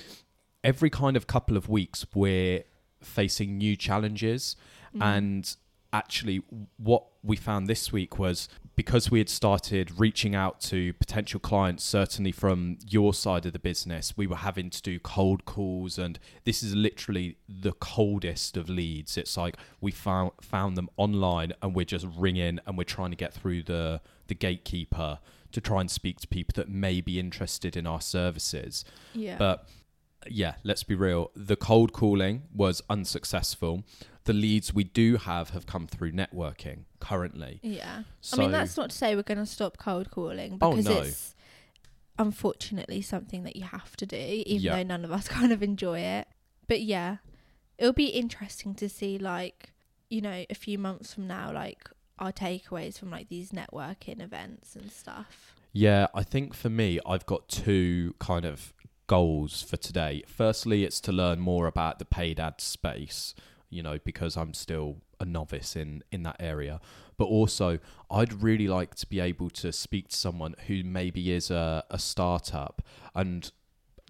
every 0.64 0.90
kind 0.90 1.16
of 1.18 1.28
couple 1.28 1.56
of 1.58 1.70
weeks 1.70 2.06
we're 2.14 2.64
facing 3.02 3.58
new 3.58 3.76
challenges 3.76 4.56
Mm. 4.96 5.04
and 5.18 5.56
actually 5.92 6.42
what 6.78 7.04
we 7.22 7.36
found 7.36 7.68
this 7.68 7.92
week 7.92 8.18
was 8.18 8.48
because 8.78 9.12
we 9.12 9.20
had 9.20 9.30
started 9.30 9.92
reaching 10.00 10.34
out 10.36 10.60
to 10.62 10.94
potential 10.94 11.40
clients 11.40 11.84
certainly 11.84 12.32
from 12.32 12.78
your 12.90 13.14
side 13.14 13.46
of 13.46 13.52
the 13.54 13.60
business 13.60 14.14
we 14.16 14.26
were 14.26 14.38
having 14.38 14.70
to 14.70 14.82
do 14.82 14.98
cold 15.00 15.44
calls 15.46 15.98
and 15.98 16.18
this 16.46 16.64
is 16.64 16.74
literally 16.76 17.38
the 17.50 17.74
coldest 17.74 18.56
of 18.58 18.70
leads 18.70 19.18
it's 19.18 19.36
like 19.38 19.58
we 19.82 19.92
found 19.92 20.32
found 20.42 20.78
them 20.78 20.90
online 20.98 21.52
and 21.62 21.76
we're 21.76 21.86
just 21.86 22.08
ringing 22.18 22.60
and 22.66 22.78
we're 22.78 22.84
trying 22.86 23.10
to 23.12 23.18
get 23.18 23.34
through 23.34 23.62
the 23.64 24.00
the 24.28 24.36
gatekeeper 24.36 25.20
to 25.56 25.62
try 25.62 25.82
and 25.82 25.90
speak 25.90 26.20
to 26.20 26.28
people 26.28 26.54
that 26.56 26.70
may 26.70 27.02
be 27.02 27.20
interested 27.20 27.76
in 27.76 27.88
our 27.88 28.02
services 28.02 28.86
yeah. 29.14 29.38
but 29.38 29.68
yeah, 30.28 30.56
let's 30.64 30.82
be 30.84 30.96
real. 30.96 31.30
The 31.36 31.56
cold 31.56 31.94
calling 31.94 32.44
was 32.52 32.82
unsuccessful. 32.90 33.84
The 34.24 34.34
leads 34.34 34.74
we 34.74 34.84
do 34.84 35.18
have 35.18 35.52
have 35.52 35.68
come 35.68 35.86
through 35.86 36.14
networking 36.14 36.86
currently. 37.00 37.60
Yeah. 37.62 38.04
So 38.22 38.38
I 38.38 38.40
mean, 38.40 38.52
that's 38.52 38.76
not 38.76 38.90
to 38.90 38.98
say 38.98 39.16
we're 39.16 39.22
going 39.22 39.38
to 39.38 39.46
stop 39.46 39.78
cold 39.78 40.10
calling 40.10 40.58
Oh, 40.62 40.72
because 40.72 40.86
no. 40.86 41.02
it's 41.02 41.36
unfortunately 42.18 43.02
something 43.02 43.44
that 43.44 43.56
you 43.56 43.64
have 43.66 43.96
to 43.98 44.06
do, 44.06 44.18
even 44.18 44.64
Yeah. 44.64 44.76
though 44.78 44.84
none 44.84 45.06
of 45.06 45.12
us 45.12 45.28
kind 45.38 45.52
of 45.52 45.62
enjoy 45.62 46.00
it. 46.00 46.28
But 46.68 46.82
yeah, 46.82 47.18
it'll 47.78 47.94
be 47.94 48.08
interesting 48.08 48.74
to 48.76 48.90
see, 48.90 49.18
like, 49.20 49.74
you 50.10 50.22
know, 50.22 50.46
a 50.50 50.56
few 50.56 50.80
months 50.80 51.14
from 51.14 51.28
now, 51.28 51.52
like, 51.54 51.90
our 52.20 52.32
takeaways 52.32 52.98
from 52.98 53.12
like 53.12 53.30
these 53.30 53.52
networking 53.52 54.22
events 54.22 54.76
and 54.76 54.92
stuff. 54.92 55.56
yeah, 55.74 56.08
I 56.14 56.24
think 56.24 56.54
for 56.54 56.70
me, 56.70 57.00
I've 57.06 57.26
got 57.26 57.50
two 57.50 58.16
kind 58.20 58.46
of 58.46 58.74
goals 59.08 59.62
for 59.62 59.78
today. 59.78 60.24
Firstly, 60.28 60.84
it's 60.84 61.00
to 61.02 61.12
learn 61.12 61.40
more 61.40 61.68
about 61.68 62.00
the 62.00 62.06
paid 62.06 62.40
ad 62.40 62.62
space, 62.62 63.36
you 63.70 63.84
know, 63.84 64.00
because 64.04 64.38
I'm 64.38 64.54
still 64.54 64.98
a 65.20 65.26
novice 65.26 65.76
in 65.76 66.04
in 66.12 66.24
that 66.24 66.38
area. 66.40 66.80
But 67.18 67.26
also, 67.26 67.80
I'd 68.12 68.42
really 68.42 68.68
like 68.68 68.96
to 68.96 69.08
be 69.08 69.20
able 69.20 69.50
to 69.52 69.72
speak 69.72 70.10
to 70.10 70.16
someone 70.16 70.56
who 70.68 70.84
maybe 70.84 71.32
is 71.32 71.50
a, 71.50 71.84
a 71.90 71.98
startup 71.98 72.82
and 73.14 73.50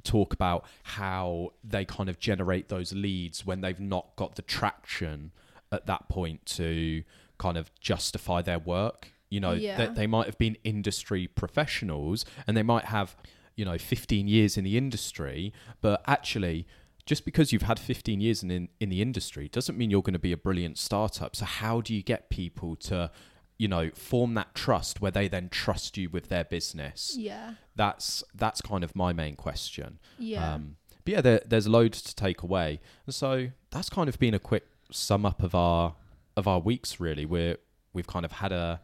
talk 0.04 0.34
about 0.34 0.66
how 0.84 1.54
they 1.64 1.86
kind 1.86 2.10
of 2.10 2.20
generate 2.20 2.70
those 2.70 2.94
leads 2.94 3.46
when 3.46 3.62
they've 3.62 3.80
not 3.80 4.16
got 4.16 4.36
the 4.36 4.42
traction 4.42 5.32
at 5.72 5.86
that 5.88 6.08
point 6.10 6.46
to 6.46 7.04
kind 7.38 7.58
of 7.58 7.72
justify 7.80 8.42
their 8.42 8.60
work. 8.60 9.10
You 9.30 9.40
know, 9.40 9.54
Yeah. 9.54 9.78
that 9.78 9.96
they 9.96 10.08
might 10.08 10.28
have 10.28 10.38
been 10.38 10.56
industry 10.64 11.28
professionals 11.28 12.26
and 12.48 12.56
they 12.56 12.64
might 12.64 12.86
have, 12.86 13.16
you 13.56 13.66
know, 13.66 13.78
15 13.78 14.28
years 14.28 14.56
in 14.58 14.64
the 14.64 14.78
industry, 14.78 15.52
but 15.82 16.02
actually, 16.08 16.68
just 17.06 17.26
because 17.26 17.52
you've 17.52 17.64
had 17.64 17.80
15 17.80 18.22
years 18.22 18.44
in, 18.44 18.52
in, 18.52 18.70
in 18.80 18.90
the 18.90 19.02
industry 19.02 19.48
doesn't 19.50 19.78
mean 19.78 19.90
you're 19.90 20.02
going 20.04 20.14
to 20.14 20.20
be 20.20 20.32
a 20.32 20.38
brilliant 20.38 20.78
startup. 20.78 21.36
So, 21.36 21.46
how 21.46 21.82
do 21.82 21.94
you 21.94 22.02
get 22.04 22.30
people 22.30 22.76
to, 22.78 23.12
you 23.58 23.68
know, 23.68 23.90
form 23.96 24.34
that 24.36 24.54
trust 24.56 25.02
where 25.02 25.12
they 25.12 25.28
then 25.28 25.50
trust 25.50 25.98
you 25.98 26.10
with 26.10 26.30
their 26.30 26.44
business? 26.46 27.16
Yeah. 27.18 27.56
That's 27.76 28.24
that's 28.34 28.62
kind 28.62 28.84
of 28.84 28.96
my 28.96 29.12
main 29.12 29.36
question. 29.36 30.00
Yeah. 30.20 30.54
Um, 30.54 30.76
but 31.04 31.12
yeah, 31.14 31.22
there, 31.22 31.42
there's 31.46 31.68
loads 31.68 32.02
to 32.04 32.16
take 32.16 32.42
away, 32.42 32.80
and 33.06 33.14
so 33.14 33.50
that's 33.72 33.90
kind 33.90 34.08
of 34.10 34.18
been 34.18 34.34
a 34.34 34.40
quick 34.40 34.66
sum 34.92 35.26
up 35.26 35.44
of 35.44 35.54
our 35.54 35.96
of 36.36 36.48
our 36.48 36.60
weeks. 36.60 37.00
Really, 37.00 37.26
we're 37.26 37.58
we've 37.94 38.08
kind 38.08 38.26
of 38.26 38.34
had 38.34 38.52
a 38.52 38.82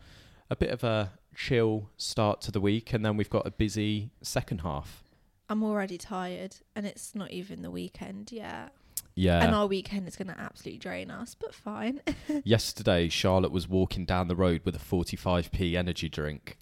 a 0.49 0.55
bit 0.55 0.69
of 0.69 0.83
a 0.83 1.13
chill 1.35 1.89
start 1.97 2.41
to 2.41 2.51
the 2.51 2.61
week, 2.61 2.93
and 2.93 3.05
then 3.05 3.17
we've 3.17 3.29
got 3.29 3.45
a 3.47 3.51
busy 3.51 4.11
second 4.21 4.61
half. 4.61 5.03
I'm 5.49 5.63
already 5.63 5.97
tired 5.97 6.55
and 6.77 6.85
it's 6.85 7.13
not 7.13 7.29
even 7.31 7.61
the 7.61 7.69
weekend 7.71 8.31
yet. 8.31 8.71
Yeah. 9.15 9.43
And 9.43 9.53
our 9.53 9.67
weekend 9.67 10.07
is 10.07 10.15
going 10.15 10.29
to 10.29 10.39
absolutely 10.39 10.79
drain 10.79 11.11
us, 11.11 11.35
but 11.35 11.53
fine. 11.53 11.99
Yesterday, 12.45 13.09
Charlotte 13.09 13.51
was 13.51 13.67
walking 13.67 14.05
down 14.05 14.29
the 14.29 14.35
road 14.35 14.61
with 14.63 14.77
a 14.77 14.79
45p 14.79 15.75
energy 15.75 16.07
drink. 16.07 16.57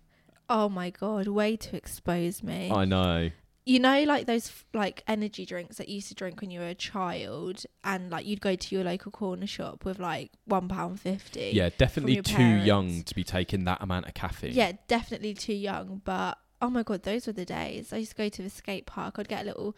oh 0.49 0.69
my 0.69 0.89
God, 0.89 1.27
way 1.27 1.55
to 1.57 1.75
expose 1.77 2.41
me. 2.41 2.71
I 2.71 2.85
know. 2.85 3.29
You 3.69 3.79
know 3.79 4.03
like 4.03 4.25
those 4.25 4.51
like 4.73 5.03
energy 5.07 5.45
drinks 5.45 5.77
that 5.77 5.87
you 5.87 5.95
used 5.95 6.07
to 6.07 6.15
drink 6.15 6.41
when 6.41 6.49
you 6.49 6.59
were 6.59 6.67
a 6.67 6.73
child 6.73 7.63
and 7.83 8.09
like 8.09 8.25
you'd 8.25 8.41
go 8.41 8.55
to 8.55 8.75
your 8.75 8.83
local 8.83 9.11
corner 9.11 9.45
shop 9.45 9.85
with 9.85 9.99
like 9.99 10.31
one 10.45 10.67
pound 10.67 10.99
fifty 10.99 11.51
Yeah, 11.53 11.69
definitely 11.77 12.19
too 12.23 12.43
young 12.43 13.03
to 13.03 13.13
be 13.13 13.23
taking 13.23 13.65
that 13.65 13.81
amount 13.81 14.07
of 14.07 14.15
caffeine. 14.15 14.53
yeah 14.53 14.71
definitely 14.87 15.35
too 15.35 15.53
young 15.53 16.01
but 16.03 16.39
oh 16.63 16.69
my 16.71 16.81
god 16.81 17.03
those 17.03 17.27
were 17.27 17.33
the 17.33 17.45
days 17.45 17.93
i 17.93 17.97
used 17.97 18.11
to 18.11 18.17
go 18.17 18.27
to 18.27 18.41
the 18.41 18.49
skate 18.49 18.87
park 18.87 19.19
i'd 19.19 19.27
get 19.29 19.43
a 19.43 19.45
little 19.45 19.75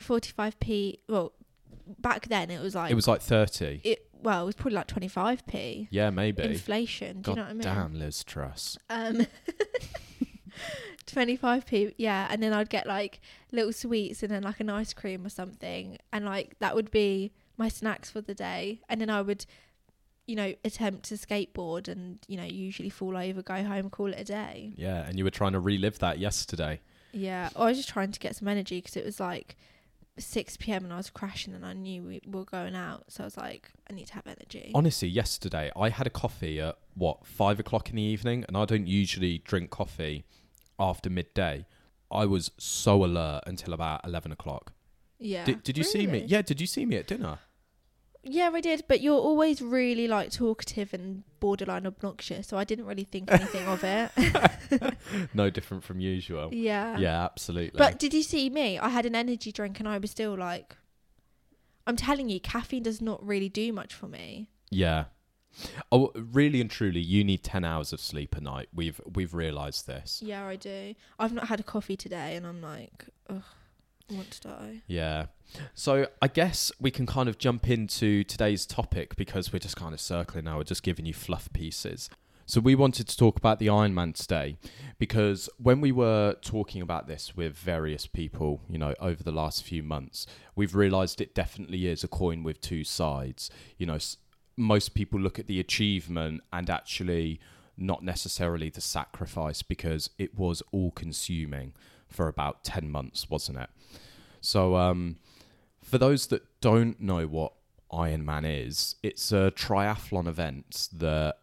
45p 0.00 0.98
well 1.08 1.32
back 1.98 2.28
then 2.28 2.50
it 2.50 2.60
was 2.60 2.74
like 2.74 2.90
it 2.90 2.94
was 2.94 3.08
like 3.08 3.22
30. 3.22 3.80
it. 3.84 4.06
Well, 4.22 4.42
it 4.44 4.46
was 4.46 4.54
probably 4.54 4.74
like 4.74 4.86
twenty 4.86 5.08
five 5.08 5.44
p. 5.48 5.88
Yeah, 5.90 6.10
maybe. 6.10 6.44
Inflation. 6.44 7.22
Do 7.22 7.22
God 7.22 7.30
you 7.32 7.36
know 7.36 7.42
what 7.42 7.50
I 7.50 7.52
mean? 7.54 7.62
damn, 7.62 7.98
Liz 7.98 8.22
Truss. 8.22 8.78
Um, 8.88 9.26
25p, 11.06 11.94
yeah. 11.96 12.26
And 12.30 12.42
then 12.42 12.52
I'd 12.52 12.70
get 12.70 12.86
like 12.86 13.20
little 13.50 13.72
sweets 13.72 14.22
and 14.22 14.30
then 14.30 14.42
like 14.42 14.60
an 14.60 14.70
ice 14.70 14.92
cream 14.92 15.26
or 15.26 15.28
something. 15.28 15.98
And 16.12 16.24
like 16.24 16.58
that 16.60 16.74
would 16.74 16.90
be 16.90 17.32
my 17.56 17.68
snacks 17.68 18.10
for 18.10 18.20
the 18.20 18.34
day. 18.34 18.80
And 18.88 19.00
then 19.00 19.10
I 19.10 19.22
would, 19.22 19.46
you 20.26 20.36
know, 20.36 20.54
attempt 20.64 21.04
to 21.06 21.14
skateboard 21.14 21.88
and, 21.88 22.18
you 22.28 22.36
know, 22.36 22.44
usually 22.44 22.90
fall 22.90 23.16
over, 23.16 23.42
go 23.42 23.62
home, 23.62 23.90
call 23.90 24.06
it 24.12 24.20
a 24.20 24.24
day. 24.24 24.72
Yeah, 24.76 25.06
and 25.06 25.18
you 25.18 25.24
were 25.24 25.30
trying 25.30 25.52
to 25.52 25.60
relive 25.60 25.98
that 25.98 26.18
yesterday. 26.18 26.80
Yeah. 27.12 27.50
I 27.56 27.64
was 27.64 27.76
just 27.76 27.88
trying 27.88 28.12
to 28.12 28.20
get 28.20 28.36
some 28.36 28.48
energy 28.48 28.78
because 28.78 28.96
it 28.96 29.04
was 29.04 29.20
like 29.20 29.56
6 30.18 30.56
p.m. 30.58 30.84
and 30.84 30.92
I 30.92 30.96
was 30.96 31.10
crashing 31.10 31.54
and 31.54 31.64
I 31.64 31.72
knew 31.72 32.02
we 32.02 32.20
were 32.26 32.44
going 32.44 32.74
out. 32.74 33.04
So 33.08 33.24
I 33.24 33.26
was 33.26 33.36
like, 33.36 33.70
I 33.90 33.94
need 33.94 34.06
to 34.08 34.14
have 34.14 34.26
energy. 34.26 34.70
Honestly, 34.74 35.08
yesterday 35.08 35.70
I 35.76 35.88
had 35.88 36.06
a 36.06 36.10
coffee 36.10 36.60
at 36.60 36.78
what 36.94 37.26
five 37.26 37.58
o'clock 37.58 37.88
in 37.90 37.96
the 37.96 38.02
evening, 38.02 38.44
and 38.46 38.56
I 38.56 38.64
don't 38.64 38.86
usually 38.86 39.38
drink 39.38 39.70
coffee 39.70 40.24
after 40.82 41.08
midday. 41.10 41.66
I 42.10 42.26
was 42.26 42.50
so 42.58 43.04
alert 43.04 43.44
until 43.46 43.72
about 43.72 44.04
eleven 44.04 44.32
o'clock. 44.32 44.72
yeah. 45.18 45.44
Did, 45.44 45.62
did 45.62 45.78
you 45.78 45.84
see 45.84 46.06
me? 46.06 46.12
Really? 46.14 46.26
Yeah, 46.26 46.42
did 46.42 46.60
you 46.60 46.66
see 46.66 46.84
me 46.84 46.96
at 46.96 47.06
dinner? 47.06 47.38
Yeah, 48.24 48.50
I 48.54 48.60
did, 48.60 48.84
but 48.86 49.00
you're 49.00 49.18
always 49.18 49.60
really 49.60 50.06
like 50.06 50.30
talkative 50.30 50.94
and 50.94 51.24
borderline 51.40 51.86
obnoxious, 51.86 52.46
so 52.46 52.56
I 52.56 52.64
didn't 52.64 52.84
really 52.86 53.02
think 53.04 53.32
anything 53.38 53.66
of 53.66 53.82
it. 53.82 54.94
no 55.34 55.50
different 55.50 55.82
from 55.82 55.98
usual. 56.00 56.50
yeah. 56.52 56.98
Yeah, 56.98 57.24
absolutely. 57.24 57.78
But 57.78 57.98
did 57.98 58.14
you 58.14 58.22
see 58.22 58.48
me? 58.50 58.78
I 58.78 58.90
had 58.90 59.06
an 59.06 59.14
energy 59.16 59.50
drink 59.52 59.80
and 59.80 59.88
I 59.88 59.98
was 59.98 60.10
still 60.12 60.36
like 60.36 60.76
I'm 61.86 61.96
telling 61.96 62.28
you, 62.28 62.38
caffeine 62.38 62.84
does 62.84 63.00
not 63.02 63.24
really 63.26 63.48
do 63.48 63.72
much 63.72 63.92
for 63.94 64.06
me. 64.06 64.48
yeah. 64.70 65.04
Oh, 65.90 66.12
really 66.14 66.60
and 66.60 66.70
truly, 66.70 67.00
you 67.00 67.24
need 67.24 67.42
ten 67.42 67.64
hours 67.64 67.92
of 67.92 68.00
sleep 68.00 68.36
a 68.36 68.40
night. 68.40 68.68
We've 68.74 69.00
we've 69.14 69.34
realised 69.34 69.86
this. 69.86 70.20
Yeah, 70.24 70.46
I 70.46 70.56
do. 70.56 70.94
I've 71.18 71.32
not 71.32 71.48
had 71.48 71.60
a 71.60 71.64
coffee 71.64 71.96
today 71.96 72.36
and 72.36 72.46
I'm 72.46 72.60
like, 72.62 73.06
ugh, 73.28 73.42
I 74.10 74.14
want 74.14 74.30
to 74.32 74.40
die. 74.40 74.82
Yeah. 74.86 75.26
So 75.74 76.06
I 76.20 76.28
guess 76.28 76.72
we 76.80 76.90
can 76.90 77.06
kind 77.06 77.28
of 77.28 77.38
jump 77.38 77.68
into 77.68 78.24
today's 78.24 78.64
topic 78.66 79.16
because 79.16 79.52
we're 79.52 79.58
just 79.58 79.76
kind 79.76 79.92
of 79.92 80.00
circling 80.00 80.44
now. 80.44 80.58
We're 80.58 80.64
just 80.64 80.82
giving 80.82 81.06
you 81.06 81.14
fluff 81.14 81.52
pieces. 81.52 82.08
So 82.44 82.60
we 82.60 82.74
wanted 82.74 83.08
to 83.08 83.16
talk 83.16 83.38
about 83.38 83.58
the 83.60 83.68
Ironman 83.68 84.14
today 84.14 84.56
because 84.98 85.48
when 85.58 85.80
we 85.80 85.92
were 85.92 86.36
talking 86.42 86.82
about 86.82 87.06
this 87.06 87.36
with 87.36 87.56
various 87.56 88.06
people, 88.06 88.60
you 88.68 88.78
know, 88.78 88.94
over 89.00 89.22
the 89.22 89.32
last 89.32 89.62
few 89.62 89.82
months, 89.82 90.26
we've 90.56 90.74
realized 90.74 91.20
it 91.20 91.34
definitely 91.34 91.86
is 91.86 92.02
a 92.02 92.08
coin 92.08 92.42
with 92.42 92.60
two 92.60 92.84
sides. 92.84 93.48
You 93.78 93.86
know, 93.86 93.98
most 94.56 94.94
people 94.94 95.20
look 95.20 95.38
at 95.38 95.46
the 95.46 95.60
achievement 95.60 96.42
and 96.52 96.68
actually 96.68 97.40
not 97.76 98.02
necessarily 98.02 98.68
the 98.68 98.80
sacrifice 98.80 99.62
because 99.62 100.10
it 100.18 100.38
was 100.38 100.62
all 100.72 100.90
consuming 100.90 101.72
for 102.06 102.28
about 102.28 102.64
10 102.64 102.90
months, 102.90 103.30
wasn't 103.30 103.58
it? 103.58 103.70
So, 104.40 104.76
um, 104.76 105.16
for 105.82 105.98
those 105.98 106.26
that 106.28 106.42
don't 106.60 107.00
know 107.00 107.26
what 107.26 107.52
Ironman 107.92 108.44
is, 108.66 108.96
it's 109.02 109.32
a 109.32 109.52
triathlon 109.54 110.26
event 110.26 110.88
that 110.92 111.36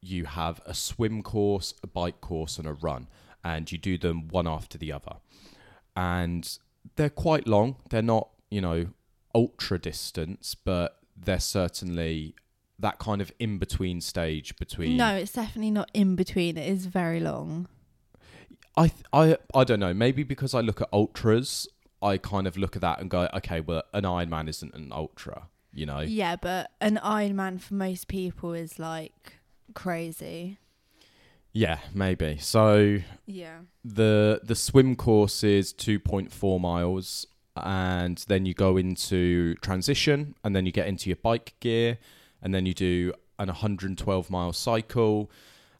you 0.00 0.24
have 0.24 0.60
a 0.66 0.74
swim 0.74 1.22
course, 1.22 1.74
a 1.82 1.86
bike 1.86 2.20
course, 2.20 2.58
and 2.58 2.66
a 2.66 2.72
run, 2.72 3.08
and 3.44 3.70
you 3.70 3.78
do 3.78 3.98
them 3.98 4.28
one 4.28 4.48
after 4.48 4.78
the 4.78 4.92
other. 4.92 5.16
And 5.96 6.58
they're 6.96 7.10
quite 7.10 7.46
long. 7.46 7.76
They're 7.90 8.02
not, 8.02 8.28
you 8.50 8.60
know, 8.60 8.88
ultra 9.34 9.78
distance, 9.78 10.54
but 10.54 10.98
they're 11.16 11.40
certainly 11.40 12.34
that 12.82 12.98
kind 12.98 13.20
of 13.22 13.32
in 13.38 13.58
between 13.58 14.00
stage 14.00 14.54
between. 14.56 14.96
No, 14.96 15.14
it's 15.16 15.32
definitely 15.32 15.70
not 15.70 15.90
in 15.94 16.14
between. 16.16 16.56
It 16.58 16.68
is 16.68 16.86
very 16.86 17.18
long. 17.20 17.66
I, 18.76 18.88
th- 18.88 19.04
I, 19.12 19.36
I 19.54 19.64
don't 19.64 19.80
know. 19.80 19.94
Maybe 19.94 20.22
because 20.22 20.54
I 20.54 20.60
look 20.60 20.80
at 20.80 20.88
ultras, 20.92 21.66
I 22.02 22.18
kind 22.18 22.46
of 22.46 22.56
look 22.56 22.76
at 22.76 22.82
that 22.82 23.00
and 23.00 23.08
go, 23.10 23.28
okay, 23.34 23.60
well, 23.60 23.82
an 23.92 24.04
Ironman 24.04 24.48
isn't 24.48 24.74
an 24.74 24.90
ultra, 24.92 25.48
you 25.72 25.86
know. 25.86 26.00
Yeah, 26.00 26.36
but 26.36 26.70
an 26.80 26.98
Ironman 27.02 27.60
for 27.60 27.74
most 27.74 28.08
people 28.08 28.52
is 28.54 28.78
like 28.78 29.34
crazy. 29.74 30.58
Yeah, 31.52 31.78
maybe. 31.94 32.38
So 32.38 33.00
Yeah. 33.26 33.58
the 33.84 34.40
the 34.42 34.54
swim 34.54 34.96
course 34.96 35.44
is 35.44 35.74
2.4 35.74 36.58
miles 36.60 37.26
and 37.54 38.24
then 38.28 38.46
you 38.46 38.54
go 38.54 38.78
into 38.78 39.54
transition 39.56 40.34
and 40.42 40.56
then 40.56 40.64
you 40.64 40.72
get 40.72 40.86
into 40.88 41.10
your 41.10 41.16
bike 41.22 41.52
gear 41.60 41.98
and 42.42 42.54
then 42.54 42.66
you 42.66 42.74
do 42.74 43.12
an 43.38 43.48
112 43.48 44.30
mile 44.30 44.52
cycle 44.52 45.30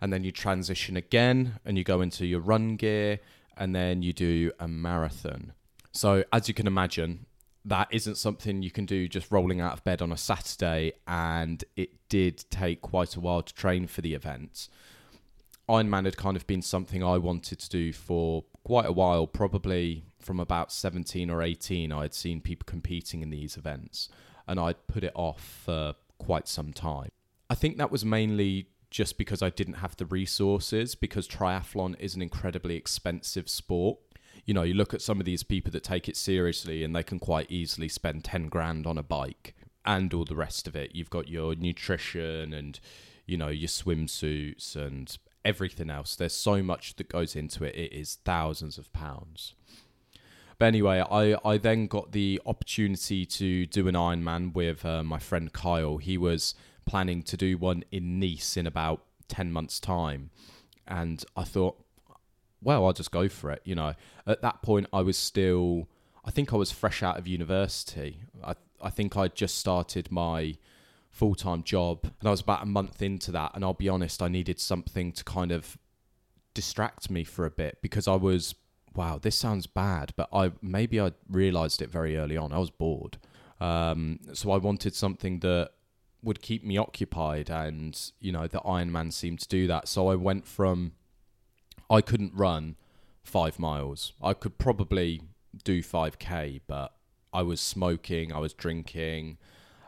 and 0.00 0.12
then 0.12 0.24
you 0.24 0.32
transition 0.32 0.96
again 0.96 1.58
and 1.64 1.78
you 1.78 1.84
go 1.84 2.00
into 2.00 2.26
your 2.26 2.40
run 2.40 2.76
gear 2.76 3.20
and 3.56 3.74
then 3.74 4.02
you 4.02 4.12
do 4.12 4.50
a 4.58 4.66
marathon. 4.66 5.52
So 5.92 6.24
as 6.32 6.48
you 6.48 6.54
can 6.54 6.66
imagine, 6.66 7.26
that 7.64 7.88
isn't 7.90 8.16
something 8.16 8.62
you 8.62 8.70
can 8.70 8.86
do 8.86 9.06
just 9.06 9.30
rolling 9.30 9.60
out 9.60 9.74
of 9.74 9.84
bed 9.84 10.02
on 10.02 10.10
a 10.10 10.16
Saturday 10.16 10.92
and 11.06 11.62
it 11.76 11.90
did 12.08 12.44
take 12.50 12.82
quite 12.82 13.14
a 13.14 13.20
while 13.20 13.42
to 13.42 13.54
train 13.54 13.86
for 13.86 14.00
the 14.00 14.14
event. 14.14 14.68
Ironman 15.68 16.04
had 16.04 16.16
kind 16.16 16.36
of 16.36 16.46
been 16.46 16.62
something 16.62 17.04
I 17.04 17.18
wanted 17.18 17.60
to 17.60 17.68
do 17.68 17.92
for 17.92 18.44
quite 18.64 18.86
a 18.86 18.92
while, 18.92 19.26
probably 19.26 20.04
from 20.18 20.40
about 20.40 20.72
17 20.72 21.30
or 21.30 21.42
18. 21.42 21.92
I 21.92 22.02
had 22.02 22.14
seen 22.14 22.40
people 22.40 22.64
competing 22.66 23.22
in 23.22 23.30
these 23.30 23.56
events 23.56 24.08
and 24.48 24.58
I'd 24.58 24.86
put 24.88 25.04
it 25.04 25.12
off 25.14 25.62
for 25.64 25.94
quite 26.24 26.48
some 26.48 26.72
time. 26.72 27.10
I 27.50 27.54
think 27.54 27.76
that 27.78 27.90
was 27.90 28.04
mainly 28.04 28.68
just 28.90 29.18
because 29.18 29.42
I 29.42 29.50
didn't 29.50 29.74
have 29.74 29.96
the 29.96 30.06
resources, 30.06 30.94
because 30.94 31.26
triathlon 31.26 31.98
is 31.98 32.14
an 32.14 32.22
incredibly 32.22 32.76
expensive 32.76 33.48
sport. 33.48 33.98
You 34.44 34.54
know, 34.54 34.62
you 34.62 34.74
look 34.74 34.92
at 34.92 35.02
some 35.02 35.18
of 35.18 35.24
these 35.24 35.42
people 35.42 35.72
that 35.72 35.82
take 35.82 36.08
it 36.08 36.16
seriously 36.16 36.84
and 36.84 36.94
they 36.94 37.02
can 37.02 37.18
quite 37.18 37.50
easily 37.50 37.88
spend 37.88 38.24
10 38.24 38.48
grand 38.48 38.86
on 38.86 38.98
a 38.98 39.02
bike 39.02 39.54
and 39.84 40.12
all 40.12 40.24
the 40.24 40.36
rest 40.36 40.68
of 40.68 40.76
it. 40.76 40.94
You've 40.94 41.10
got 41.10 41.28
your 41.28 41.54
nutrition 41.54 42.52
and, 42.52 42.78
you 43.26 43.36
know, 43.36 43.48
your 43.48 43.68
swimsuits 43.68 44.76
and 44.76 45.16
everything 45.44 45.90
else. 45.90 46.14
There's 46.14 46.34
so 46.34 46.62
much 46.62 46.96
that 46.96 47.08
goes 47.08 47.34
into 47.34 47.64
it. 47.64 47.74
It 47.74 47.92
is 47.92 48.18
thousands 48.24 48.78
of 48.78 48.92
pounds. 48.92 49.54
But 50.62 50.68
anyway, 50.68 51.00
I, 51.00 51.36
I 51.44 51.58
then 51.58 51.88
got 51.88 52.12
the 52.12 52.40
opportunity 52.46 53.26
to 53.26 53.66
do 53.66 53.88
an 53.88 53.96
Ironman 53.96 54.54
with 54.54 54.84
uh, 54.84 55.02
my 55.02 55.18
friend 55.18 55.52
Kyle. 55.52 55.96
He 55.96 56.16
was 56.16 56.54
planning 56.86 57.24
to 57.24 57.36
do 57.36 57.58
one 57.58 57.82
in 57.90 58.20
Nice 58.20 58.56
in 58.56 58.64
about 58.68 59.02
10 59.26 59.50
months' 59.50 59.80
time. 59.80 60.30
And 60.86 61.24
I 61.36 61.42
thought, 61.42 61.82
well, 62.62 62.86
I'll 62.86 62.92
just 62.92 63.10
go 63.10 63.28
for 63.28 63.50
it. 63.50 63.62
You 63.64 63.74
know, 63.74 63.94
at 64.24 64.40
that 64.42 64.62
point, 64.62 64.86
I 64.92 65.00
was 65.00 65.18
still, 65.18 65.88
I 66.24 66.30
think 66.30 66.52
I 66.52 66.56
was 66.56 66.70
fresh 66.70 67.02
out 67.02 67.18
of 67.18 67.26
university. 67.26 68.20
I, 68.44 68.54
I 68.80 68.90
think 68.90 69.16
I'd 69.16 69.34
just 69.34 69.58
started 69.58 70.12
my 70.12 70.54
full 71.10 71.34
time 71.34 71.64
job 71.64 72.04
and 72.04 72.28
I 72.28 72.30
was 72.30 72.40
about 72.40 72.62
a 72.62 72.66
month 72.66 73.02
into 73.02 73.32
that. 73.32 73.50
And 73.56 73.64
I'll 73.64 73.74
be 73.74 73.88
honest, 73.88 74.22
I 74.22 74.28
needed 74.28 74.60
something 74.60 75.10
to 75.10 75.24
kind 75.24 75.50
of 75.50 75.76
distract 76.54 77.10
me 77.10 77.24
for 77.24 77.46
a 77.46 77.50
bit 77.50 77.78
because 77.82 78.06
I 78.06 78.14
was, 78.14 78.54
wow, 78.94 79.18
this 79.20 79.36
sounds 79.36 79.66
bad, 79.66 80.12
but 80.16 80.28
I 80.32 80.52
maybe 80.60 81.00
I 81.00 81.12
realized 81.28 81.82
it 81.82 81.90
very 81.90 82.16
early 82.16 82.36
on. 82.36 82.52
I 82.52 82.58
was 82.58 82.70
bored. 82.70 83.18
Um, 83.60 84.18
so 84.32 84.50
I 84.50 84.56
wanted 84.58 84.94
something 84.94 85.38
that 85.40 85.70
would 86.22 86.40
keep 86.40 86.64
me 86.64 86.76
occupied 86.76 87.50
and 87.50 88.12
you 88.20 88.32
know 88.32 88.46
the 88.46 88.60
Ironman 88.60 89.12
seemed 89.12 89.40
to 89.40 89.48
do 89.48 89.66
that 89.66 89.88
so 89.88 90.08
I 90.08 90.14
went 90.14 90.46
from 90.46 90.92
I 91.90 92.00
couldn't 92.00 92.34
run 92.34 92.76
five 93.24 93.58
miles 93.58 94.12
I 94.22 94.34
could 94.34 94.58
probably 94.58 95.22
do 95.64 95.82
5k 95.82 96.60
but 96.66 96.94
I 97.32 97.42
was 97.42 97.60
smoking 97.60 98.32
I 98.32 98.38
was 98.38 98.52
drinking 98.52 99.38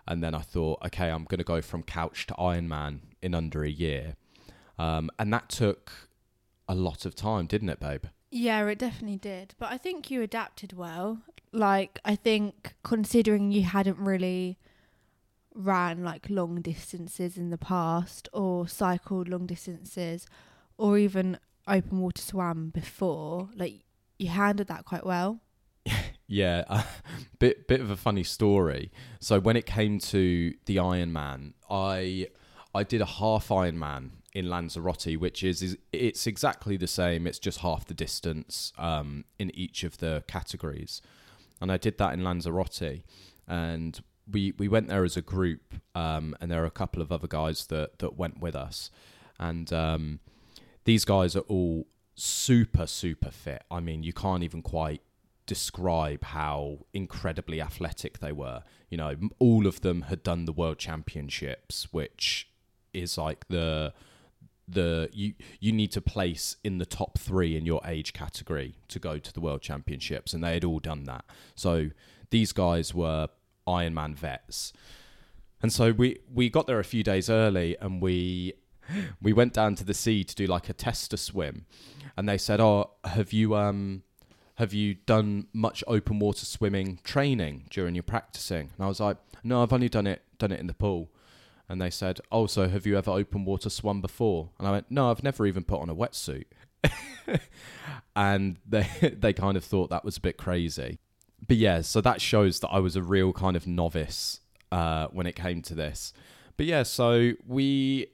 and 0.06 0.22
then 0.22 0.34
I 0.34 0.40
thought 0.40 0.84
okay 0.86 1.08
I'm 1.08 1.24
going 1.24 1.38
to 1.38 1.44
go 1.44 1.62
from 1.62 1.82
couch 1.82 2.26
to 2.26 2.34
Ironman 2.34 3.00
in 3.22 3.34
under 3.34 3.62
a 3.62 3.70
year 3.70 4.16
um, 4.78 5.10
and 5.18 5.32
that 5.32 5.48
took 5.48 5.92
a 6.68 6.74
lot 6.74 7.06
of 7.06 7.14
time 7.14 7.46
didn't 7.46 7.68
it 7.68 7.78
babe 7.78 8.06
Yeah, 8.36 8.66
it 8.66 8.80
definitely 8.80 9.18
did. 9.18 9.54
But 9.60 9.70
I 9.70 9.78
think 9.78 10.10
you 10.10 10.20
adapted 10.20 10.72
well. 10.72 11.20
Like, 11.52 12.00
I 12.04 12.16
think 12.16 12.74
considering 12.82 13.52
you 13.52 13.62
hadn't 13.62 13.96
really 13.96 14.58
ran 15.54 16.02
like 16.02 16.28
long 16.28 16.60
distances 16.60 17.36
in 17.36 17.50
the 17.50 17.56
past 17.56 18.28
or 18.32 18.66
cycled 18.66 19.28
long 19.28 19.46
distances 19.46 20.26
or 20.76 20.98
even 20.98 21.38
open 21.68 22.00
water 22.00 22.20
swam 22.20 22.70
before, 22.70 23.50
like, 23.54 23.84
you 24.18 24.30
handled 24.30 24.66
that 24.66 24.84
quite 24.84 25.06
well. 25.06 25.40
Yeah, 26.26 26.64
a 26.68 26.82
bit 27.38 27.68
bit 27.68 27.82
of 27.82 27.90
a 27.90 27.96
funny 27.96 28.22
story. 28.24 28.90
So 29.20 29.38
when 29.38 29.56
it 29.56 29.66
came 29.66 29.98
to 29.98 30.54
the 30.64 30.76
Ironman, 30.76 31.52
I 31.68 32.28
I 32.74 32.82
did 32.82 33.02
a 33.02 33.06
half 33.06 33.48
Ironman 33.48 34.12
in 34.34 34.50
Lanzarote, 34.50 35.16
which 35.18 35.42
is, 35.44 35.62
is 35.62 35.78
it's 35.92 36.26
exactly 36.26 36.76
the 36.76 36.88
same. 36.88 37.26
It's 37.26 37.38
just 37.38 37.58
half 37.58 37.86
the 37.86 37.94
distance 37.94 38.72
um, 38.76 39.24
in 39.38 39.54
each 39.54 39.84
of 39.84 39.98
the 39.98 40.24
categories, 40.26 41.00
and 41.60 41.70
I 41.70 41.76
did 41.76 41.98
that 41.98 42.12
in 42.12 42.24
Lanzarote. 42.24 43.02
and 43.46 44.00
we 44.30 44.54
we 44.58 44.68
went 44.68 44.88
there 44.88 45.04
as 45.04 45.16
a 45.16 45.22
group, 45.22 45.74
um, 45.94 46.36
and 46.40 46.50
there 46.50 46.62
are 46.62 46.66
a 46.66 46.70
couple 46.70 47.00
of 47.00 47.12
other 47.12 47.28
guys 47.28 47.66
that 47.66 47.98
that 48.00 48.16
went 48.16 48.40
with 48.40 48.56
us, 48.56 48.90
and 49.38 49.72
um, 49.72 50.20
these 50.84 51.04
guys 51.04 51.36
are 51.36 51.40
all 51.48 51.86
super 52.14 52.86
super 52.86 53.30
fit. 53.30 53.64
I 53.70 53.80
mean, 53.80 54.02
you 54.02 54.12
can't 54.12 54.42
even 54.42 54.62
quite 54.62 55.02
describe 55.46 56.24
how 56.24 56.78
incredibly 56.94 57.60
athletic 57.60 58.18
they 58.18 58.32
were. 58.32 58.62
You 58.88 58.96
know, 58.96 59.16
all 59.38 59.66
of 59.66 59.82
them 59.82 60.02
had 60.02 60.22
done 60.22 60.46
the 60.46 60.52
world 60.52 60.78
championships, 60.78 61.92
which 61.92 62.48
is 62.94 63.18
like 63.18 63.46
the 63.48 63.92
the 64.66 65.08
you 65.12 65.34
you 65.60 65.72
need 65.72 65.92
to 65.92 66.00
place 66.00 66.56
in 66.64 66.78
the 66.78 66.86
top 66.86 67.18
3 67.18 67.56
in 67.56 67.66
your 67.66 67.80
age 67.84 68.12
category 68.12 68.76
to 68.88 68.98
go 68.98 69.18
to 69.18 69.32
the 69.32 69.40
world 69.40 69.60
championships 69.60 70.32
and 70.32 70.42
they 70.42 70.54
had 70.54 70.64
all 70.64 70.78
done 70.80 71.04
that. 71.04 71.24
So 71.54 71.90
these 72.30 72.52
guys 72.52 72.94
were 72.94 73.28
Ironman 73.66 74.14
vets. 74.14 74.72
And 75.62 75.72
so 75.72 75.92
we 75.92 76.18
we 76.32 76.48
got 76.50 76.66
there 76.66 76.78
a 76.78 76.84
few 76.84 77.02
days 77.02 77.28
early 77.30 77.76
and 77.80 78.00
we 78.00 78.54
we 79.20 79.32
went 79.32 79.52
down 79.52 79.74
to 79.76 79.84
the 79.84 79.94
sea 79.94 80.24
to 80.24 80.34
do 80.34 80.46
like 80.46 80.68
a 80.68 80.74
tester 80.74 81.16
swim 81.16 81.66
and 82.16 82.28
they 82.28 82.38
said, 82.38 82.60
"Oh, 82.60 82.90
have 83.04 83.32
you 83.32 83.56
um 83.56 84.02
have 84.56 84.72
you 84.72 84.94
done 84.94 85.48
much 85.52 85.82
open 85.86 86.18
water 86.18 86.46
swimming 86.46 87.00
training 87.02 87.64
during 87.70 87.94
your 87.94 88.02
practicing?" 88.02 88.70
And 88.76 88.84
I 88.84 88.88
was 88.88 89.00
like, 89.00 89.16
"No, 89.42 89.62
I've 89.62 89.72
only 89.72 89.88
done 89.88 90.06
it 90.06 90.22
done 90.38 90.52
it 90.52 90.60
in 90.60 90.66
the 90.66 90.74
pool." 90.74 91.10
And 91.68 91.80
they 91.80 91.90
said, 91.90 92.20
"Oh, 92.30 92.46
so 92.46 92.68
have 92.68 92.86
you 92.86 92.98
ever 92.98 93.10
open 93.10 93.44
water 93.44 93.70
swum 93.70 94.00
before?" 94.00 94.50
And 94.58 94.68
I 94.68 94.70
went, 94.70 94.90
"No, 94.90 95.10
I've 95.10 95.22
never 95.22 95.46
even 95.46 95.64
put 95.64 95.80
on 95.80 95.88
a 95.88 95.94
wetsuit." 95.94 96.44
and 98.16 98.56
they 98.66 98.86
they 99.18 99.32
kind 99.32 99.56
of 99.56 99.64
thought 99.64 99.90
that 99.90 100.04
was 100.04 100.16
a 100.16 100.20
bit 100.20 100.36
crazy. 100.36 100.98
But 101.46 101.56
yeah, 101.56 101.82
so 101.82 102.00
that 102.00 102.20
shows 102.20 102.60
that 102.60 102.68
I 102.68 102.78
was 102.78 102.96
a 102.96 103.02
real 103.02 103.32
kind 103.32 103.56
of 103.56 103.66
novice 103.66 104.40
uh, 104.72 105.08
when 105.08 105.26
it 105.26 105.34
came 105.34 105.62
to 105.62 105.74
this. 105.74 106.12
But 106.56 106.66
yeah, 106.66 106.82
so 106.84 107.32
we 107.46 108.08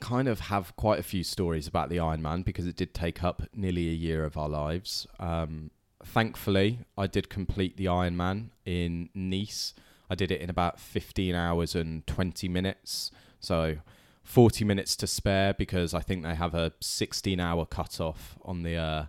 kind 0.00 0.26
of 0.26 0.40
have 0.40 0.74
quite 0.74 0.98
a 0.98 1.02
few 1.02 1.22
stories 1.22 1.68
about 1.68 1.88
the 1.88 1.96
Ironman 1.98 2.44
because 2.44 2.66
it 2.66 2.74
did 2.74 2.92
take 2.92 3.22
up 3.22 3.42
nearly 3.54 3.88
a 3.88 3.92
year 3.92 4.24
of 4.24 4.36
our 4.36 4.48
lives. 4.48 5.06
Um, 5.20 5.70
thankfully, 6.04 6.80
I 6.98 7.06
did 7.06 7.28
complete 7.28 7.76
the 7.76 7.84
Ironman 7.84 8.48
in 8.64 9.10
Nice. 9.14 9.74
I 10.12 10.14
did 10.14 10.30
it 10.30 10.42
in 10.42 10.50
about 10.50 10.78
15 10.78 11.34
hours 11.34 11.74
and 11.74 12.06
20 12.06 12.46
minutes. 12.46 13.10
So 13.40 13.78
40 14.24 14.64
minutes 14.64 14.94
to 14.96 15.06
spare 15.06 15.54
because 15.54 15.94
I 15.94 16.00
think 16.00 16.22
they 16.22 16.34
have 16.34 16.54
a 16.54 16.72
16 16.80 17.40
hour 17.40 17.64
cutoff 17.64 18.36
on 18.44 18.62
the 18.62 18.76
uh, 18.76 19.04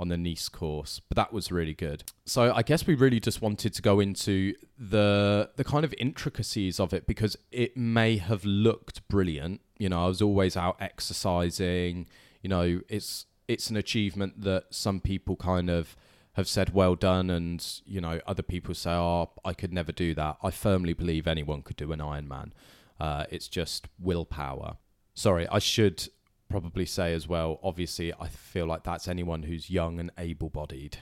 on 0.00 0.08
the 0.08 0.16
Nice 0.16 0.48
course. 0.48 1.00
But 1.08 1.14
that 1.14 1.32
was 1.32 1.52
really 1.52 1.74
good. 1.74 2.02
So 2.24 2.52
I 2.52 2.62
guess 2.62 2.88
we 2.88 2.96
really 2.96 3.20
just 3.20 3.40
wanted 3.40 3.72
to 3.74 3.82
go 3.82 4.00
into 4.00 4.54
the 4.76 5.50
the 5.54 5.64
kind 5.64 5.84
of 5.84 5.94
intricacies 5.96 6.80
of 6.80 6.92
it 6.92 7.06
because 7.06 7.36
it 7.52 7.76
may 7.76 8.16
have 8.16 8.44
looked 8.44 9.06
brilliant. 9.06 9.60
You 9.78 9.88
know, 9.90 10.04
I 10.04 10.08
was 10.08 10.20
always 10.20 10.56
out 10.56 10.76
exercising. 10.80 12.08
You 12.42 12.48
know, 12.48 12.80
it's 12.88 13.26
it's 13.46 13.70
an 13.70 13.76
achievement 13.76 14.42
that 14.42 14.64
some 14.70 15.00
people 15.00 15.36
kind 15.36 15.70
of 15.70 15.96
have 16.38 16.48
said 16.48 16.72
well 16.72 16.94
done 16.94 17.30
and 17.30 17.80
you 17.84 18.00
know 18.00 18.20
other 18.24 18.44
people 18.44 18.72
say 18.72 18.92
oh 18.92 19.28
i 19.44 19.52
could 19.52 19.72
never 19.72 19.90
do 19.90 20.14
that. 20.14 20.36
I 20.40 20.52
firmly 20.52 20.92
believe 20.92 21.26
anyone 21.26 21.62
could 21.62 21.74
do 21.76 21.90
an 21.90 21.98
ironman 21.98 22.52
uh, 23.00 23.24
it's 23.30 23.48
just 23.48 23.88
willpower. 23.98 24.76
Sorry 25.14 25.48
i 25.48 25.58
should 25.58 26.08
probably 26.48 26.86
say 26.86 27.12
as 27.12 27.26
well 27.26 27.58
obviously 27.62 28.14
i 28.20 28.28
feel 28.28 28.66
like 28.66 28.84
that's 28.84 29.08
anyone 29.08 29.42
who's 29.42 29.68
young 29.68 29.98
and 29.98 30.12
able-bodied 30.16 30.98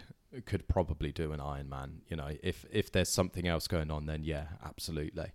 could 0.46 0.66
probably 0.68 1.12
do 1.12 1.33
an 1.33 1.40
ironman 1.40 1.99
you 2.09 2.16
know 2.16 2.31
if 2.42 2.64
if 2.72 2.90
there's 2.90 3.11
something 3.11 3.46
else 3.46 3.68
going 3.68 3.90
on 3.90 4.07
then 4.07 4.25
yeah 4.25 4.46
absolutely. 4.64 5.33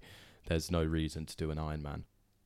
There's 0.48 0.72
no 0.72 0.84
reason 0.84 1.28
to 1.28 1.36
do 1.38 1.52
an 1.52 1.60
ironman 1.60 2.06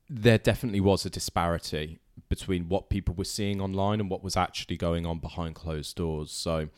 there 0.09 0.37
definitely 0.37 0.81
was 0.81 1.05
a 1.05 1.09
disparity 1.09 1.99
between 2.27 2.67
what 2.67 2.89
people 2.89 3.15
were 3.15 3.23
seeing 3.23 3.61
online 3.61 4.01
and 4.01 4.09
what 4.09 4.21
was 4.23 4.35
actually 4.35 4.77
going 4.77 5.05
on 5.05 5.19
behind 5.19 5.55
closed 5.55 5.95
doors. 5.95 6.31
So 6.31 6.69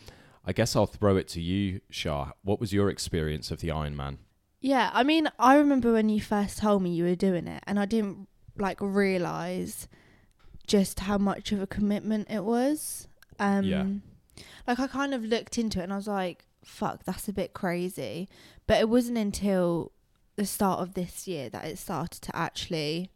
I 0.47 0.53
guess 0.53 0.77
I'll 0.77 0.85
throw 0.85 1.17
it 1.17 1.27
to 1.29 1.41
you, 1.41 1.81
Shah. 1.89 2.31
What 2.41 2.61
was 2.61 2.71
your 2.71 2.89
experience 2.89 3.51
of 3.51 3.59
the 3.59 3.67
Ironman? 3.67 4.17
Yeah, 4.61 4.89
I 4.93 5.03
mean, 5.03 5.29
I 5.37 5.57
remember 5.57 5.91
when 5.91 6.07
you 6.07 6.21
first 6.21 6.59
told 6.59 6.81
me 6.81 6.89
you 6.91 7.03
were 7.03 7.15
doing 7.15 7.47
it, 7.47 7.61
and 7.67 7.77
I 7.77 7.85
didn't 7.85 8.29
like 8.57 8.77
realize 8.79 9.89
just 10.65 11.01
how 11.01 11.17
much 11.17 11.51
of 11.51 11.61
a 11.61 11.67
commitment 11.67 12.31
it 12.31 12.45
was. 12.45 13.07
Um, 13.39 13.65
Yeah. 13.65 13.85
Like 14.65 14.79
I 14.79 14.87
kind 14.87 15.13
of 15.13 15.23
looked 15.23 15.57
into 15.57 15.79
it, 15.79 15.83
and 15.83 15.93
I 15.93 15.97
was 15.97 16.07
like, 16.07 16.45
"Fuck, 16.63 17.03
that's 17.03 17.27
a 17.27 17.33
bit 17.33 17.53
crazy." 17.53 18.29
But 18.67 18.79
it 18.79 18.87
wasn't 18.89 19.17
until 19.17 19.91
the 20.37 20.45
start 20.45 20.79
of 20.79 20.93
this 20.93 21.27
year 21.27 21.49
that 21.49 21.65
it 21.65 21.77
started 21.77 22.21
to 22.21 22.35
actually 22.35 23.11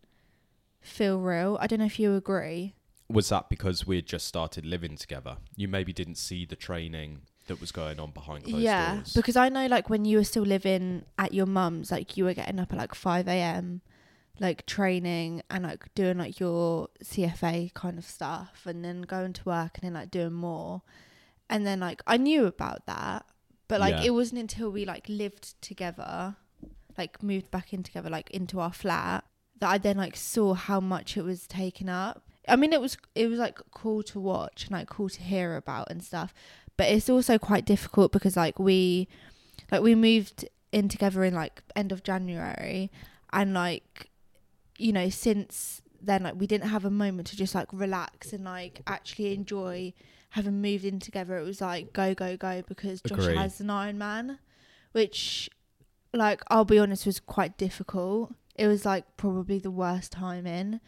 feel 0.81 1.19
real. 1.19 1.57
I 1.61 1.67
don't 1.67 1.79
know 1.79 1.85
if 1.85 1.99
you 1.99 2.13
agree. 2.15 2.73
Was 3.11 3.29
that 3.29 3.49
because 3.49 3.85
we 3.85 3.97
had 3.97 4.05
just 4.05 4.27
started 4.27 4.65
living 4.65 4.95
together? 4.97 5.37
You 5.55 5.67
maybe 5.67 5.93
didn't 5.93 6.15
see 6.15 6.45
the 6.45 6.55
training 6.55 7.21
that 7.47 7.59
was 7.59 7.71
going 7.71 7.99
on 7.99 8.11
behind 8.11 8.43
closed 8.43 8.63
yeah, 8.63 8.95
doors. 8.95 9.13
because 9.13 9.35
I 9.35 9.49
know 9.49 9.65
like 9.67 9.89
when 9.89 10.05
you 10.05 10.17
were 10.17 10.23
still 10.23 10.43
living 10.43 11.03
at 11.17 11.33
your 11.33 11.45
mum's, 11.47 11.91
like 11.91 12.15
you 12.17 12.23
were 12.25 12.33
getting 12.33 12.59
up 12.59 12.71
at 12.71 12.77
like 12.77 12.95
five 12.95 13.27
a.m. 13.27 13.81
like 14.39 14.65
training 14.65 15.41
and 15.49 15.63
like 15.63 15.93
doing 15.95 16.17
like 16.17 16.39
your 16.39 16.87
CFA 17.03 17.73
kind 17.73 17.97
of 17.97 18.05
stuff, 18.05 18.61
and 18.65 18.83
then 18.85 19.01
going 19.01 19.33
to 19.33 19.43
work 19.45 19.77
and 19.77 19.83
then 19.83 19.93
like 19.93 20.11
doing 20.11 20.33
more, 20.33 20.81
and 21.49 21.65
then 21.65 21.79
like 21.79 22.01
I 22.07 22.17
knew 22.17 22.45
about 22.45 22.85
that, 22.85 23.25
but 23.67 23.79
like 23.79 23.95
Yeah. 23.95 24.03
it 24.05 24.13
wasn't 24.13 24.39
until 24.41 24.69
we 24.71 24.85
like 24.85 25.07
lived 25.09 25.59
together, 25.61 26.35
like 26.97 27.21
moved 27.23 27.51
back 27.51 27.73
in 27.73 27.83
together, 27.83 28.09
like 28.09 28.29
into 28.31 28.59
our 28.59 28.71
flat, 28.73 29.25
that 29.59 29.69
I 29.69 29.77
then 29.77 29.97
like 29.97 30.15
saw 30.15 30.53
how 30.53 30.79
much 30.79 31.17
it 31.17 31.23
was 31.23 31.47
taken 31.47 31.89
up. 31.89 32.23
I 32.51 32.57
mean, 32.57 32.73
it 32.73 32.81
was 32.81 32.97
it 33.15 33.27
was 33.27 33.39
like 33.39 33.59
cool 33.71 34.03
to 34.03 34.19
watch 34.19 34.63
and 34.65 34.71
like 34.71 34.89
cool 34.89 35.07
to 35.07 35.21
hear 35.21 35.55
about 35.55 35.89
and 35.89 36.03
stuff, 36.03 36.33
but 36.75 36.89
it's 36.89 37.09
also 37.09 37.37
quite 37.37 37.65
difficult 37.65 38.11
because 38.11 38.35
like 38.35 38.59
we 38.59 39.07
like 39.71 39.81
we 39.81 39.95
moved 39.95 40.47
in 40.73 40.89
together 40.89 41.23
in 41.23 41.33
like 41.33 41.63
end 41.77 41.93
of 41.93 42.03
January 42.03 42.91
and 43.31 43.53
like 43.53 44.09
you 44.77 44.91
know 44.91 45.09
since 45.09 45.81
then 46.01 46.23
like 46.23 46.35
we 46.37 46.45
didn't 46.45 46.69
have 46.69 46.83
a 46.83 46.89
moment 46.89 47.27
to 47.27 47.37
just 47.37 47.55
like 47.55 47.67
relax 47.71 48.33
and 48.33 48.43
like 48.43 48.81
actually 48.85 49.33
enjoy 49.33 49.93
having 50.31 50.61
moved 50.61 50.83
in 50.83 50.99
together. 50.99 51.37
It 51.37 51.43
was 51.43 51.61
like 51.61 51.93
go 51.93 52.13
go 52.13 52.35
go 52.35 52.63
because 52.67 53.01
Josh 53.01 53.33
has 53.33 53.61
an 53.61 53.67
Ironman 53.67 54.39
which 54.91 55.49
like 56.13 56.41
I'll 56.49 56.65
be 56.65 56.79
honest 56.79 57.05
was 57.05 57.21
quite 57.21 57.57
difficult. 57.57 58.33
It 58.55 58.67
was 58.67 58.85
like 58.85 59.05
probably 59.15 59.57
the 59.57 59.71
worst 59.71 60.11
time 60.11 60.45
in 60.45 60.81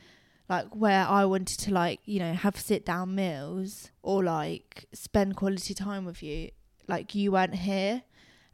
like 0.53 0.75
where 0.75 1.05
I 1.07 1.25
wanted 1.25 1.59
to 1.65 1.71
like 1.73 1.99
you 2.05 2.19
know 2.19 2.33
have 2.33 2.57
sit 2.59 2.85
down 2.85 3.15
meals 3.15 3.91
or 4.01 4.23
like 4.23 4.85
spend 4.93 5.35
quality 5.35 5.73
time 5.73 6.05
with 6.05 6.21
you. 6.23 6.51
Like 6.87 7.15
you 7.15 7.31
weren't 7.31 7.55
here. 7.55 8.03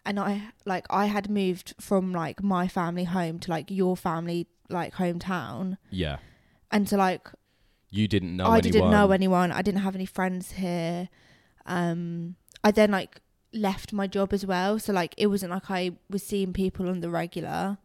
And 0.06 0.20
I 0.20 0.32
like 0.66 0.86
I 0.90 1.06
had 1.08 1.30
moved 1.30 1.76
from 1.80 2.14
like 2.14 2.42
my 2.42 2.68
family 2.68 3.04
home 3.04 3.40
to 3.40 3.52
like 3.52 3.70
your 3.70 3.96
family 3.98 4.48
like 4.70 4.94
hometown. 4.96 5.78
Yeah, 5.90 6.18
and 6.72 6.88
to 6.88 6.98
like 6.98 7.30
you 7.90 8.08
didn't 8.08 8.36
know 8.38 8.46
I 8.46 8.58
anyone. 8.60 8.72
didn't 8.72 8.92
know 8.92 9.12
anyone. 9.12 9.52
I 9.52 9.62
didn't 9.62 9.82
have 9.82 9.96
any 9.96 10.06
friends 10.06 10.52
here. 10.54 11.10
Um 11.66 12.36
I 12.64 12.72
then 12.72 12.92
like 12.92 13.22
left 13.52 13.94
my 13.94 14.08
job 14.08 14.34
as 14.34 14.46
well. 14.46 14.80
So 14.80 14.94
like 14.94 15.14
it 15.18 15.28
wasn't 15.28 15.52
like 15.52 15.70
I 15.70 15.92
was 16.10 16.24
seeing 16.24 16.54
people 16.54 16.88
on 16.90 17.02
the 17.02 17.10
regular. 17.10 17.78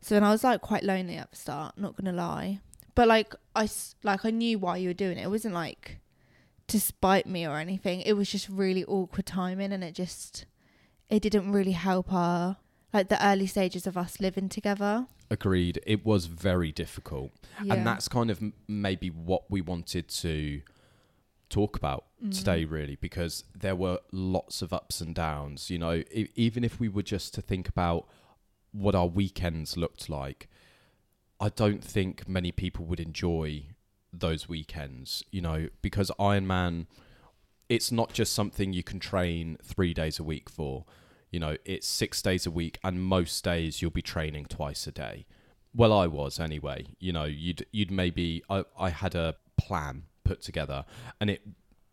So 0.00 0.14
then 0.14 0.24
I 0.24 0.30
was 0.30 0.44
like 0.44 0.60
quite 0.60 0.84
lonely 0.84 1.16
at 1.16 1.30
the 1.30 1.36
start 1.36 1.76
not 1.76 1.96
gonna 1.96 2.12
lie 2.12 2.60
but 3.00 3.08
like 3.08 3.34
I 3.56 3.66
like 4.02 4.26
I 4.26 4.30
knew 4.30 4.58
why 4.58 4.76
you 4.76 4.88
were 4.90 5.00
doing 5.04 5.16
it 5.18 5.22
it 5.24 5.30
wasn't 5.30 5.54
like 5.54 6.00
to 6.66 6.78
spite 6.78 7.26
me 7.26 7.46
or 7.46 7.56
anything 7.56 8.02
it 8.02 8.12
was 8.12 8.28
just 8.30 8.46
really 8.50 8.84
awkward 8.84 9.24
timing 9.24 9.72
and 9.72 9.82
it 9.82 9.94
just 9.94 10.44
it 11.08 11.20
didn't 11.22 11.50
really 11.50 11.72
help 11.72 12.12
our 12.12 12.58
like 12.92 13.08
the 13.08 13.24
early 13.26 13.46
stages 13.46 13.86
of 13.86 13.96
us 13.96 14.20
living 14.20 14.48
together 14.50 15.06
Agreed. 15.32 15.80
It 15.86 16.04
was 16.04 16.26
very 16.26 16.72
difficult, 16.72 17.30
yeah. 17.64 17.74
and 17.74 17.86
that's 17.86 18.08
kind 18.08 18.30
of 18.32 18.42
m- 18.42 18.52
maybe 18.66 19.08
what 19.10 19.48
we 19.48 19.60
wanted 19.60 20.08
to 20.24 20.60
talk 21.48 21.76
about 21.76 22.04
Mm. 22.22 22.36
today, 22.36 22.64
really, 22.64 22.96
because 22.96 23.44
there 23.58 23.76
were 23.76 24.00
lots 24.12 24.60
of 24.60 24.72
ups 24.72 25.00
and 25.00 25.14
downs. 25.14 25.70
You 25.70 25.78
know, 25.78 26.02
e- 26.20 26.28
even 26.34 26.64
if 26.64 26.80
we 26.80 26.88
were 26.88 27.04
just 27.04 27.32
to 27.34 27.42
think 27.42 27.68
about 27.68 28.08
what 28.72 28.94
our 28.96 29.06
weekends 29.06 29.76
looked 29.76 30.08
like, 30.10 30.48
I 31.40 31.48
don't 31.48 31.82
think 31.82 32.28
many 32.28 32.52
people 32.52 32.84
would 32.84 33.00
enjoy 33.00 33.64
those 34.12 34.48
weekends. 34.48 35.24
You 35.30 35.40
know, 35.40 35.68
because 35.82 36.10
Ironman, 36.18 36.86
it's 37.68 37.90
not 37.90 38.12
just 38.12 38.32
something 38.32 38.72
you 38.72 38.82
can 38.82 39.00
train 39.00 39.56
three 39.62 39.94
days 39.94 40.18
a 40.18 40.24
week 40.24 40.50
for. 40.50 40.84
You 41.30 41.40
know, 41.40 41.56
it's 41.64 41.86
six 41.86 42.20
days 42.20 42.44
a 42.44 42.50
week, 42.50 42.78
and 42.84 43.02
most 43.02 43.42
days 43.44 43.80
you'll 43.80 43.90
be 43.92 44.02
training 44.02 44.46
twice 44.46 44.86
a 44.86 44.92
day. 44.92 45.26
Well, 45.74 45.92
I 45.92 46.06
was 46.06 46.40
anyway. 46.40 46.86
You 46.98 47.12
know, 47.12 47.24
you'd 47.24 47.64
you'd 47.72 47.90
maybe 47.90 48.42
I 48.50 48.64
I 48.78 48.90
had 48.90 49.14
a 49.14 49.36
plan 49.56 50.04
put 50.24 50.42
together, 50.42 50.84
and 51.20 51.30
it 51.30 51.42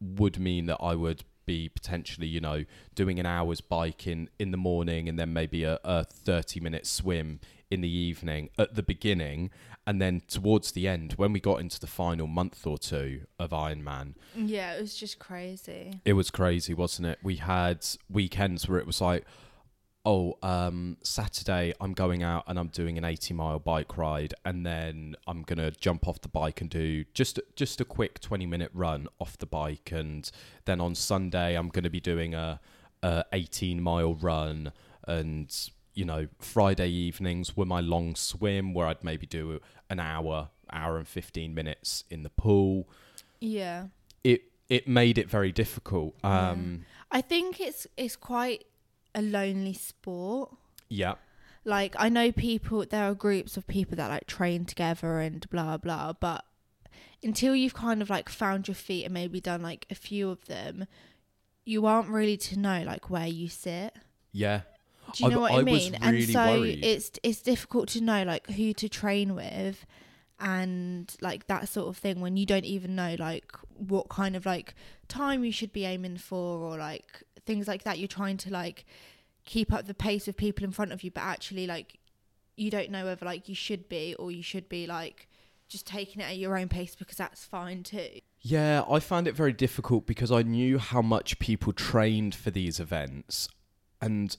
would 0.02 0.40
mean 0.40 0.66
that 0.66 0.78
I 0.82 0.96
would 0.96 1.24
be 1.46 1.70
potentially, 1.70 2.28
you 2.28 2.42
know, 2.42 2.66
doing 2.94 3.20
an 3.20 3.26
hour's 3.26 3.62
bike 3.62 4.06
in, 4.06 4.30
in 4.38 4.52
the 4.52 4.58
morning 4.58 5.10
and 5.10 5.18
then 5.18 5.34
maybe 5.34 5.64
a, 5.64 5.80
a 5.84 6.04
30 6.04 6.60
minute 6.60 6.86
swim 6.86 7.40
in 7.70 7.82
the 7.82 7.90
evening 7.90 8.50
at 8.58 8.76
the 8.76 8.84
beginning. 8.84 9.50
And 9.86 10.02
then 10.02 10.22
towards 10.28 10.72
the 10.72 10.88
end, 10.88 11.14
when 11.14 11.32
we 11.34 11.40
got 11.40 11.62
into 11.62 11.80
the 11.80 11.88
final 11.88 12.28
month 12.28 12.68
or 12.68 12.78
two 12.78 13.22
of 13.40 13.52
Ironman, 13.52 14.16
Yeah, 14.36 14.74
it 14.74 14.82
was 14.82 14.96
just 14.96 15.18
crazy. 15.20 16.02
it 16.06 16.14
was 16.14 16.30
crazy, 16.30 16.74
wasn't 16.74 17.08
it? 17.08 17.20
We 17.24 17.38
had 17.38 17.86
weekends 18.10 18.68
where 18.68 18.80
it 18.80 18.86
was 18.86 19.00
like, 19.02 19.24
oh, 20.06 20.38
um, 20.42 20.96
Saturday 21.04 21.74
I'm 21.82 21.94
going 21.94 22.24
out 22.24 22.44
and 22.48 22.58
I'm 22.58 22.68
doing 22.70 22.98
an 22.98 23.04
80 23.04 23.34
mile 23.34 23.60
bike 23.60 23.98
ride, 23.98 24.34
and 24.46 24.66
then 24.66 25.16
I'm 25.28 25.44
gonna 25.44 25.72
jump 25.72 26.08
off 26.08 26.22
the 26.22 26.30
bike 26.30 26.62
and 26.62 26.70
do 26.70 27.04
just 27.14 27.40
just 27.56 27.82
a 27.82 27.86
quick 27.86 28.20
20 28.22 28.46
minute 28.46 28.72
run 28.74 29.08
off 29.20 29.38
the 29.38 29.46
bike, 29.46 29.92
and 29.92 30.30
then 30.66 30.80
on 30.80 30.96
Sunday 30.96 31.56
I'm 31.56 31.68
gonna 31.70 31.90
be 31.90 32.00
doing 32.00 32.34
a, 32.34 32.60
a 33.04 33.26
18 33.34 33.82
mile 33.82 34.16
run, 34.16 34.72
and 35.06 35.54
you 35.98 36.06
know 36.06 36.28
Friday 36.40 36.90
evenings 36.90 37.58
were 37.58 37.66
my 37.66 37.82
long 37.82 38.16
swim 38.16 38.74
where 38.76 38.86
I'd 38.86 39.04
maybe 39.04 39.26
do 39.26 39.60
an 39.90 40.00
hour, 40.00 40.50
hour 40.72 40.98
and 40.98 41.08
15 41.08 41.54
minutes 41.54 42.04
in 42.12 42.22
the 42.22 42.30
pool. 42.30 42.88
Yeah. 43.42 43.88
It 44.24 44.44
it 44.70 44.88
made 44.88 45.18
it 45.18 45.28
very 45.30 45.52
difficult. 45.52 46.16
Yeah. 46.24 46.52
Um, 46.52 46.86
I 47.12 47.22
think 47.22 47.60
it's 47.60 47.88
it's 47.98 48.16
quite 48.16 48.66
a 49.16 49.22
lonely 49.22 49.74
sport. 49.74 50.52
yeah. 50.88 51.16
Like 51.66 51.96
I 51.98 52.10
know 52.10 52.32
people 52.32 52.86
there 52.88 53.10
are 53.10 53.16
groups 53.16 53.58
of 53.58 53.66
people 53.68 53.98
that 53.98 54.10
like 54.10 54.28
train 54.28 54.66
together 54.66 55.20
and 55.20 55.50
blah 55.50 55.78
blah, 55.78 56.14
but 56.14 56.46
until 57.24 57.56
you've 57.56 57.74
kind 57.74 58.02
of 58.02 58.10
like 58.10 58.30
found 58.30 58.68
your 58.68 58.76
feet 58.76 59.04
and 59.04 59.14
maybe 59.14 59.42
done 59.42 59.64
like 59.64 59.86
a 59.90 59.96
few 59.96 60.30
of 60.30 60.46
them, 60.46 60.86
you 61.66 61.86
aren't 61.88 62.10
really 62.10 62.38
to 62.38 62.60
know 62.60 62.84
like 62.86 63.10
where 63.10 63.28
you 63.28 63.50
sit. 63.50 63.96
Yeah. 64.32 64.62
Do 65.14 65.24
you 65.24 65.30
I- 65.30 65.34
know 65.34 65.40
what 65.42 65.52
I 65.52 65.56
I, 65.56 65.64
was 65.64 65.66
mean? 65.66 65.98
really 66.02 66.24
and 66.24 66.30
so 66.32 66.46
worried. 66.60 66.84
it's 66.86 67.12
it's 67.24 67.42
difficult 67.42 67.90
to 67.90 68.02
know 68.02 68.24
like 68.24 68.48
who 68.52 68.74
to 68.74 68.90
train 68.90 69.36
with 69.36 69.86
and 70.40 71.16
like 71.22 71.48
that 71.48 71.68
sort 71.68 71.88
of 71.88 71.98
thing 71.98 72.20
when 72.22 72.38
you 72.38 72.46
don't 72.46 72.66
even 72.66 72.96
know 72.96 73.16
like 73.18 73.52
what 73.76 74.08
kind 74.10 74.36
of 74.36 74.46
like 74.46 74.76
time 75.08 75.44
you 75.44 75.52
should 75.52 75.74
be 75.74 75.86
aiming 75.86 76.18
for 76.18 76.60
or 76.60 76.78
like 76.78 77.24
things 77.46 77.68
like 77.68 77.84
that 77.84 77.98
you're 77.98 78.08
trying 78.08 78.38
to 78.38 78.52
like 78.52 78.86
keep 79.46 79.74
up 79.74 79.88
the 79.88 79.94
pace 79.94 80.28
of 80.28 80.38
people 80.38 80.64
in 80.64 80.72
front 80.72 80.92
of 80.92 81.04
you 81.04 81.10
but 81.10 81.22
actually 81.24 81.66
like 81.66 81.98
you 82.56 82.70
don't 82.70 82.92
know 82.92 83.06
whether 83.06 83.26
like 83.26 83.50
you 83.50 83.56
should 83.56 83.88
be 83.90 84.14
or 84.20 84.32
you 84.32 84.44
should 84.44 84.68
be 84.70 84.86
like 84.86 85.28
just 85.68 85.88
taking 85.88 86.22
it 86.22 86.26
at 86.26 86.38
your 86.38 86.58
own 86.58 86.68
pace 86.70 86.96
because 86.96 87.18
that's 87.18 87.44
fine 87.44 87.82
too 87.84 88.08
Yeah, 88.42 88.84
I 88.90 89.00
found 89.00 89.28
it 89.28 89.36
very 89.36 89.54
difficult 89.54 90.06
because 90.06 90.32
I 90.32 90.42
knew 90.44 90.78
how 90.78 91.02
much 91.02 91.40
people 91.40 91.74
trained 91.74 92.34
for 92.36 92.52
these 92.52 92.80
events. 92.80 93.50
And 94.02 94.38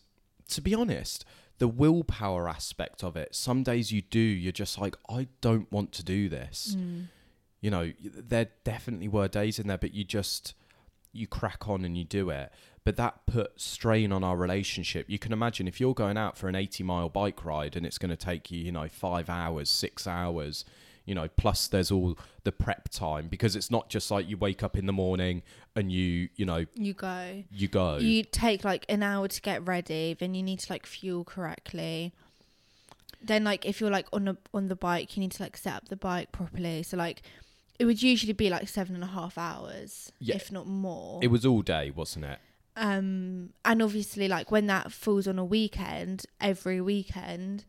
to 0.48 0.60
be 0.60 0.74
honest, 0.74 1.24
the 1.58 1.68
willpower 1.68 2.48
aspect 2.48 3.02
of 3.02 3.16
it, 3.16 3.34
some 3.34 3.62
days 3.62 3.92
you 3.92 4.02
do, 4.02 4.18
you're 4.18 4.52
just 4.52 4.78
like, 4.78 4.96
I 5.08 5.28
don't 5.40 5.70
want 5.72 5.92
to 5.92 6.04
do 6.04 6.28
this. 6.28 6.76
Hmm. 6.78 7.02
You 7.60 7.70
know, 7.70 7.92
there 8.02 8.48
definitely 8.62 9.08
were 9.08 9.26
days 9.26 9.58
in 9.58 9.66
there, 9.66 9.78
but 9.78 9.92
you 9.92 10.04
just, 10.04 10.54
you 11.12 11.26
crack 11.26 11.68
on 11.68 11.84
and 11.84 11.98
you 11.98 12.04
do 12.04 12.30
it. 12.30 12.52
But 12.84 12.96
that 12.96 13.26
put 13.26 13.60
strain 13.60 14.12
on 14.12 14.22
our 14.22 14.36
relationship. 14.36 15.10
You 15.10 15.18
can 15.18 15.32
imagine 15.32 15.66
if 15.66 15.80
you're 15.80 15.94
going 15.94 16.16
out 16.16 16.38
for 16.38 16.48
an 16.48 16.54
80 16.54 16.84
mile 16.84 17.08
bike 17.08 17.44
ride 17.44 17.76
and 17.76 17.84
it's 17.84 17.98
going 17.98 18.10
to 18.10 18.16
take 18.16 18.50
you, 18.50 18.60
you 18.60 18.72
know, 18.72 18.88
five 18.88 19.28
hours, 19.28 19.68
six 19.68 20.06
hours, 20.06 20.64
you 21.08 21.14
know, 21.14 21.26
plus 21.36 21.66
there's 21.68 21.90
all 21.90 22.18
the 22.44 22.52
prep 22.52 22.88
time 22.90 23.28
because 23.28 23.56
it's 23.56 23.70
not 23.70 23.88
just 23.88 24.10
like 24.10 24.28
you 24.28 24.36
wake 24.36 24.62
up 24.62 24.76
in 24.76 24.86
the 24.86 24.92
morning 24.92 25.42
and 25.74 25.90
you, 25.90 26.28
you 26.36 26.44
know, 26.44 26.64
you 26.74 26.92
go 26.92 27.42
you 27.50 27.66
go. 27.68 27.96
you 27.96 28.22
take 28.22 28.62
like 28.64 28.84
an 28.88 29.02
hour 29.02 29.26
to 29.28 29.40
get 29.40 29.66
ready 29.66 30.14
then 30.18 30.34
you 30.34 30.42
need 30.42 30.58
to 30.60 30.72
like 30.72 30.86
fuel 30.86 31.24
correctly 31.24 32.12
then 33.22 33.42
like 33.44 33.66
if 33.66 33.80
you're 33.80 33.90
like 33.90 34.06
on 34.12 34.28
a 34.28 34.36
on 34.54 34.68
the 34.68 34.76
bike 34.76 35.16
you 35.16 35.20
need 35.20 35.32
to 35.32 35.42
like 35.42 35.56
set 35.56 35.74
up 35.74 35.88
the 35.88 35.96
bike 35.96 36.30
properly 36.30 36.82
so 36.82 36.96
like 36.96 37.22
it 37.78 37.84
would 37.84 38.02
usually 38.02 38.32
be 38.32 38.48
like 38.50 38.68
seven 38.68 38.94
and 38.94 39.04
a 39.04 39.08
half 39.08 39.36
hours 39.38 40.12
Yeah. 40.20 40.36
if 40.36 40.52
not 40.52 40.66
more 40.66 41.20
it 41.22 41.28
was 41.28 41.44
all 41.46 41.62
day, 41.62 41.90
wasn't 41.90 42.26
it? 42.26 42.38
um 42.76 43.50
and 43.64 43.82
obviously 43.82 44.28
like 44.28 44.50
when 44.52 44.66
that 44.68 44.92
falls 44.92 45.26
on 45.26 45.38
a 45.38 45.44
weekend 45.44 46.26
every 46.40 46.80
weekend 46.80 47.64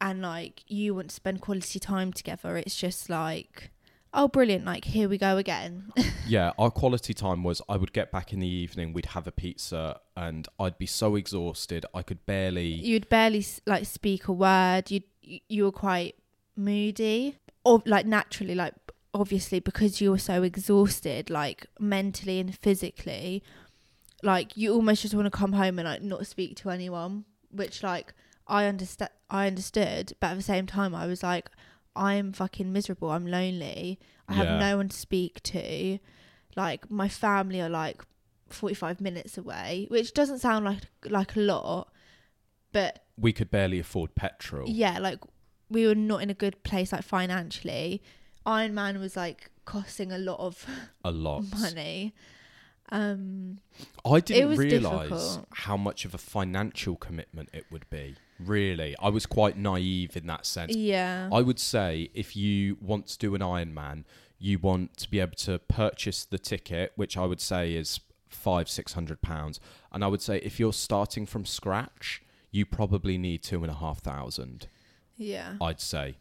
and 0.00 0.22
like 0.22 0.62
you 0.68 0.94
want 0.94 1.08
to 1.08 1.14
spend 1.14 1.40
quality 1.40 1.78
time 1.78 2.12
together 2.12 2.56
it's 2.56 2.76
just 2.76 3.08
like 3.08 3.70
oh 4.14 4.28
brilliant 4.28 4.64
like 4.64 4.84
here 4.84 5.08
we 5.08 5.18
go 5.18 5.36
again 5.36 5.92
Yeah, 6.28 6.52
our 6.58 6.70
quality 6.70 7.14
time 7.14 7.44
was 7.44 7.62
I 7.68 7.76
would 7.76 7.92
get 7.92 8.10
back 8.10 8.32
in 8.32 8.40
the 8.40 8.48
evening, 8.48 8.92
we'd 8.92 9.06
have 9.06 9.28
a 9.28 9.32
pizza, 9.32 10.00
and 10.16 10.48
I'd 10.58 10.76
be 10.76 10.86
so 10.86 11.14
exhausted 11.14 11.86
I 11.94 12.02
could 12.02 12.24
barely. 12.26 12.66
you'd 12.66 13.08
barely 13.08 13.46
like 13.64 13.86
speak 13.86 14.26
a 14.26 14.32
word 14.32 14.90
you 14.90 15.02
you 15.22 15.64
were 15.64 15.72
quite 15.72 16.16
moody 16.56 17.36
or 17.64 17.82
like 17.86 18.06
naturally 18.06 18.54
like 18.54 18.74
obviously 19.12 19.60
because 19.60 20.00
you 20.00 20.10
were 20.10 20.18
so 20.18 20.42
exhausted 20.42 21.30
like 21.30 21.66
mentally 21.78 22.38
and 22.38 22.56
physically 22.56 23.42
like 24.22 24.56
you 24.56 24.72
almost 24.72 25.02
just 25.02 25.14
want 25.14 25.26
to 25.26 25.30
come 25.30 25.52
home 25.52 25.78
and 25.78 25.86
like 25.86 26.02
not 26.02 26.26
speak 26.26 26.56
to 26.56 26.70
anyone 26.70 27.24
which 27.50 27.82
like 27.82 28.14
i 28.48 28.64
understand 28.66 29.10
i 29.30 29.46
understood 29.46 30.12
but 30.20 30.28
at 30.28 30.36
the 30.36 30.42
same 30.42 30.66
time 30.66 30.94
i 30.94 31.06
was 31.06 31.22
like 31.22 31.50
i'm 31.94 32.32
fucking 32.32 32.72
miserable 32.72 33.10
i'm 33.10 33.26
lonely 33.26 33.98
i 34.28 34.34
have 34.34 34.46
Yeah. 34.46 34.58
no 34.58 34.76
one 34.78 34.88
to 34.88 34.96
speak 34.96 35.42
to 35.44 35.98
like 36.56 36.90
my 36.90 37.08
family 37.08 37.60
are 37.60 37.68
like 37.68 38.02
45 38.48 39.00
minutes 39.00 39.36
away 39.36 39.86
which 39.90 40.14
doesn't 40.14 40.38
sound 40.38 40.64
like 40.64 40.82
like 41.08 41.34
a 41.36 41.40
lot 41.40 41.88
but 42.72 43.04
We 43.18 43.32
could 43.32 43.50
barely 43.50 43.78
afford 43.80 44.14
petrol. 44.14 44.68
yeah 44.68 44.98
like 44.98 45.18
we 45.68 45.86
were 45.86 45.94
not 45.96 46.22
in 46.22 46.30
a 46.30 46.34
good 46.34 46.62
place 46.62 46.92
like 46.92 47.02
financially 47.02 48.02
Ironman 48.46 49.00
was 49.00 49.16
like 49.16 49.50
costing 49.64 50.12
a 50.12 50.18
lot 50.18 50.38
of 50.38 50.64
A 51.02 51.10
lot. 51.10 51.42
money 51.60 52.14
um 52.92 53.58
I 54.04 54.20
didn't 54.20 54.56
realise 54.56 55.08
difficult. 55.10 55.46
how 55.54 55.76
much 55.76 56.04
of 56.04 56.14
a 56.14 56.18
financial 56.18 56.94
commitment 56.94 57.48
it 57.52 57.64
would 57.72 57.88
be. 57.90 58.14
Really. 58.38 58.94
I 59.00 59.08
was 59.08 59.26
quite 59.26 59.56
naive 59.56 60.16
in 60.16 60.26
that 60.26 60.46
sense. 60.46 60.74
yeah 60.76 61.28
I 61.32 61.40
would 61.42 61.58
say 61.58 62.10
if 62.14 62.36
you 62.36 62.76
want 62.80 63.06
to 63.08 63.18
do 63.18 63.34
an 63.34 63.40
Ironman, 63.40 64.04
you 64.38 64.58
want 64.58 64.96
to 64.98 65.10
be 65.10 65.20
able 65.20 65.36
to 65.36 65.58
purchase 65.58 66.24
the 66.24 66.38
ticket, 66.38 66.92
which 66.96 67.16
I 67.16 67.24
would 67.24 67.40
say 67.40 67.74
is 67.74 68.00
five, 68.28 68.68
six 68.68 68.92
hundred 68.92 69.22
pounds. 69.22 69.58
And 69.92 70.04
I 70.04 70.08
would 70.08 70.20
say 70.20 70.36
if 70.38 70.60
you're 70.60 70.72
starting 70.74 71.24
from 71.26 71.44
scratch, 71.46 72.22
you 72.50 72.66
probably 72.66 73.16
need 73.18 73.42
two 73.42 73.62
and 73.62 73.70
a 73.70 73.76
half 73.76 74.00
thousand. 74.00 74.68
yeah 75.16 75.54
I'd 75.60 75.80
say. 75.80 76.16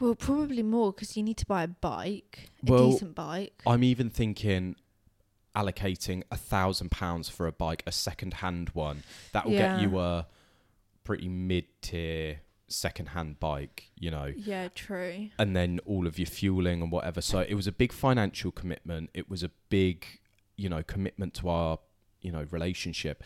well 0.00 0.14
probably 0.14 0.62
more 0.62 0.92
because 0.92 1.16
you 1.16 1.22
need 1.24 1.36
to 1.38 1.46
buy 1.46 1.64
a 1.64 1.68
bike 1.68 2.50
a 2.66 2.70
Well, 2.70 2.90
decent 2.92 3.14
bike 3.16 3.60
I'm 3.66 3.82
even 3.82 4.10
thinking 4.10 4.76
allocating 5.56 6.22
a 6.30 6.36
thousand 6.36 6.90
pounds 6.92 7.28
for 7.28 7.46
a 7.46 7.52
bike, 7.52 7.82
a 7.86 7.92
second 7.92 8.34
hand 8.34 8.70
one. 8.74 9.02
That 9.32 9.46
will 9.46 9.54
Yeah. 9.54 9.74
get 9.76 9.82
you 9.82 9.98
a 9.98 10.26
pretty 11.08 11.26
mid 11.26 11.64
tier 11.80 12.42
second 12.66 13.06
hand 13.06 13.40
bike, 13.40 13.90
you 13.96 14.10
know. 14.10 14.30
yeah 14.36 14.68
true 14.74 15.30
and 15.38 15.56
then 15.56 15.80
all 15.86 16.06
of 16.06 16.18
your 16.18 16.26
fueling 16.26 16.82
and 16.82 16.92
whatever. 16.92 17.22
So 17.22 17.38
it 17.40 17.54
was 17.54 17.66
a 17.66 17.72
big 17.72 17.94
financial 17.94 18.52
commitment. 18.52 19.08
It 19.14 19.30
was 19.30 19.42
a 19.42 19.50
big, 19.70 20.04
you 20.54 20.68
know, 20.68 20.82
commitment 20.82 21.32
to 21.36 21.48
our, 21.48 21.78
you 22.20 22.30
know, 22.30 22.44
relationship. 22.50 23.24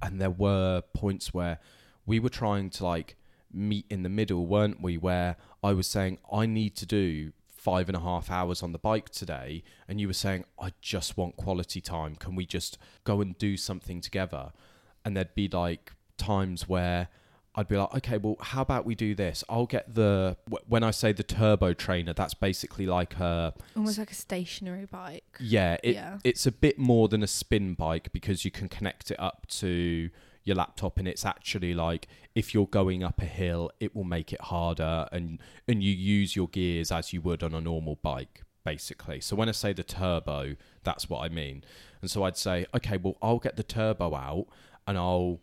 And 0.00 0.18
there 0.18 0.30
were 0.30 0.80
points 0.94 1.34
where 1.34 1.58
we 2.06 2.18
were 2.18 2.30
trying 2.30 2.70
to 2.70 2.86
like 2.86 3.16
meet 3.52 3.84
in 3.90 4.02
the 4.02 4.08
middle, 4.08 4.46
weren't 4.46 4.80
we? 4.80 4.96
Where 4.96 5.36
I 5.62 5.74
was 5.74 5.86
saying, 5.86 6.16
I 6.32 6.46
need 6.46 6.74
to 6.76 6.86
do 6.86 7.32
five 7.50 7.90
and 7.90 7.96
a 7.98 8.00
half 8.00 8.30
hours 8.30 8.62
on 8.62 8.72
the 8.72 8.78
bike 8.78 9.10
today. 9.10 9.62
And 9.86 10.00
you 10.00 10.06
were 10.06 10.14
saying, 10.14 10.46
I 10.58 10.72
just 10.80 11.18
want 11.18 11.36
quality 11.36 11.82
time. 11.82 12.16
Can 12.16 12.34
we 12.34 12.46
just 12.46 12.78
go 13.04 13.20
and 13.20 13.36
do 13.36 13.58
something 13.58 14.00
together? 14.00 14.52
And 15.04 15.14
there'd 15.14 15.34
be 15.34 15.48
like 15.48 15.92
times 16.20 16.68
where 16.68 17.08
I'd 17.56 17.66
be 17.66 17.76
like, 17.76 17.92
okay, 17.96 18.16
well, 18.16 18.36
how 18.40 18.62
about 18.62 18.86
we 18.86 18.94
do 18.94 19.12
this? 19.14 19.42
I'll 19.48 19.66
get 19.66 19.94
the 19.96 20.36
wh- 20.50 20.70
when 20.70 20.84
I 20.84 20.92
say 20.92 21.10
the 21.12 21.24
turbo 21.24 21.72
trainer, 21.74 22.12
that's 22.12 22.34
basically 22.34 22.86
like 22.86 23.14
a 23.18 23.52
almost 23.76 23.98
like 23.98 24.12
a 24.12 24.14
stationary 24.14 24.86
bike 24.86 25.24
yeah, 25.40 25.76
it, 25.82 25.94
Yeah. 25.94 26.18
it's 26.22 26.46
a 26.46 26.52
bit 26.52 26.78
more 26.78 27.08
than 27.08 27.22
a 27.24 27.26
spin 27.26 27.74
bike 27.74 28.12
because 28.12 28.44
you 28.44 28.52
can 28.52 28.68
connect 28.68 29.10
it 29.10 29.18
up 29.18 29.46
to 29.60 30.10
your 30.44 30.56
laptop 30.56 30.96
and 30.98 31.06
it's 31.08 31.24
actually 31.24 31.74
like 31.74 32.06
if 32.34 32.54
you're 32.54 32.68
going 32.68 33.02
up 33.02 33.20
a 33.20 33.24
hill, 33.26 33.70
it 33.80 33.94
will 33.96 34.04
make 34.04 34.32
it 34.32 34.40
harder 34.42 35.08
and 35.10 35.38
and 35.66 35.82
you 35.82 35.92
use 35.92 36.36
your 36.36 36.46
gears 36.48 36.92
as 36.92 37.12
you 37.12 37.20
would 37.20 37.42
on 37.42 37.52
a 37.52 37.60
normal 37.60 37.96
bike 37.96 38.42
basically. 38.64 39.20
So 39.20 39.34
when 39.34 39.48
I 39.48 39.52
say 39.52 39.72
the 39.72 39.82
turbo, 39.82 40.54
that's 40.84 41.10
what 41.10 41.20
I 41.24 41.28
mean. 41.28 41.64
And 42.00 42.08
so 42.10 42.22
I'd 42.22 42.36
say, 42.36 42.66
okay, 42.76 42.96
well, 42.96 43.16
I'll 43.20 43.38
get 43.40 43.56
the 43.56 43.62
turbo 43.64 44.14
out 44.14 44.46
and 44.86 44.96
I'll 44.96 45.40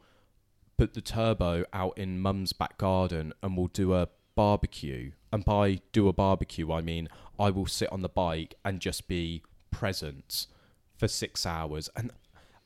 put 0.78 0.94
the 0.94 1.02
turbo 1.02 1.66
out 1.74 1.98
in 1.98 2.20
mum's 2.20 2.54
back 2.54 2.78
garden 2.78 3.34
and 3.42 3.58
we'll 3.58 3.68
do 3.68 3.94
a 3.94 4.10
barbecue. 4.36 5.12
And 5.32 5.44
by 5.44 5.82
do 5.92 6.08
a 6.08 6.14
barbecue, 6.14 6.72
I 6.72 6.82
mean 6.82 7.10
I 7.40 7.50
will 7.50 7.66
sit 7.66 7.92
on 7.92 8.02
the 8.02 8.10
bike 8.10 8.56
and 8.64 8.80
just 8.80 9.08
be 9.08 9.44
present 9.72 10.48
for 10.96 11.08
six 11.08 11.46
hours. 11.46 11.90
And 11.96 12.12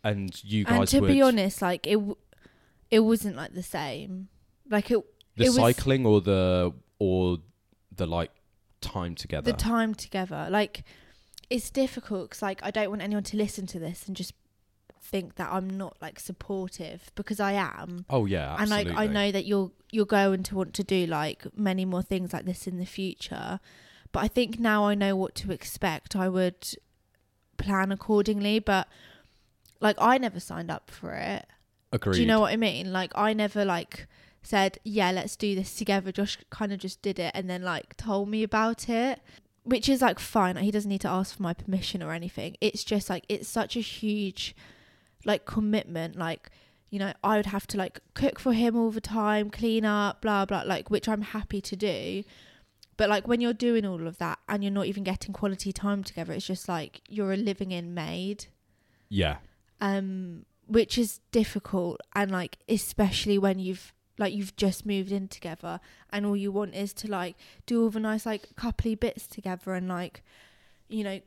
and 0.03 0.43
you 0.43 0.63
guys 0.65 0.79
and 0.79 0.87
to 0.89 0.99
would 1.01 1.07
be 1.07 1.21
honest, 1.21 1.61
like 1.61 1.85
it, 1.87 1.95
w- 1.95 2.17
it 2.89 2.99
wasn't 2.99 3.35
like 3.35 3.53
the 3.53 3.63
same. 3.63 4.27
Like 4.69 4.91
it, 4.91 5.03
the 5.37 5.45
it 5.45 5.49
was- 5.49 5.55
cycling 5.55 6.05
or 6.05 6.21
the 6.21 6.73
or 6.99 7.37
the 7.95 8.05
like 8.07 8.31
time 8.81 9.15
together. 9.15 9.51
the 9.51 9.57
time 9.57 9.93
together. 9.93 10.47
Like 10.49 10.83
it's 11.49 11.69
difficult 11.69 12.29
because 12.29 12.41
like 12.41 12.61
I 12.63 12.71
don't 12.71 12.89
want 12.89 13.01
anyone 13.01 13.23
to 13.25 13.37
listen 13.37 13.67
to 13.67 13.79
this 13.79 14.07
and 14.07 14.15
just 14.15 14.33
think 15.11 15.35
that 15.35 15.49
I'm 15.51 15.69
not 15.69 15.97
like 16.01 16.19
supportive 16.19 17.11
because 17.15 17.39
I 17.39 17.53
am. 17.53 18.05
oh 18.09 18.25
yeah, 18.25 18.55
absolutely. 18.57 18.91
And 18.91 18.97
like 18.97 19.09
I 19.09 19.13
know 19.13 19.31
that 19.31 19.45
you're 19.45 19.71
you're 19.91 20.05
going 20.05 20.43
to 20.43 20.55
want 20.55 20.73
to 20.75 20.83
do 20.83 21.05
like 21.05 21.45
many 21.55 21.85
more 21.85 22.01
things 22.01 22.33
like 22.33 22.45
this 22.45 22.67
in 22.67 22.77
the 22.79 22.85
future. 22.85 23.59
But 24.11 24.23
I 24.23 24.27
think 24.27 24.59
now 24.59 24.85
I 24.85 24.95
know 24.95 25.15
what 25.15 25.35
to 25.35 25.51
expect. 25.51 26.15
I 26.15 26.27
would 26.29 26.75
plan 27.57 27.91
accordingly, 27.91 28.59
but 28.59 28.87
like 29.79 29.97
I 29.99 30.17
never 30.17 30.39
signed 30.39 30.71
up 30.71 30.89
for 30.89 31.13
it. 31.13 31.45
Agreed. 31.91 32.15
Do 32.15 32.21
you 32.21 32.27
know 32.27 32.39
what 32.39 32.53
I 32.53 32.57
mean? 32.57 32.91
Like 32.93 33.11
I 33.15 33.33
never 33.33 33.65
like 33.65 34.07
said, 34.41 34.79
"Yeah, 34.83 35.11
let's 35.11 35.35
do 35.35 35.55
this 35.55 35.75
together." 35.75 36.11
Josh 36.11 36.37
kind 36.49 36.71
of 36.71 36.79
just 36.79 37.01
did 37.01 37.19
it 37.19 37.31
and 37.33 37.49
then 37.49 37.63
like 37.63 37.97
told 37.97 38.29
me 38.29 38.43
about 38.43 38.89
it, 38.89 39.19
which 39.63 39.89
is 39.89 40.01
like 40.01 40.19
fine. 40.19 40.55
Like, 40.55 40.63
he 40.65 40.71
doesn't 40.71 40.89
need 40.89 41.01
to 41.01 41.09
ask 41.09 41.35
for 41.35 41.43
my 41.43 41.53
permission 41.53 42.01
or 42.01 42.13
anything. 42.13 42.55
It's 42.61 42.83
just 42.83 43.09
like 43.09 43.25
it's 43.27 43.49
such 43.49 43.75
a 43.75 43.81
huge 43.81 44.55
like 45.25 45.45
commitment 45.45 46.15
like 46.15 46.49
you 46.89 46.99
know, 46.99 47.13
I 47.23 47.37
would 47.37 47.45
have 47.45 47.67
to 47.67 47.77
like 47.77 48.01
cook 48.15 48.37
for 48.37 48.51
him 48.51 48.75
all 48.75 48.91
the 48.91 48.99
time, 48.99 49.49
clean 49.49 49.85
up, 49.85 50.21
blah 50.21 50.45
blah, 50.45 50.63
like 50.65 50.89
which 50.91 51.07
I'm 51.07 51.21
happy 51.21 51.61
to 51.61 51.75
do. 51.77 52.23
But 52.97 53.09
like 53.09 53.29
when 53.29 53.39
you're 53.39 53.53
doing 53.53 53.85
all 53.85 54.07
of 54.07 54.17
that 54.17 54.39
and 54.49 54.61
you're 54.61 54.73
not 54.73 54.87
even 54.87 55.03
getting 55.03 55.31
quality 55.33 55.71
time 55.71 56.03
together, 56.03 56.33
it's 56.33 56.45
just 56.45 56.67
like 56.67 56.99
you're 57.07 57.31
a 57.31 57.37
living 57.37 57.71
in 57.71 57.93
maid 57.93 58.47
Yeah. 59.07 59.37
um 59.79 60.45
which 60.67 60.97
is 60.97 61.19
difficult 61.31 61.99
and 62.13 62.29
like 62.31 62.57
especially 62.69 63.37
when 63.37 63.57
you've 63.59 63.93
like 64.17 64.33
you've 64.33 64.55
just 64.55 64.85
moved 64.85 65.11
in 65.11 65.27
together 65.27 65.79
and 66.11 66.25
all 66.25 66.35
you 66.35 66.51
want 66.51 66.75
is 66.75 66.93
to 66.93 67.09
like 67.09 67.35
do 67.65 67.81
all 67.83 67.89
the 67.89 67.99
nice 67.99 68.25
like 68.25 68.49
coupley 68.55 68.99
bits 68.99 69.27
together 69.27 69.73
and 69.73 69.87
like 69.87 70.23
you 70.89 71.03
know 71.03 71.19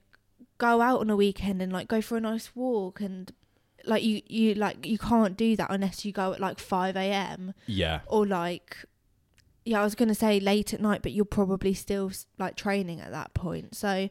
go 0.59 0.80
out 0.80 1.01
on 1.01 1.11
a 1.11 1.16
weekend 1.16 1.61
and 1.61 1.72
like 1.72 1.88
go 1.88 2.01
for 2.01 2.16
a 2.16 2.20
nice 2.20 2.55
walk 2.55 3.01
and 3.01 3.32
like 3.87 4.03
you 4.03 4.22
you 4.26 4.55
like 4.55 4.87
you 4.87 4.99
can't 4.99 5.37
do 5.37 5.57
that 5.57 5.68
unless 5.70 6.05
you 6.05 6.12
go 6.12 6.32
at 6.32 6.41
like 6.41 6.59
5 6.59 6.97
a.m 6.97 7.55
Yeah. 7.66 8.01
or 8.07 8.26
like 8.26 8.76
yeah 9.64 9.80
i 9.80 9.85
was 9.85 9.95
gonna 9.95 10.14
say 10.14 10.41
late 10.41 10.74
at 10.74 10.80
night 10.80 11.03
but 11.03 11.12
you're 11.12 11.24
probably 11.24 11.74
still 11.74 12.11
like 12.39 12.57
training 12.57 13.01
at 13.01 13.11
that 13.11 13.35
point 13.35 13.74
so 13.74 14.09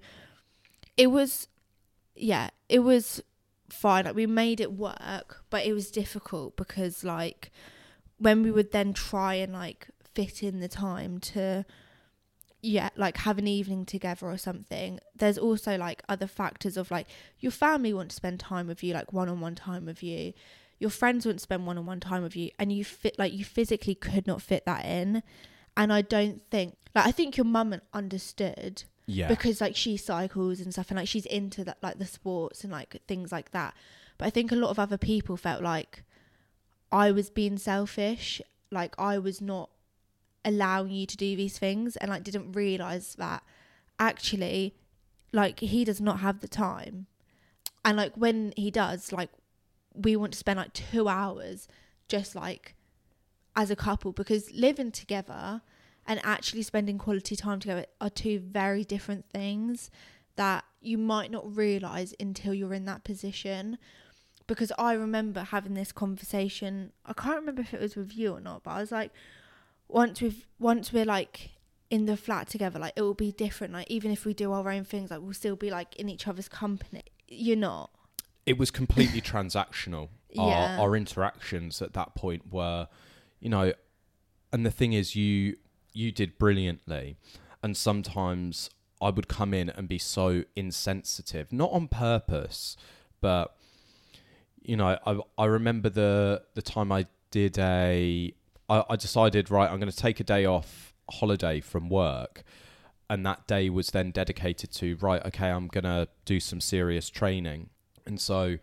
it 0.97 1.07
was 1.07 1.47
yeah 2.15 2.49
it 2.69 2.79
was 2.79 3.21
fine 3.69 4.05
like 4.05 4.15
we 4.15 4.27
made 4.27 4.59
it 4.61 4.71
work 4.73 5.43
but 5.49 5.65
it 5.65 5.73
was 5.73 5.89
difficult 5.91 6.55
because 6.55 7.03
like 7.03 7.51
when 8.19 8.43
we 8.43 8.51
would 8.51 8.71
then 8.71 8.93
try 8.93 9.33
and 9.35 9.53
like 9.53 9.87
fit 10.13 10.43
in 10.43 10.59
the 10.59 10.67
time 10.67 11.19
to 11.19 11.65
yeah 12.65 12.89
like 12.95 13.17
have 13.17 13.37
an 13.37 13.45
evening 13.45 13.85
together 13.85 14.25
or 14.25 14.37
something 14.37 14.97
there's 15.15 15.37
also 15.37 15.77
like 15.77 16.01
other 16.07 16.25
factors 16.27 16.77
of 16.77 16.89
like 16.89 17.05
your 17.39 17.51
family 17.51 17.93
want 17.93 18.09
to 18.09 18.15
spend 18.15 18.39
time 18.39 18.67
with 18.67 18.81
you 18.81 18.93
like 18.93 19.11
one-on-one 19.13 19.53
time 19.53 19.85
with 19.85 20.01
you. 20.01 20.33
Your 20.79 20.89
friends 20.89 21.25
want 21.25 21.37
to 21.39 21.43
spend 21.43 21.65
one-on-one 21.67 21.99
time 21.99 22.23
with 22.23 22.35
you 22.35 22.51
and 22.57 22.71
you 22.71 22.83
fit 22.85 23.19
like 23.19 23.33
you 23.33 23.43
physically 23.45 23.95
could 23.95 24.25
not 24.27 24.41
fit 24.41 24.65
that 24.65 24.85
in. 24.85 25.21
And 25.75 25.91
i 25.91 26.01
don't 26.01 26.41
think 26.49 26.75
like 26.95 27.05
i 27.05 27.11
think 27.11 27.35
your 27.37 27.45
mum 27.45 27.75
understood 27.93 28.83
Yeah. 29.05 29.27
because 29.27 29.59
like 29.59 29.75
she 29.75 29.97
cycles 29.97 30.59
and 30.61 30.71
stuff 30.71 30.89
and 30.89 30.97
like 30.97 31.07
she's 31.09 31.25
into 31.25 31.63
that 31.65 31.77
like 31.81 31.99
the 31.99 32.05
sports 32.05 32.63
and 32.63 32.71
like 32.71 33.01
things 33.07 33.31
like 33.31 33.51
that. 33.51 33.73
But 34.17 34.25
i 34.27 34.29
think 34.29 34.51
a 34.51 34.55
lot 34.55 34.69
of 34.71 34.79
other 34.79 34.97
people 34.97 35.35
felt 35.37 35.61
like 35.63 36.03
i 36.91 37.11
was 37.11 37.29
being 37.29 37.57
selfish 37.57 38.41
like 38.71 38.93
i 38.97 39.17
was 39.17 39.41
not 39.41 39.69
allowing 40.45 40.91
you 40.91 41.05
to 41.05 41.17
do 41.17 41.35
these 41.35 41.57
things 41.57 41.95
and 41.97 42.09
like 42.09 42.23
didn't 42.23 42.51
realize 42.51 43.15
that 43.15 43.43
actually 43.99 44.75
like 45.31 45.59
he 45.59 45.83
does 45.83 46.01
not 46.01 46.19
have 46.19 46.39
the 46.39 46.47
time. 46.47 47.07
And 47.83 47.97
like 47.97 48.13
when 48.15 48.53
he 48.55 48.71
does 48.71 49.11
like 49.11 49.29
we 49.93 50.15
want 50.15 50.33
to 50.33 50.39
spend 50.39 50.57
like 50.57 50.73
2 50.73 51.07
hours 51.07 51.67
just 52.07 52.35
like 52.35 52.75
as 53.55 53.69
a 53.69 53.75
couple 53.75 54.11
because 54.11 54.51
living 54.51 54.91
together 54.91 55.61
and 56.05 56.19
actually 56.23 56.63
spending 56.63 56.97
quality 56.97 57.35
time 57.35 57.59
together 57.59 57.85
are 58.01 58.09
two 58.09 58.39
very 58.39 58.83
different 58.83 59.25
things 59.29 59.89
that 60.35 60.63
you 60.81 60.97
might 60.97 61.31
not 61.31 61.55
realize 61.55 62.13
until 62.19 62.53
you're 62.53 62.73
in 62.73 62.85
that 62.85 63.03
position. 63.03 63.77
Because 64.47 64.71
I 64.77 64.93
remember 64.93 65.41
having 65.41 65.73
this 65.73 65.91
conversation 65.91 66.91
I 67.05 67.13
can't 67.13 67.37
remember 67.37 67.61
if 67.61 67.73
it 67.73 67.81
was 67.81 67.95
with 67.95 68.15
you 68.15 68.33
or 68.33 68.41
not 68.41 68.63
but 68.63 68.71
I 68.71 68.81
was 68.81 68.91
like 68.91 69.11
once 69.87 70.21
we've 70.21 70.47
once 70.59 70.91
we're 70.91 71.05
like 71.05 71.51
in 71.89 72.05
the 72.05 72.17
flat 72.17 72.47
together 72.47 72.79
like 72.79 72.93
it 72.95 73.01
will 73.01 73.13
be 73.13 73.31
different 73.31 73.73
like 73.73 73.89
even 73.89 74.11
if 74.11 74.25
we 74.25 74.33
do 74.33 74.51
our 74.51 74.71
own 74.71 74.83
things 74.83 75.11
like 75.11 75.21
we'll 75.21 75.33
still 75.33 75.55
be 75.55 75.69
like 75.69 75.95
in 75.97 76.09
each 76.09 76.27
other's 76.27 76.49
company 76.49 77.03
you're 77.27 77.55
not 77.55 77.91
it 78.45 78.57
was 78.57 78.71
completely 78.71 79.21
transactional. 79.21 80.09
Yeah. 80.35 80.79
Our, 80.79 80.87
our 80.87 80.95
interactions 80.95 81.79
at 81.79 81.93
that 81.93 82.15
point 82.15 82.51
were, 82.51 82.87
you 83.39 83.49
know, 83.49 83.71
and 84.51 84.65
the 84.65 84.71
thing 84.71 84.93
is, 84.93 85.15
you 85.15 85.57
you 85.93 86.11
did 86.11 86.39
brilliantly, 86.39 87.17
and 87.61 87.77
sometimes 87.77 88.71
I 88.99 89.11
would 89.11 89.27
come 89.27 89.53
in 89.53 89.69
and 89.69 89.87
be 89.87 89.99
so 89.99 90.43
insensitive, 90.55 91.53
not 91.53 91.71
on 91.71 91.87
purpose, 91.87 92.75
but 93.21 93.55
you 94.63 94.75
know, 94.75 94.97
I 95.05 95.19
I 95.37 95.45
remember 95.45 95.87
the 95.89 96.41
the 96.55 96.63
time 96.63 96.91
I 96.91 97.05
did 97.29 97.59
a, 97.59 98.33
I, 98.69 98.83
I 98.89 98.95
decided 98.95 99.51
right, 99.51 99.69
I'm 99.69 99.79
going 99.79 99.91
to 99.91 99.97
take 99.97 100.19
a 100.19 100.23
day 100.23 100.45
off 100.45 100.93
holiday 101.09 101.59
from 101.59 101.89
work. 101.89 102.43
And 103.09 103.25
that 103.25 103.45
day 103.47 103.69
was 103.69 103.91
then 103.91 104.11
dedicated 104.11 104.71
to 104.73 104.95
right. 105.01 105.23
Okay, 105.25 105.49
I'm 105.49 105.67
gonna 105.67 106.07
do 106.25 106.39
some 106.39 106.59
serious 106.59 107.09
training, 107.09 107.69
and 108.07 108.19
so 108.19 108.57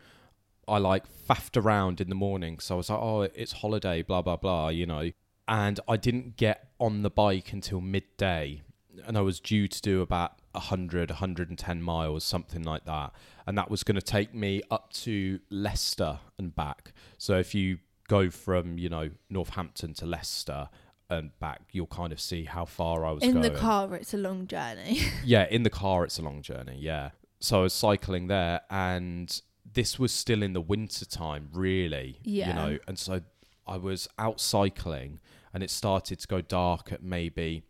I 0.66 0.78
like 0.78 1.04
faffed 1.28 1.60
around 1.60 2.00
in 2.00 2.08
the 2.08 2.14
morning. 2.14 2.58
So 2.60 2.76
I 2.76 2.78
was 2.78 2.90
like, 2.90 3.00
oh, 3.00 3.22
it's 3.22 3.52
holiday, 3.52 4.02
blah, 4.02 4.22
blah, 4.22 4.36
blah, 4.36 4.68
you 4.68 4.86
know. 4.86 5.10
And 5.48 5.80
I 5.88 5.96
didn't 5.96 6.36
get 6.36 6.70
on 6.78 7.02
the 7.02 7.10
bike 7.10 7.52
until 7.52 7.80
midday. 7.80 8.62
And 9.04 9.18
I 9.18 9.20
was 9.20 9.40
due 9.40 9.66
to 9.66 9.82
do 9.82 10.00
about 10.00 10.38
100, 10.52 11.10
110 11.10 11.82
miles, 11.82 12.22
something 12.22 12.62
like 12.62 12.84
that. 12.84 13.12
And 13.46 13.58
that 13.58 13.68
was 13.68 13.82
going 13.82 13.96
to 13.96 14.02
take 14.02 14.32
me 14.32 14.62
up 14.70 14.92
to 14.94 15.40
Leicester 15.50 16.20
and 16.38 16.54
back. 16.54 16.92
So 17.18 17.36
if 17.38 17.52
you 17.52 17.78
go 18.10 18.28
from, 18.28 18.76
you 18.76 18.88
know, 18.88 19.08
Northampton 19.30 19.94
to 19.94 20.04
Leicester 20.04 20.68
and 21.08 21.30
back, 21.38 21.62
you'll 21.70 21.86
kind 21.86 22.12
of 22.12 22.20
see 22.20 22.42
how 22.44 22.64
far 22.64 23.06
I 23.06 23.12
was 23.12 23.22
in 23.22 23.34
going 23.34 23.42
the 23.42 23.56
car 23.56 23.94
it's 23.94 24.12
a 24.12 24.16
long 24.16 24.48
journey 24.48 25.00
yeah, 25.24 25.46
in 25.48 25.62
the 25.62 25.70
car, 25.70 26.04
it's 26.04 26.18
a 26.18 26.22
long 26.22 26.42
journey. 26.42 26.76
Yeah. 26.80 27.10
So 27.38 27.60
I 27.60 27.62
was 27.62 27.72
cycling 27.72 28.26
there, 28.26 28.62
and 28.68 29.40
this 29.72 29.98
was 29.98 30.12
still 30.12 30.42
in 30.42 30.52
the 30.54 30.60
winter 30.60 31.06
time, 31.06 31.48
really. 31.52 32.18
Yeah. 32.24 32.48
You 32.48 32.54
know, 32.54 32.78
and 32.88 32.98
so 32.98 33.20
I 33.66 33.76
was 33.76 34.08
out 34.18 34.40
cycling, 34.40 35.20
and 35.54 35.62
it 35.62 35.70
started 35.70 36.18
to 36.18 36.26
go 36.26 36.40
dark 36.40 36.92
at 36.92 37.04
maybe 37.04 37.62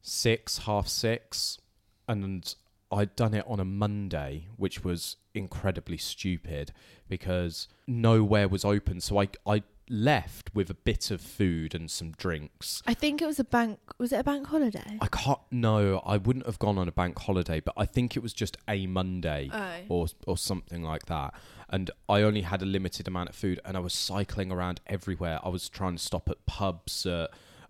six, 0.00 0.58
half 0.58 0.86
six, 0.86 1.58
and 2.06 2.54
I'd 2.90 3.14
done 3.16 3.34
it 3.34 3.44
on 3.46 3.60
a 3.60 3.64
Monday, 3.64 4.48
which 4.56 4.82
was 4.82 5.16
incredibly 5.34 5.98
stupid 5.98 6.72
because 7.08 7.68
nowhere 7.86 8.48
was 8.48 8.64
open. 8.64 9.00
So 9.00 9.20
I 9.20 9.28
I 9.46 9.62
left 9.90 10.54
with 10.54 10.68
a 10.68 10.74
bit 10.74 11.10
of 11.10 11.20
food 11.20 11.74
and 11.74 11.90
some 11.90 12.12
drinks. 12.12 12.82
I 12.86 12.94
think 12.94 13.22
it 13.22 13.26
was 13.26 13.38
a 13.38 13.44
bank 13.44 13.78
was 13.98 14.12
it 14.12 14.20
a 14.20 14.24
bank 14.24 14.46
holiday 14.46 14.98
I 15.00 15.06
can't. 15.06 15.38
No, 15.50 16.02
I 16.04 16.16
wouldn't 16.18 16.46
have 16.46 16.58
gone 16.58 16.78
on 16.78 16.88
a 16.88 16.92
bank 16.92 17.18
holiday, 17.18 17.60
but 17.60 17.74
I 17.76 17.86
think 17.86 18.16
it 18.16 18.22
was 18.22 18.32
just 18.32 18.56
a 18.68 18.86
Monday 18.86 19.50
oh 19.52 19.72
or 19.88 20.06
or 20.26 20.36
something 20.36 20.82
like 20.82 21.06
that. 21.06 21.34
And 21.70 21.90
I 22.08 22.22
only 22.22 22.42
had 22.42 22.62
a 22.62 22.66
limited 22.66 23.06
amount 23.08 23.28
of 23.28 23.34
food, 23.34 23.60
and 23.64 23.76
I 23.76 23.80
was 23.80 23.92
cycling 23.92 24.50
around 24.50 24.80
everywhere. 24.86 25.38
I 25.42 25.50
was 25.50 25.68
trying 25.68 25.96
to 25.96 26.02
stop 26.02 26.28
at 26.30 26.44
pubs, 26.46 27.04
uh, 27.04 27.26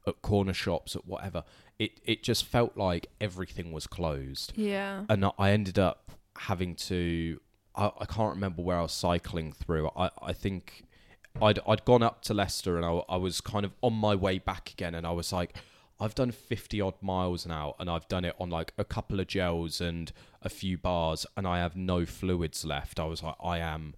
at 0.06 0.22
corner 0.22 0.52
shops, 0.54 0.94
at 0.94 1.04
whatever. 1.04 1.42
It 1.78 2.00
it 2.04 2.22
just 2.22 2.44
felt 2.44 2.76
like 2.76 3.08
everything 3.20 3.72
was 3.72 3.86
closed, 3.86 4.52
yeah 4.56 5.04
and 5.08 5.24
I- 5.38 5.50
ended 5.52 5.78
up 5.78 6.10
having 6.36 6.74
to. 6.74 7.40
I, 7.74 7.92
I 8.00 8.04
can't 8.06 8.34
remember 8.34 8.62
where 8.62 8.78
I 8.78 8.82
was 8.82 8.92
cycling 8.92 9.52
through. 9.52 9.90
I 9.96 10.10
I 10.22 10.32
think. 10.32 10.84
I'd, 11.40 11.60
I'd 11.68 11.84
gone 11.84 12.02
up 12.02 12.22
to 12.22 12.34
Leicester 12.34 12.76
and 12.76 12.84
I, 12.84 13.00
I 13.08 13.16
was 13.16 13.40
kind 13.40 13.64
of 13.64 13.70
on 13.80 13.92
my 13.92 14.12
way 14.16 14.40
back 14.40 14.72
again 14.72 14.92
and 14.96 15.06
I 15.06 15.12
was 15.12 15.32
like 15.32 15.56
I've 16.00 16.12
done 16.16 16.32
50 16.32 16.80
odd 16.80 16.94
miles 17.00 17.46
now 17.46 17.76
and 17.78 17.88
I've 17.88 18.08
done 18.08 18.24
it 18.24 18.34
on 18.40 18.50
like 18.50 18.72
a 18.76 18.82
couple 18.84 19.20
of 19.20 19.28
gels 19.28 19.80
and 19.80 20.10
a 20.42 20.48
few 20.48 20.76
bars 20.76 21.26
and 21.36 21.46
I 21.46 21.58
have 21.58 21.76
no 21.76 22.04
fluids 22.06 22.64
left. 22.64 22.98
I 22.98 23.04
was 23.04 23.22
like, 23.22 23.36
I 23.40 23.58
am. 23.58 23.94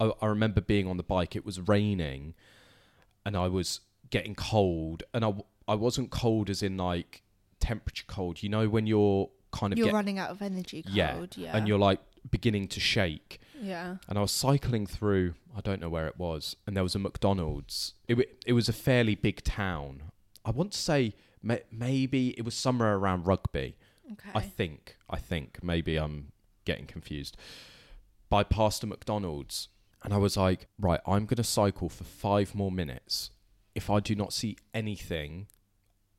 I, 0.00 0.12
I 0.22 0.26
remember 0.26 0.62
being 0.62 0.86
on 0.88 0.96
the 0.96 1.02
bike, 1.02 1.36
it 1.36 1.44
was 1.44 1.60
raining 1.60 2.32
and 3.26 3.36
I 3.36 3.48
was 3.48 3.80
getting 4.08 4.34
cold 4.34 5.02
and 5.12 5.22
I, 5.22 5.34
I 5.66 5.74
wasn't 5.74 6.10
cold 6.10 6.50
as 6.50 6.62
in 6.62 6.76
like 6.76 7.22
temperature 7.60 8.04
cold. 8.06 8.42
You 8.42 8.48
know, 8.48 8.68
when 8.68 8.86
you're 8.86 9.30
kind 9.52 9.72
of 9.72 9.78
you're 9.78 9.86
get, 9.88 9.94
running 9.94 10.18
out 10.18 10.30
of 10.30 10.42
energy 10.42 10.82
cold 10.82 10.96
Yeah, 10.96 11.24
yeah, 11.36 11.56
and 11.56 11.66
you're 11.68 11.78
like 11.78 12.00
beginning 12.30 12.66
to 12.68 12.80
shake 12.80 13.38
Yeah. 13.60 13.96
and 14.08 14.18
I 14.18 14.20
was 14.22 14.32
cycling 14.32 14.86
through. 14.86 15.34
I 15.56 15.60
don't 15.60 15.80
know 15.80 15.88
where 15.90 16.06
it 16.06 16.18
was, 16.18 16.56
and 16.66 16.76
there 16.76 16.82
was 16.82 16.94
a 16.94 16.98
McDonald's. 16.98 17.94
It 18.08 18.14
wa- 18.16 18.24
it 18.46 18.52
was 18.54 18.68
a 18.68 18.72
fairly 18.72 19.14
big 19.14 19.42
town. 19.44 20.02
I 20.44 20.50
want 20.50 20.72
to 20.72 20.78
say 20.78 21.14
ma- 21.42 21.56
maybe 21.70 22.30
it 22.38 22.44
was 22.44 22.54
somewhere 22.54 22.94
around 22.96 23.26
Rugby. 23.26 23.76
Okay. 24.12 24.30
I 24.34 24.40
think. 24.40 24.96
I 25.08 25.16
think 25.18 25.62
maybe 25.62 25.96
I'm 25.96 26.32
getting 26.64 26.86
confused. 26.86 27.36
By 28.28 28.42
passed 28.42 28.82
a 28.82 28.86
McDonald's, 28.86 29.68
and 30.02 30.12
I 30.12 30.16
was 30.18 30.36
like, 30.36 30.66
right, 30.78 31.00
I'm 31.06 31.24
gonna 31.26 31.44
cycle 31.44 31.88
for 31.88 32.04
five 32.04 32.54
more 32.54 32.70
minutes. 32.72 33.30
If 33.74 33.90
I 33.90 34.00
do 34.00 34.14
not 34.14 34.32
see 34.32 34.56
anything, 34.72 35.46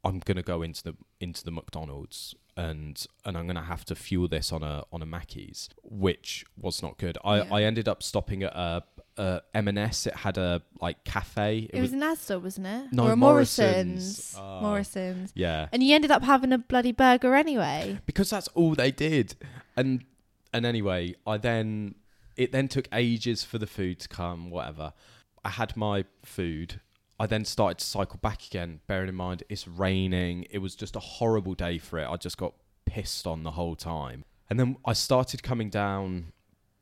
I'm 0.03 0.19
gonna 0.19 0.43
go 0.43 0.61
into 0.61 0.83
the 0.83 0.95
into 1.19 1.43
the 1.43 1.51
McDonald's 1.51 2.35
and 2.57 3.05
and 3.25 3.37
I'm 3.37 3.47
gonna 3.47 3.63
have 3.63 3.85
to 3.85 3.95
fuel 3.95 4.27
this 4.27 4.51
on 4.51 4.63
a 4.63 4.83
on 4.91 5.01
a 5.01 5.05
Mackey's, 5.05 5.69
which 5.83 6.45
was 6.57 6.81
not 6.81 6.97
good. 6.97 7.17
I, 7.23 7.37
Yeah. 7.37 7.53
I 7.53 7.63
ended 7.63 7.87
up 7.87 8.01
stopping 8.03 8.43
at 8.43 8.53
a, 8.55 8.83
a 9.17 9.41
M&S. 9.53 10.07
It 10.07 10.15
had 10.15 10.37
a 10.37 10.61
like 10.79 11.03
cafe. 11.03 11.69
it 11.73 11.81
was 11.81 11.93
an 11.93 12.01
Asda, 12.01 12.41
wasn't 12.41 12.67
it? 12.67 12.93
No, 12.93 13.07
or 13.07 13.11
a 13.13 13.15
Morrison's. 13.15 14.35
Morrison's. 14.35 14.35
Oh. 14.39 14.61
Morrison's. 14.61 15.31
yeah, 15.35 15.67
And 15.71 15.83
you 15.83 15.95
ended 15.95 16.11
up 16.11 16.23
having 16.23 16.53
a 16.53 16.57
bloody 16.57 16.91
burger 16.91 17.35
anyway. 17.35 17.99
because 18.05 18.29
that's 18.29 18.47
all 18.49 18.75
they 18.75 18.91
did. 18.91 19.35
And 19.75 20.05
and 20.53 20.65
anyway, 20.65 21.15
I 21.27 21.37
then 21.37 21.95
it 22.37 22.51
then 22.51 22.67
took 22.67 22.87
ages 22.93 23.43
for 23.43 23.57
the 23.57 23.67
food 23.67 23.99
to 24.01 24.07
come. 24.07 24.49
Whatever. 24.49 24.93
I 25.43 25.49
had 25.49 25.75
my 25.75 26.05
food. 26.23 26.79
I 27.19 27.25
then 27.27 27.45
started 27.45 27.77
to 27.79 27.85
cycle 27.85 28.19
back 28.21 28.45
again. 28.45 28.81
Bearing 28.87 29.09
in 29.09 29.15
mind 29.15 29.43
it's 29.49 29.67
raining. 29.67 30.45
It 30.49 30.59
was 30.59 30.75
just 30.75 30.95
a 30.95 30.99
horrible 30.99 31.53
day 31.53 31.77
for 31.77 31.99
it. 31.99 32.07
I 32.07 32.15
just 32.17 32.37
got 32.37 32.53
pissed 32.85 33.25
on 33.25 33.43
the 33.43 33.51
whole 33.51 33.75
time. 33.75 34.25
And 34.49 34.59
then 34.59 34.77
I 34.85 34.93
started 34.93 35.41
coming 35.41 35.69
down 35.69 36.33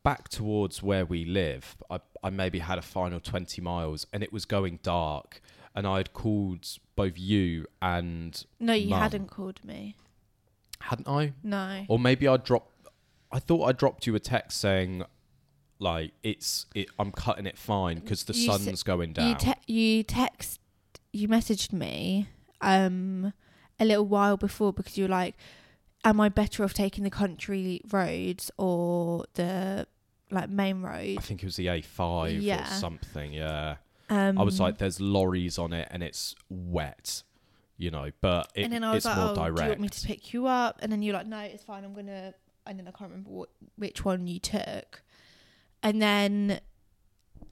back 0.04 0.28
towards 0.30 0.84
where 0.84 1.06
we 1.06 1.24
live. 1.24 1.78
I, 1.90 2.00
I 2.24 2.30
maybe 2.30 2.60
had 2.60 2.78
a 2.78 2.82
final 2.82 3.20
20 3.20 3.62
miles 3.62 4.06
and 4.12 4.22
it 4.24 4.34
was 4.34 4.46
going 4.46 4.80
dark. 4.84 5.42
And 5.76 5.88
I 5.88 5.98
had 5.98 6.14
called 6.14 6.68
both 6.96 7.18
you 7.18 7.66
and 7.82 8.44
No, 8.60 8.74
you 8.74 8.90
Mum. 8.90 9.00
hadn't 9.02 9.28
called 9.28 9.64
me. 9.64 9.96
hadn't 10.82 11.08
I? 11.08 11.34
No. 11.44 11.86
Or 11.88 11.98
maybe 12.00 12.28
I 12.28 12.38
dropped. 12.38 12.70
I 13.32 13.40
thought 13.40 13.66
I 13.66 13.72
dropped 13.72 14.06
you 14.06 14.14
a 14.14 14.20
text 14.20 14.60
saying, 14.60 15.04
like, 15.80 16.12
it's 16.24 16.66
it. 16.76 16.88
I'm 17.00 17.12
cutting 17.12 17.46
it 17.46 17.58
fine 17.58 18.00
because 18.00 18.24
the 18.26 18.34
You 18.34 18.52
s- 18.52 18.64
sun's 18.64 18.84
going 18.84 19.14
down. 19.14 19.30
You 19.30 19.36
te- 19.36 19.74
you 19.74 20.04
text 20.04 20.60
you 21.12 21.28
messaged 21.28 21.72
me 21.74 22.28
um 22.62 23.34
a 23.80 23.86
little 23.86 24.06
while 24.06 24.38
before 24.38 24.74
because 24.74 24.98
you 24.98 25.04
were 25.06 25.10
like, 25.10 25.36
Am 26.06 26.20
I 26.20 26.28
better 26.30 26.64
off 26.64 26.74
taking 26.74 27.04
the 27.06 27.10
country 27.10 27.80
roads 27.92 28.52
or 28.58 29.26
the 29.36 29.88
like 30.32 30.50
main 30.50 30.82
road?" 30.82 31.18
I 31.18 31.22
think 31.22 31.44
it 31.44 31.46
was 31.46 31.56
the 31.56 31.68
A5 31.68 32.42
Yeah. 32.42 32.64
or 32.64 32.74
something. 32.80 33.34
Yeah. 33.34 33.76
Um 34.10 34.38
I 34.38 34.44
was 34.44 34.60
like, 34.60 34.78
there's 34.80 35.00
lorries 35.00 35.58
on 35.58 35.72
it 35.74 35.88
and 35.92 36.04
it's 36.04 36.36
wet, 36.50 37.24
you 37.78 37.90
know, 37.92 38.12
but 38.22 38.52
it, 38.56 38.64
and 38.66 38.74
then 38.74 38.84
I 38.84 38.90
was 38.94 38.98
it's 38.98 39.06
like, 39.06 39.18
more 39.18 39.30
Oh, 39.32 39.36
direct. 39.36 39.58
do 39.58 39.64
you 39.64 39.70
want 39.70 39.80
me 39.82 39.90
to 39.90 40.08
pick 40.08 40.34
you 40.34 40.46
up? 40.48 40.80
And 40.82 40.92
then 40.92 41.02
you're 41.02 41.14
like, 41.14 41.28
No, 41.28 41.40
it's 41.40 41.64
fine, 41.64 41.84
I'm 41.84 41.94
gonna 41.94 42.34
and 42.66 42.80
then 42.80 42.88
I 42.88 42.92
can't 42.92 43.10
remember 43.12 43.30
what, 43.30 43.50
which 43.78 44.04
one 44.06 44.26
you 44.28 44.40
took. 44.40 45.04
And 45.84 46.02
then 46.02 46.62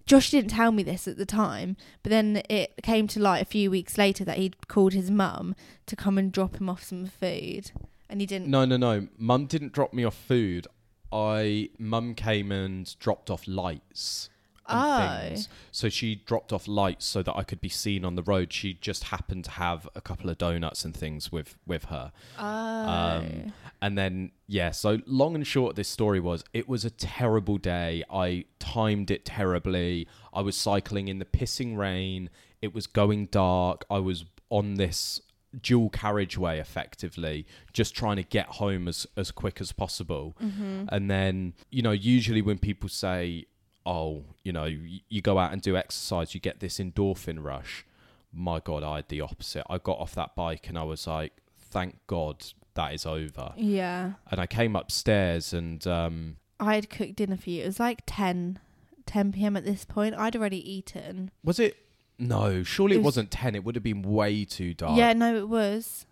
Josh 0.05 0.32
didn't 0.32 0.51
tell 0.51 0.71
me 0.71 0.84
this 0.84 1.07
at 1.07 1.17
the 1.17 1.25
time, 1.25 1.75
but 2.01 2.09
then 2.09 2.41
it 2.49 2.73
came 2.82 3.07
to 3.07 3.19
light 3.19 3.41
a 3.41 3.45
few 3.45 3.69
weeks 3.69 3.97
later 3.97 4.25
that 4.25 4.38
he'd 4.38 4.67
called 4.67 4.93
his 4.93 5.11
mum 5.11 5.55
to 5.86 5.95
come 5.95 6.17
and 6.17 6.32
drop 6.32 6.55
him 6.55 6.69
off 6.69 6.84
some 6.84 7.05
food, 7.05 7.71
and 8.09 8.19
he 8.21 8.25
didn't. 8.25 8.47
no, 8.47 8.65
no, 8.65 8.77
no. 8.77 9.07
Mum 9.17 9.45
didn't 9.45 9.73
drop 9.73 9.93
me 9.93 10.03
off 10.03 10.15
food. 10.15 10.67
I 11.11 11.69
mum 11.77 12.15
came 12.15 12.51
and 12.51 12.97
dropped 12.99 13.29
off 13.29 13.47
lights. 13.47 14.29
Oh. 14.68 15.20
things. 15.28 15.49
So 15.72 15.89
she 15.89 16.16
dropped 16.16 16.53
off 16.53 16.68
lights 16.68 17.05
so 17.05 17.22
that 17.24 17.36
I 17.36 17.43
could 17.43 17.59
be 17.62 17.70
seen 17.70 18.05
on 18.05 18.16
the 18.16 18.24
road. 18.24 18.53
She 18.53 18.74
just 18.74 19.05
happened 19.05 19.45
to 19.45 19.51
have 19.51 19.88
a 19.95 20.01
couple 20.01 20.30
of 20.30 20.38
donuts 20.38 20.86
and 20.86 20.95
things 20.95 21.32
with 21.32 21.57
with 21.66 21.86
her. 21.86 22.12
Oh. 22.38 22.43
Um, 22.45 23.53
and 23.82 23.97
then 23.97 24.32
yeah, 24.47 24.72
so 24.72 24.99
long 25.05 25.36
and 25.36 25.45
short, 25.45 25.76
this 25.76 25.88
story 25.89 26.20
was 26.20 26.43
it 26.53 26.70
was 26.70 26.86
a 26.86 26.89
terrible 26.91 27.57
day. 27.57 28.03
I 28.12 28.45
timed 28.59 29.12
it 29.12 29.26
terribly. 29.26 30.07
I 30.34 30.41
was 30.41 30.55
cycling 30.55 31.07
in 31.07 31.20
the 31.20 31.26
pissing 31.26 31.78
rain. 31.78 32.30
It 32.62 32.74
was 32.74 32.88
going 32.88 33.26
dark. 33.28 33.86
I 33.89 33.99
was 33.99 34.26
on 34.49 34.76
this 34.76 35.22
dual 35.62 35.89
carriageway 35.89 36.59
effectively 36.59 37.45
just 37.74 37.93
trying 37.93 38.16
to 38.16 38.24
get 38.24 38.45
home 38.45 38.88
as 38.88 39.05
as 39.18 39.32
quick 39.32 39.59
as 39.59 39.74
possible 39.74 40.34
Mm-hmm. 40.41 40.86
and 40.88 41.12
then 41.12 41.53
you 41.70 41.82
know 41.82 41.91
usually 41.91 42.41
when 42.41 42.57
people 42.57 42.88
say 42.88 43.47
oh 43.86 44.23
you 44.43 44.51
know 44.51 44.63
y- 44.63 45.01
you 45.09 45.21
go 45.21 45.38
out 45.38 45.51
and 45.51 45.61
do 45.61 45.75
exercise 45.77 46.34
you 46.36 46.39
get 46.39 46.59
this 46.59 46.77
endorphin 46.79 47.43
rush 47.43 47.86
my 48.34 48.59
god 48.59 48.84
i 48.84 48.97
had 48.97 49.09
the 49.09 49.19
opposite 49.21 49.63
i 49.69 49.77
got 49.77 49.97
off 49.97 50.13
that 50.15 50.36
bike 50.36 50.67
and 50.69 50.77
i 50.77 50.84
was 50.84 51.07
like 51.07 51.34
thank 51.59 51.97
god 52.07 52.45
that 52.75 52.93
is 52.93 53.05
over 53.05 53.53
yeah. 53.57 54.13
and 54.29 54.39
i 54.39 54.45
came 54.45 54.75
upstairs 54.75 55.53
and 55.53 55.86
um 55.88 56.38
I 56.63 56.75
had 56.75 56.91
cooked 56.91 57.15
dinner 57.15 57.38
for 57.38 57.49
you. 57.49 57.63
It 57.63 57.65
was 57.65 57.79
like 57.79 58.03
10, 58.05 58.59
10 59.07 59.32
p.m. 59.32 59.57
at 59.57 59.65
this 59.65 59.84
point. 59.84 60.13
I'd 60.13 60.36
already 60.36 60.59
eaten. 60.71 61.32
was 61.43 61.59
it 61.59 61.75
no 62.19 62.61
surely 62.61 62.97
It 62.97 63.01
was, 63.01 63.17
not 63.17 63.32
10 63.32 63.55
it 63.55 63.63
would 63.63 63.73
have 63.73 63.82
been 63.84 64.03
way 64.03 64.45
too 64.45 64.75
dark 64.75 64.95
Yeah, 64.95 65.13
no, 65.13 65.36
it 65.36 65.49
was. 65.49 66.05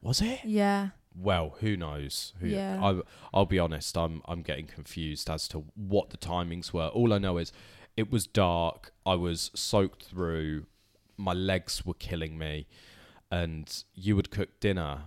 was 0.00 0.22
it 0.22 0.38
Yeah. 0.44 0.90
Well 1.18 1.56
who 1.60 1.76
knows? 1.76 2.32
Who 2.40 2.48
Yeah. 2.48 2.78
I, 2.82 3.00
i'll 3.32 3.46
be 3.46 3.58
honest 3.58 3.96
i'm 3.96 4.22
i'm 4.26 4.42
getting 4.42 4.66
confused 4.66 5.30
as 5.30 5.48
to 5.48 5.64
what 5.74 6.10
the 6.10 6.16
timings 6.18 6.72
were. 6.72 6.88
All 6.88 7.12
i 7.12 7.18
know 7.18 7.38
is 7.38 7.52
it 7.96 8.10
was 8.12 8.26
dark. 8.26 8.92
I 9.06 9.14
was 9.14 9.50
soaked 9.54 10.04
through. 10.04 10.66
My 11.16 11.32
legs 11.32 11.86
were 11.86 11.94
killing 11.94 12.36
me. 12.36 12.66
And 13.30 13.82
you 13.94 14.14
would 14.16 14.30
cook 14.30 14.60
dinner 14.60 15.04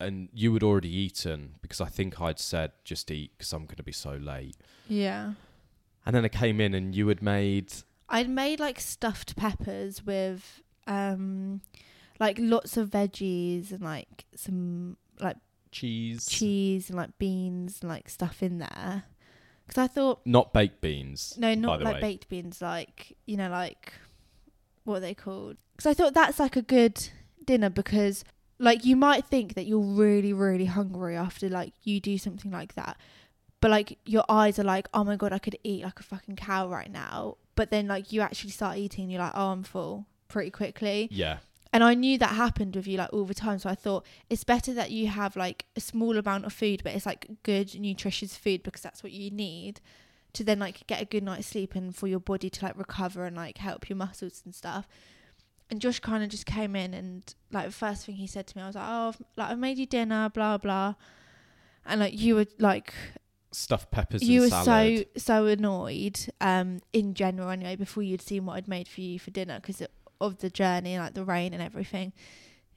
and 0.00 0.28
you 0.32 0.52
had 0.52 0.62
already 0.62 0.94
eaten 0.94 1.54
because 1.60 1.80
i 1.80 1.86
think 1.86 2.20
i'd 2.20 2.38
said 2.38 2.70
just 2.84 3.10
eat 3.10 3.32
because 3.36 3.52
i'm 3.52 3.64
going 3.64 3.76
to 3.76 3.82
be 3.82 3.92
so 3.92 4.12
late. 4.12 4.56
Yeah. 4.88 5.32
and 6.06 6.14
then 6.14 6.24
i 6.24 6.28
came 6.28 6.60
in 6.60 6.74
and 6.74 6.94
you 6.94 7.08
had 7.08 7.22
made 7.22 7.72
I'd 8.08 8.28
made 8.30 8.58
like 8.60 8.80
stuffed 8.80 9.36
peppers 9.36 10.04
with 10.04 10.62
um 10.86 11.60
like 12.20 12.36
lots 12.40 12.76
of 12.76 12.90
veggies 12.90 13.70
and 13.72 13.82
like 13.82 14.24
some 14.34 14.96
like 15.20 15.36
cheese 15.70 16.26
cheese 16.26 16.88
and 16.88 16.96
like 16.96 17.16
beans 17.18 17.78
and 17.82 17.90
like 17.90 18.08
stuff 18.08 18.42
in 18.42 18.58
there. 18.58 19.04
Cuz 19.68 19.78
I 19.78 19.86
thought 19.86 20.20
not 20.24 20.52
baked 20.52 20.80
beans 20.80 21.34
no, 21.38 21.54
not 21.54 21.82
like 21.82 21.96
way. 21.96 22.00
baked 22.00 22.28
beans 22.28 22.62
like, 22.62 23.16
you 23.26 23.36
know, 23.36 23.50
like 23.50 23.92
what 24.84 24.96
are 24.96 25.00
they 25.00 25.14
called? 25.14 25.56
Cuz 25.76 25.86
I 25.86 25.94
thought 25.94 26.14
that's 26.14 26.38
like 26.38 26.56
a 26.56 26.62
good 26.62 27.08
dinner 27.44 27.70
because 27.70 28.24
like 28.58 28.84
you 28.84 28.96
might 28.96 29.24
think 29.26 29.54
that 29.54 29.66
you're 29.66 29.78
really 29.78 30.32
really 30.32 30.66
hungry 30.66 31.16
after 31.16 31.48
like 31.48 31.74
you 31.82 32.00
do 32.00 32.18
something 32.18 32.50
like 32.50 32.74
that. 32.74 32.96
But 33.60 33.70
like 33.70 33.98
your 34.04 34.24
eyes 34.28 34.58
are 34.58 34.64
like, 34.64 34.88
"Oh 34.94 35.02
my 35.02 35.16
god, 35.16 35.32
I 35.32 35.38
could 35.38 35.58
eat 35.64 35.82
like 35.82 35.98
a 35.98 36.04
fucking 36.04 36.36
cow 36.36 36.68
right 36.68 36.90
now." 36.90 37.38
But 37.56 37.70
then 37.70 37.88
like 37.88 38.12
you 38.12 38.20
actually 38.20 38.50
start 38.50 38.78
eating 38.78 39.04
and 39.04 39.12
you're 39.12 39.20
like, 39.20 39.32
"Oh, 39.34 39.48
I'm 39.48 39.64
full." 39.64 40.06
pretty 40.28 40.50
quickly. 40.50 41.08
yeah 41.10 41.38
And 41.72 41.84
I 41.84 41.94
knew 41.94 42.16
that 42.18 42.30
happened 42.30 42.76
with 42.76 42.86
you 42.86 42.96
like 42.98 43.12
all 43.12 43.24
the 43.24 43.34
time. 43.34 43.58
So 43.58 43.68
I 43.68 43.74
thought 43.74 44.06
it's 44.30 44.44
better 44.44 44.72
that 44.74 44.90
you 44.90 45.08
have 45.08 45.36
like 45.36 45.66
a 45.76 45.80
small 45.80 46.16
amount 46.16 46.46
of 46.46 46.52
food, 46.52 46.82
but 46.82 46.94
it's 46.94 47.06
like 47.06 47.28
good, 47.42 47.78
nutritious 47.78 48.36
food 48.36 48.62
because 48.62 48.82
that's 48.82 49.02
what 49.02 49.12
you 49.12 49.30
need 49.30 49.80
to 50.34 50.44
then 50.44 50.58
like 50.58 50.86
get 50.86 51.02
a 51.02 51.04
good 51.04 51.22
night's 51.22 51.46
sleep 51.46 51.74
and 51.74 51.94
for 51.94 52.06
your 52.06 52.20
body 52.20 52.50
to 52.50 52.64
like 52.64 52.76
recover 52.78 53.24
and 53.24 53.36
like 53.36 53.58
help 53.58 53.88
your 53.88 53.96
muscles 53.96 54.42
and 54.44 54.54
stuff. 54.54 54.86
And 55.70 55.80
Josh 55.80 56.00
kind 56.00 56.24
of 56.24 56.30
just 56.30 56.46
came 56.46 56.74
in 56.74 56.94
and 56.94 57.34
like 57.52 57.66
the 57.66 57.72
first 57.72 58.06
thing 58.06 58.14
he 58.16 58.26
said 58.26 58.46
to 58.46 58.56
me, 58.56 58.62
I 58.62 58.66
was 58.66 58.76
like, 58.76 58.88
oh, 58.88 59.08
I've, 59.08 59.22
like 59.36 59.50
I've 59.50 59.58
made 59.58 59.76
you 59.78 59.86
dinner, 59.86 60.30
blah 60.30 60.56
blah. 60.56 60.94
And 61.84 62.00
like 62.00 62.18
you 62.18 62.36
were 62.36 62.46
like 62.58 62.94
stuffed 63.50 63.90
peppers 63.90 64.22
you 64.22 64.42
were 64.42 64.48
salad. 64.48 65.06
so 65.16 65.20
so 65.20 65.46
annoyed 65.46 66.20
um 66.42 66.80
in 66.92 67.14
general 67.14 67.48
anyway 67.48 67.74
before 67.76 68.02
you'd 68.02 68.20
seen 68.20 68.44
what 68.44 68.54
I'd 68.58 68.68
made 68.68 68.86
for 68.86 69.00
you 69.00 69.18
for 69.18 69.30
dinner 69.30 69.58
because 69.58 69.82
of 70.20 70.38
the 70.38 70.50
journey 70.50 70.98
like 70.98 71.14
the 71.14 71.24
rain 71.24 71.52
and 71.52 71.62
everything 71.62 72.12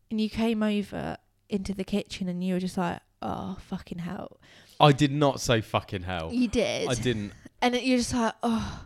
and 0.10 0.20
you 0.22 0.30
came 0.30 0.62
over 0.64 1.18
into 1.50 1.74
the 1.74 1.84
kitchen 1.84 2.28
and 2.30 2.44
you 2.44 2.54
were 2.54 2.60
just 2.60 2.78
like 2.78 3.00
oh 3.22 3.58
fucking 3.60 4.00
hell 4.00 4.40
I 4.80 4.92
did 4.94 5.12
not 5.12 5.40
say 5.40 5.62
fucking 5.62 6.04
hell. 6.04 6.32
you 6.34 6.48
did 6.48 6.88
I 6.90 6.94
didn't. 6.96 7.34
and 7.62 7.76
you're 7.76 7.98
just 7.98 8.14
like 8.14 8.34
oh 8.44 8.86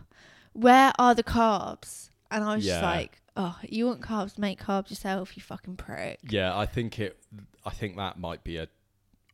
where 0.52 0.92
are 0.98 1.14
the 1.14 1.22
carbs 1.22 2.10
and 2.30 2.42
I 2.44 2.54
was 2.56 2.64
just 2.64 2.82
like 2.82 3.20
oh 3.36 3.56
you 3.62 3.86
want 3.86 4.00
carbs 4.00 4.38
make 4.38 4.60
carbs 4.62 4.90
yourself 4.90 5.36
you 5.36 5.42
fucking 5.42 5.76
prick 5.76 6.18
Yeah, 6.28 6.56
I 6.56 6.66
think 6.66 6.98
it. 6.98 7.18
I 7.64 7.70
think 7.70 7.96
that 7.96 8.18
might 8.18 8.42
be 8.44 8.56
a 8.58 8.68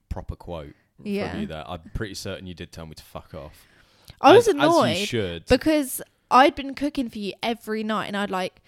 proper 0.08 0.34
quote 0.36 0.74
Yeah. 1.02 1.30
from 1.30 1.40
you. 1.42 1.46
There, 1.46 1.64
I'm 1.68 1.80
pretty 1.94 2.14
certain 2.14 2.46
you 2.46 2.54
did 2.54 2.72
tell 2.72 2.86
me 2.86 2.94
to 2.94 3.02
fuck 3.02 3.34
off. 3.34 3.66
I 4.20 4.32
was 4.32 4.48
As- 4.48 4.54
As 4.54 4.60
annoyed 4.62 4.96
you 4.98 5.06
should. 5.06 5.46
because 5.46 6.00
I'd 6.30 6.54
been 6.54 6.74
cooking 6.74 7.08
for 7.10 7.18
you 7.18 7.32
every 7.42 7.82
night 7.84 8.06
and 8.06 8.16
I'd 8.16 8.30
like 8.30 8.60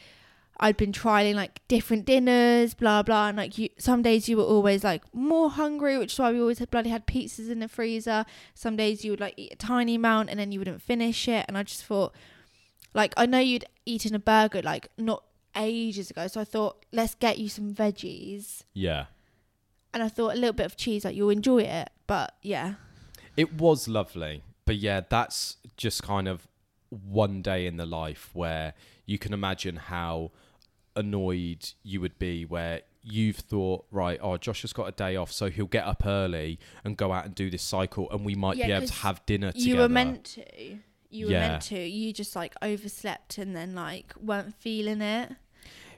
I'd 0.61 0.77
been 0.77 0.93
trialing 0.93 1.35
like 1.35 1.61
different 1.69 2.05
dinners, 2.05 2.75
blah 2.75 3.03
blah, 3.03 3.29
and 3.29 3.37
like 3.37 3.59
you, 3.59 3.69
some 3.79 4.03
days 4.03 4.29
you 4.29 4.37
were 4.37 4.45
always 4.45 4.85
like 4.85 5.03
more 5.15 5.51
hungry, 5.51 5.99
which 5.99 6.13
is 6.13 6.19
why 6.19 6.33
we 6.33 6.41
always 6.41 6.59
had 6.61 6.71
bloody 6.71 6.91
had 6.91 7.07
pizzas 7.07 7.51
in 7.51 7.59
the 7.59 7.69
freezer. 7.69 8.25
Some 8.55 8.77
days 8.77 9.05
you 9.05 9.11
would 9.13 9.21
like 9.21 9.35
eat 9.37 9.53
a 9.53 9.57
tiny 9.57 9.97
amount 9.97 10.31
and 10.31 10.39
then 10.39 10.53
you 10.53 10.61
wouldn't 10.61 10.81
finish 10.83 11.27
it, 11.29 11.45
and 11.49 11.59
I 11.59 11.65
just 11.65 11.85
thought, 11.85 12.15
like, 12.95 13.13
I 13.17 13.27
know 13.27 13.41
you'd 13.41 13.65
eaten 13.85 14.15
a 14.15 14.19
burger 14.21 14.63
like 14.63 14.89
not 14.97 15.25
ages 15.57 16.11
ago, 16.11 16.27
so 16.29 16.41
I 16.41 16.45
thought 16.45 16.85
let's 16.93 17.15
get 17.15 17.39
you 17.39 17.49
some 17.49 17.75
veggies, 17.75 18.63
Yeah. 18.73 19.07
and 19.93 20.03
I 20.03 20.09
thought 20.09 20.33
a 20.35 20.37
little 20.37 20.53
bit 20.53 20.67
of 20.67 20.77
cheese, 20.77 21.05
like 21.05 21.15
you'll 21.17 21.31
enjoy 21.31 21.63
it, 21.63 21.91
but 22.07 22.35
yeah, 22.43 22.75
It 23.37 23.55
was 23.55 23.89
lovely. 23.89 24.43
But 24.65 24.77
yeah, 24.77 25.01
that's 25.09 25.57
just 25.77 26.03
kind 26.05 26.29
of 26.29 26.47
one 26.91 27.43
day 27.43 27.67
in 27.67 27.77
the 27.77 27.85
life 27.87 28.31
where 28.33 28.75
you 29.07 29.19
can 29.19 29.33
imagine 29.33 29.77
how 29.77 30.31
annoyed 30.97 31.73
you 31.83 32.01
would 32.01 32.19
be 32.19 32.45
where 32.45 32.83
you've 33.03 33.37
thought, 33.37 33.85
right, 33.91 34.19
oh, 34.23 34.37
Josh 34.39 34.63
has 34.63 34.73
got 34.73 34.87
a 34.89 34.93
day 34.93 35.15
off, 35.17 35.31
so 35.31 35.51
he'll 35.51 35.67
get 35.67 35.85
up 35.85 36.07
early 36.07 36.59
and 36.85 36.97
go 36.97 37.13
out 37.13 37.27
and 37.27 37.35
do 37.35 37.51
this 37.51 37.63
cycle 37.63 38.11
and 38.11 38.25
we 38.25 38.35
might 38.35 38.57
Yeah, 38.57 38.67
be 38.67 38.73
able 38.73 38.87
to 38.87 38.93
have 38.95 39.25
dinner 39.27 39.53
together. 39.53 39.69
you 39.69 39.77
were 39.77 39.89
meant 39.89 40.25
to. 40.25 40.79
You 41.11 41.27
were 41.27 41.33
Yeah. 41.33 41.49
meant 41.49 41.63
to. 41.65 41.79
You 41.79 42.13
just 42.13 42.35
like 42.35 42.55
overslept 42.63 43.39
and 43.39 43.55
then 43.55 43.75
like 43.75 44.15
weren't 44.21 44.55
feeling 44.55 45.01
it. 45.03 45.33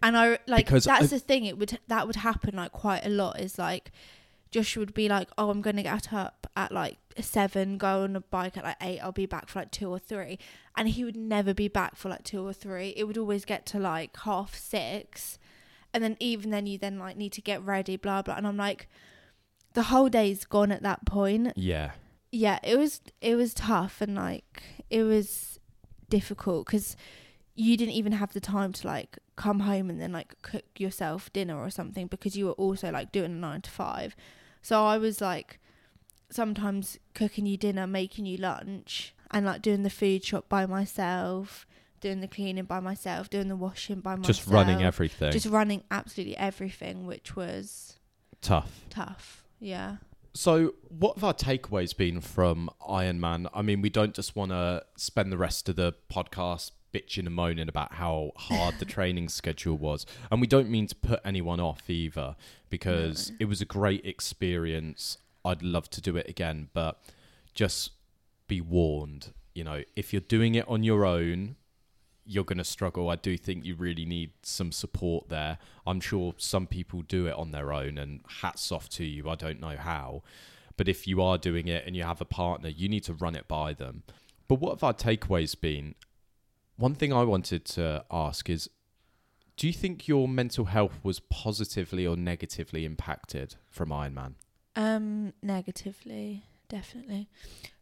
And 0.02 0.16
I 0.16 0.38
like 0.46 0.66
Because 0.66 0.84
that's 0.84 1.04
I- 1.04 1.06
the 1.06 1.18
thing. 1.18 1.44
It 1.46 1.58
would 1.58 1.78
that 1.88 2.06
would 2.06 2.16
happen 2.16 2.56
like 2.56 2.72
quite 2.72 3.06
a 3.06 3.08
lot. 3.08 3.40
Is 3.40 3.58
like 3.58 3.92
Josh 4.50 4.76
would 4.76 4.94
be 4.94 5.08
like, 5.08 5.28
"Oh, 5.36 5.50
I'm 5.50 5.60
gonna 5.60 5.82
get 5.82 6.12
up 6.12 6.46
at 6.56 6.72
like 6.72 6.98
seven, 7.20 7.78
go 7.78 8.02
on 8.02 8.16
a 8.16 8.20
bike 8.20 8.56
at 8.56 8.64
like 8.64 8.76
eight. 8.80 9.00
I'll 9.00 9.12
be 9.12 9.26
back 9.26 9.48
for 9.48 9.60
like 9.60 9.70
two 9.70 9.90
or 9.90 9.98
three. 9.98 10.38
and 10.78 10.88
he 10.90 11.04
would 11.04 11.16
never 11.16 11.54
be 11.54 11.68
back 11.68 11.96
for 11.96 12.08
like 12.10 12.22
two 12.22 12.46
or 12.46 12.52
three. 12.52 12.92
It 12.96 13.04
would 13.04 13.16
always 13.16 13.44
get 13.46 13.64
to 13.66 13.78
like 13.78 14.16
half 14.18 14.54
six, 14.54 15.38
and 15.94 16.02
then 16.04 16.16
even 16.20 16.50
then 16.50 16.66
you 16.66 16.78
then 16.78 16.98
like 16.98 17.16
need 17.16 17.32
to 17.32 17.40
get 17.40 17.62
ready, 17.64 17.96
blah 17.96 18.22
blah. 18.22 18.34
And 18.36 18.46
I'm 18.46 18.56
like, 18.58 18.88
the 19.72 19.84
whole 19.84 20.08
day's 20.08 20.44
gone 20.44 20.70
at 20.72 20.82
that 20.82 21.04
point 21.04 21.52
Yeah. 21.56 21.92
yeah 22.32 22.58
it 22.62 22.78
was 22.78 23.00
it 23.20 23.34
was 23.36 23.52
tough 23.54 24.00
and 24.00 24.14
like 24.14 24.62
it 24.90 25.02
was 25.02 25.58
difficult 26.08 26.66
because 26.66 26.96
you 27.56 27.76
didn't 27.76 27.94
even 27.94 28.12
have 28.12 28.32
the 28.32 28.40
time 28.40 28.72
to 28.72 28.86
like 28.86 29.18
come 29.34 29.60
home 29.60 29.90
and 29.90 30.00
then 30.00 30.12
like 30.12 30.40
cook 30.42 30.64
yourself 30.78 31.32
dinner 31.32 31.56
or 31.58 31.70
something 31.70 32.06
because 32.06 32.36
you 32.36 32.46
were 32.46 32.52
also 32.52 32.90
like 32.90 33.10
doing 33.12 33.32
a 33.32 33.34
nine 33.34 33.60
to 33.62 33.70
five 33.70 34.14
so 34.62 34.84
i 34.84 34.96
was 34.98 35.20
like 35.20 35.58
sometimes 36.30 36.98
cooking 37.14 37.46
you 37.46 37.56
dinner 37.56 37.86
making 37.86 38.26
you 38.26 38.36
lunch 38.36 39.14
and 39.30 39.46
like 39.46 39.62
doing 39.62 39.82
the 39.82 39.90
food 39.90 40.24
shop 40.24 40.48
by 40.48 40.66
myself 40.66 41.66
doing 42.00 42.20
the 42.20 42.28
cleaning 42.28 42.64
by 42.64 42.80
myself 42.80 43.30
doing 43.30 43.48
the 43.48 43.56
washing 43.56 44.00
by 44.00 44.14
myself 44.16 44.26
Just 44.36 44.46
running 44.48 44.82
everything. 44.82 45.32
just 45.32 45.46
running 45.46 45.82
absolutely 45.90 46.36
everything 46.36 47.06
which 47.06 47.36
was 47.36 47.98
Tough. 48.42 48.84
tough 48.90 49.44
yeah 49.60 49.96
So, 50.34 50.74
what 50.90 51.16
have 51.16 51.24
our 51.24 51.32
takeaways 51.34 51.96
been 51.96 52.20
from 52.20 52.68
Ironman? 52.86 53.48
I 53.54 53.62
mean, 53.62 53.80
we 53.80 53.88
don't 53.88 54.12
just 54.14 54.36
want 54.36 54.50
to 54.50 54.84
spend 54.96 55.32
the 55.32 55.38
rest 55.38 55.70
of 55.70 55.76
the 55.76 55.94
podcast 56.12 56.72
bitching 56.96 57.26
and 57.26 57.34
moaning 57.34 57.68
about 57.68 57.94
how 57.94 58.32
hard 58.36 58.74
the 58.78 58.84
training 58.84 59.28
schedule 59.28 59.76
was. 59.76 60.06
And 60.30 60.40
we 60.40 60.46
don't 60.46 60.70
mean 60.70 60.86
to 60.86 60.94
put 60.94 61.20
anyone 61.24 61.60
off 61.60 61.88
either, 61.90 62.36
because 62.70 63.30
No. 63.30 63.36
it 63.40 63.44
was 63.46 63.60
a 63.60 63.66
great 63.66 64.04
experience. 64.04 65.18
I'd 65.44 65.62
love 65.62 65.88
to 65.90 66.00
do 66.00 66.16
it 66.16 66.28
again, 66.28 66.68
but 66.72 66.92
just 67.54 67.92
be 68.48 68.60
warned 68.60 69.32
you 69.56 69.64
know, 69.64 69.82
if 69.96 70.12
you're 70.12 70.20
doing 70.20 70.54
it 70.54 70.68
on 70.68 70.82
your 70.82 71.06
own, 71.06 71.56
you're 72.26 72.44
going 72.44 72.58
to 72.58 72.64
struggle. 72.64 73.08
I 73.08 73.16
do 73.16 73.38
think 73.38 73.64
you 73.64 73.74
really 73.74 74.04
need 74.04 74.32
some 74.42 74.70
support 74.70 75.30
there. 75.30 75.56
I'm 75.86 75.98
sure 75.98 76.34
some 76.36 76.66
people 76.66 77.00
do 77.00 77.26
it 77.26 77.34
on 77.34 77.52
their 77.52 77.72
own, 77.72 77.96
and 77.96 78.20
hats 78.42 78.70
off 78.70 78.90
to 78.90 79.04
you. 79.04 79.30
I 79.30 79.34
don't 79.34 79.58
know 79.58 79.76
how. 79.78 80.22
But 80.76 80.88
if 80.88 81.06
you 81.06 81.22
are 81.22 81.38
doing 81.38 81.68
it 81.68 81.86
and 81.86 81.96
you 81.96 82.02
have 82.02 82.20
a 82.20 82.26
partner, 82.26 82.68
you 82.68 82.86
need 82.86 83.04
to 83.04 83.14
run 83.14 83.34
it 83.34 83.48
by 83.48 83.72
them. 83.72 84.02
But 84.46 84.56
what 84.60 84.72
have 84.74 84.84
our 84.84 84.92
takeaways 84.92 85.58
been? 85.58 85.94
One 86.76 86.94
thing 86.94 87.12
I 87.12 87.24
wanted 87.24 87.64
to 87.66 88.04
ask 88.10 88.50
is 88.50 88.68
do 89.56 89.66
you 89.66 89.72
think 89.72 90.06
your 90.06 90.28
mental 90.28 90.66
health 90.66 91.00
was 91.02 91.20
positively 91.20 92.06
or 92.06 92.16
negatively 92.16 92.84
impacted 92.84 93.56
from 93.70 93.88
Ironman? 93.88 94.34
Um, 94.74 95.32
negatively, 95.42 96.44
definitely. 96.68 97.28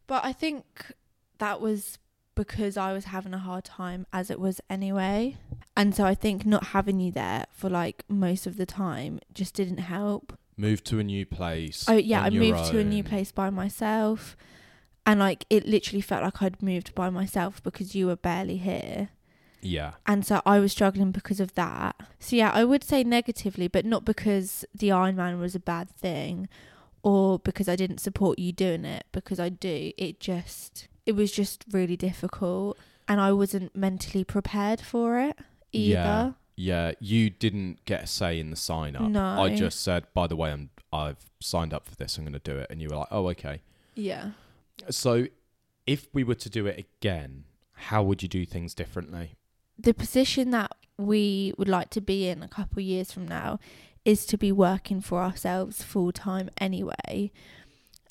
But 0.07 0.25
I 0.25 0.33
think 0.33 0.93
that 1.39 1.61
was 1.61 1.99
because 2.37 2.77
I 2.77 2.93
was 2.93 3.07
having 3.07 3.35
a 3.35 3.39
hard 3.39 3.65
time 3.65 4.07
as 4.13 4.31
it 4.31 4.39
was 4.39 4.61
anyway. 4.71 5.37
And 5.77 5.95
so 5.95 6.05
I 6.05 6.15
think 6.15 6.47
not 6.47 6.69
having 6.69 7.01
you 7.01 7.11
there 7.11 7.47
for 7.53 7.69
like 7.69 8.05
most 8.09 8.47
of 8.47 8.57
the 8.57 8.67
time 8.67 9.19
just 9.33 9.55
didn't 9.55 9.79
help. 9.79 10.39
Moved 10.57 10.85
to 10.87 11.01
a 11.01 11.05
new 11.05 11.27
place. 11.27 11.85
Oh 11.89 11.97
yeah, 11.97 12.23
I 12.23 12.31
moved 12.31 12.67
to 12.71 12.79
a 12.79 12.85
new 12.85 13.03
place 13.03 13.33
by 13.33 13.51
myself. 13.51 14.37
And 15.07 15.21
like 15.21 15.45
it 15.51 15.67
literally 15.67 16.01
felt 16.01 16.23
like 16.23 16.43
I'd 16.43 16.63
moved 16.63 16.95
by 16.95 17.11
myself 17.11 17.63
because 17.63 17.95
you 17.95 18.07
were 18.07 18.17
barely 18.17 18.57
here. 18.57 19.11
Yeah. 19.61 19.93
And 20.07 20.27
so 20.27 20.43
I 20.45 20.61
was 20.61 20.73
struggling 20.73 21.11
because 21.11 21.41
of 21.41 21.55
that. 21.55 21.97
So 22.19 22.37
yeah, 22.37 22.51
I 22.53 22.65
would 22.65 22.85
say 22.85 23.05
negatively, 23.05 23.69
but 23.69 23.85
not 23.85 24.05
because 24.05 24.65
the 24.75 24.89
Ironman 24.89 25.41
was 25.41 25.55
a 25.55 25.61
bad 25.61 25.91
thing 25.91 26.49
or 27.03 27.39
because 27.39 27.69
I 27.69 27.77
didn't 27.77 27.99
support 27.99 28.39
you 28.39 28.53
doing 28.53 28.85
it, 28.85 29.05
because 29.13 29.39
I 29.39 29.51
do. 29.51 29.93
It 29.99 30.21
just 30.21 30.89
it 31.07 31.13
was 31.13 31.33
just 31.33 31.65
really 31.71 31.97
difficult 31.97 32.79
and 33.07 33.21
I 33.21 33.33
wasn't 33.33 33.77
mentally 33.77 34.25
prepared 34.25 34.81
for 34.81 35.19
it 35.19 35.39
either. 35.73 35.93
Yeah. 35.93 36.33
Yeah, 36.57 36.93
you 37.01 37.31
didn't 37.31 37.85
get 37.85 38.05
a 38.05 38.07
say 38.07 38.39
in 38.39 38.51
the 38.51 38.57
sign 38.57 38.95
up. 38.95 39.11
No. 39.11 39.43
I 39.43 39.57
just 39.57 39.83
said, 39.83 40.05
by 40.15 40.29
the 40.29 40.37
way, 40.37 40.53
I'm 40.53 40.71
I've 40.93 41.27
signed 41.41 41.75
up 41.75 41.89
for 41.89 41.97
this. 41.97 42.17
I'm 42.17 42.23
going 42.23 42.33
to 42.33 42.39
do 42.39 42.57
it, 42.59 42.69
and 42.71 42.81
you 42.81 42.89
were 42.89 42.97
like, 42.97 43.09
oh, 43.11 43.27
okay. 43.31 43.61
Yeah. 43.97 44.31
So, 44.91 45.27
if 45.87 46.09
we 46.13 46.25
were 46.25 46.35
to 46.35 46.51
do 46.51 46.67
it 46.67 46.79
again, 46.79 47.45
how 47.73 48.03
would 48.03 48.23
you 48.23 48.29
do 48.29 48.45
things 48.45 48.75
differently? 48.75 49.37
The 49.79 49.95
position 49.95 50.51
that 50.51 50.73
we 50.97 51.53
would 51.59 51.69
like 51.69 51.91
to 51.91 52.01
be 52.01 52.29
in 52.29 52.43
a 52.43 52.49
couple 52.49 52.79
of 52.79 52.85
years 52.85 53.13
from 53.13 53.27
now 53.27 53.59
is 54.05 54.27
to 54.27 54.39
be 54.39 54.53
working 54.53 55.01
for 55.01 55.23
ourselves 55.23 55.83
full 55.83 56.13
time 56.13 56.51
anyway. 56.59 57.33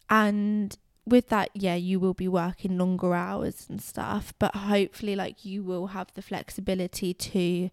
And 0.10 0.78
with 1.06 1.30
that, 1.30 1.50
yeah, 1.54 1.76
you 1.76 2.00
will 2.00 2.14
be 2.14 2.28
working 2.28 2.78
longer 2.78 3.14
hours 3.14 3.68
and 3.70 3.82
stuff, 3.82 4.34
but 4.40 4.56
hopefully, 4.56 5.16
like, 5.16 5.46
you 5.46 5.64
will 5.64 5.88
have 5.88 6.14
the 6.14 6.22
flexibility 6.22 7.14
to 7.14 7.70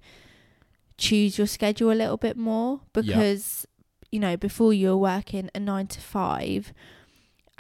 choose 0.99 1.39
your 1.39 1.47
schedule 1.47 1.91
a 1.91 1.95
little 1.95 2.17
bit 2.17 2.37
more 2.37 2.81
because, 2.93 3.67
you 4.11 4.21
know, 4.21 4.37
before 4.37 4.73
you 4.73 4.89
were 4.89 4.97
working 4.97 5.51
a 5.55 5.61
nine 5.61 5.87
to 5.89 6.01
five 6.01 6.73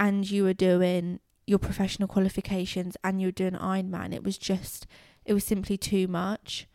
and 0.00 0.28
you 0.28 0.42
were 0.42 0.54
doing 0.54 1.20
your 1.46 1.58
professional 1.58 2.08
qualifications 2.08 2.96
and 3.04 3.20
you 3.20 3.28
were 3.28 3.32
doing 3.32 3.52
Ironman, 3.52 4.14
it 4.14 4.24
was 4.24 4.38
just, 4.38 4.86
it 5.26 5.34
was 5.34 5.44
simply 5.44 5.76
too 5.76 6.08
much. 6.08 6.66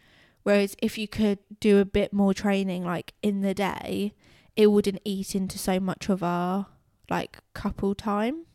Whereas 0.43 0.76
if 0.80 0.95
you 0.97 1.07
could 1.07 1.39
do 1.59 1.80
a 1.80 1.86
bit 1.86 2.13
more 2.13 2.36
training, 2.36 2.86
like, 2.86 3.15
in 3.23 3.41
the 3.41 3.55
day, 3.55 4.13
it 4.55 4.67
wouldn't 4.67 5.01
eat 5.03 5.34
into 5.34 5.57
so 5.57 5.80
much 5.80 6.07
of 6.07 6.21
our, 6.21 6.67
like, 7.09 7.39
couple 7.53 7.95
time. 7.95 8.45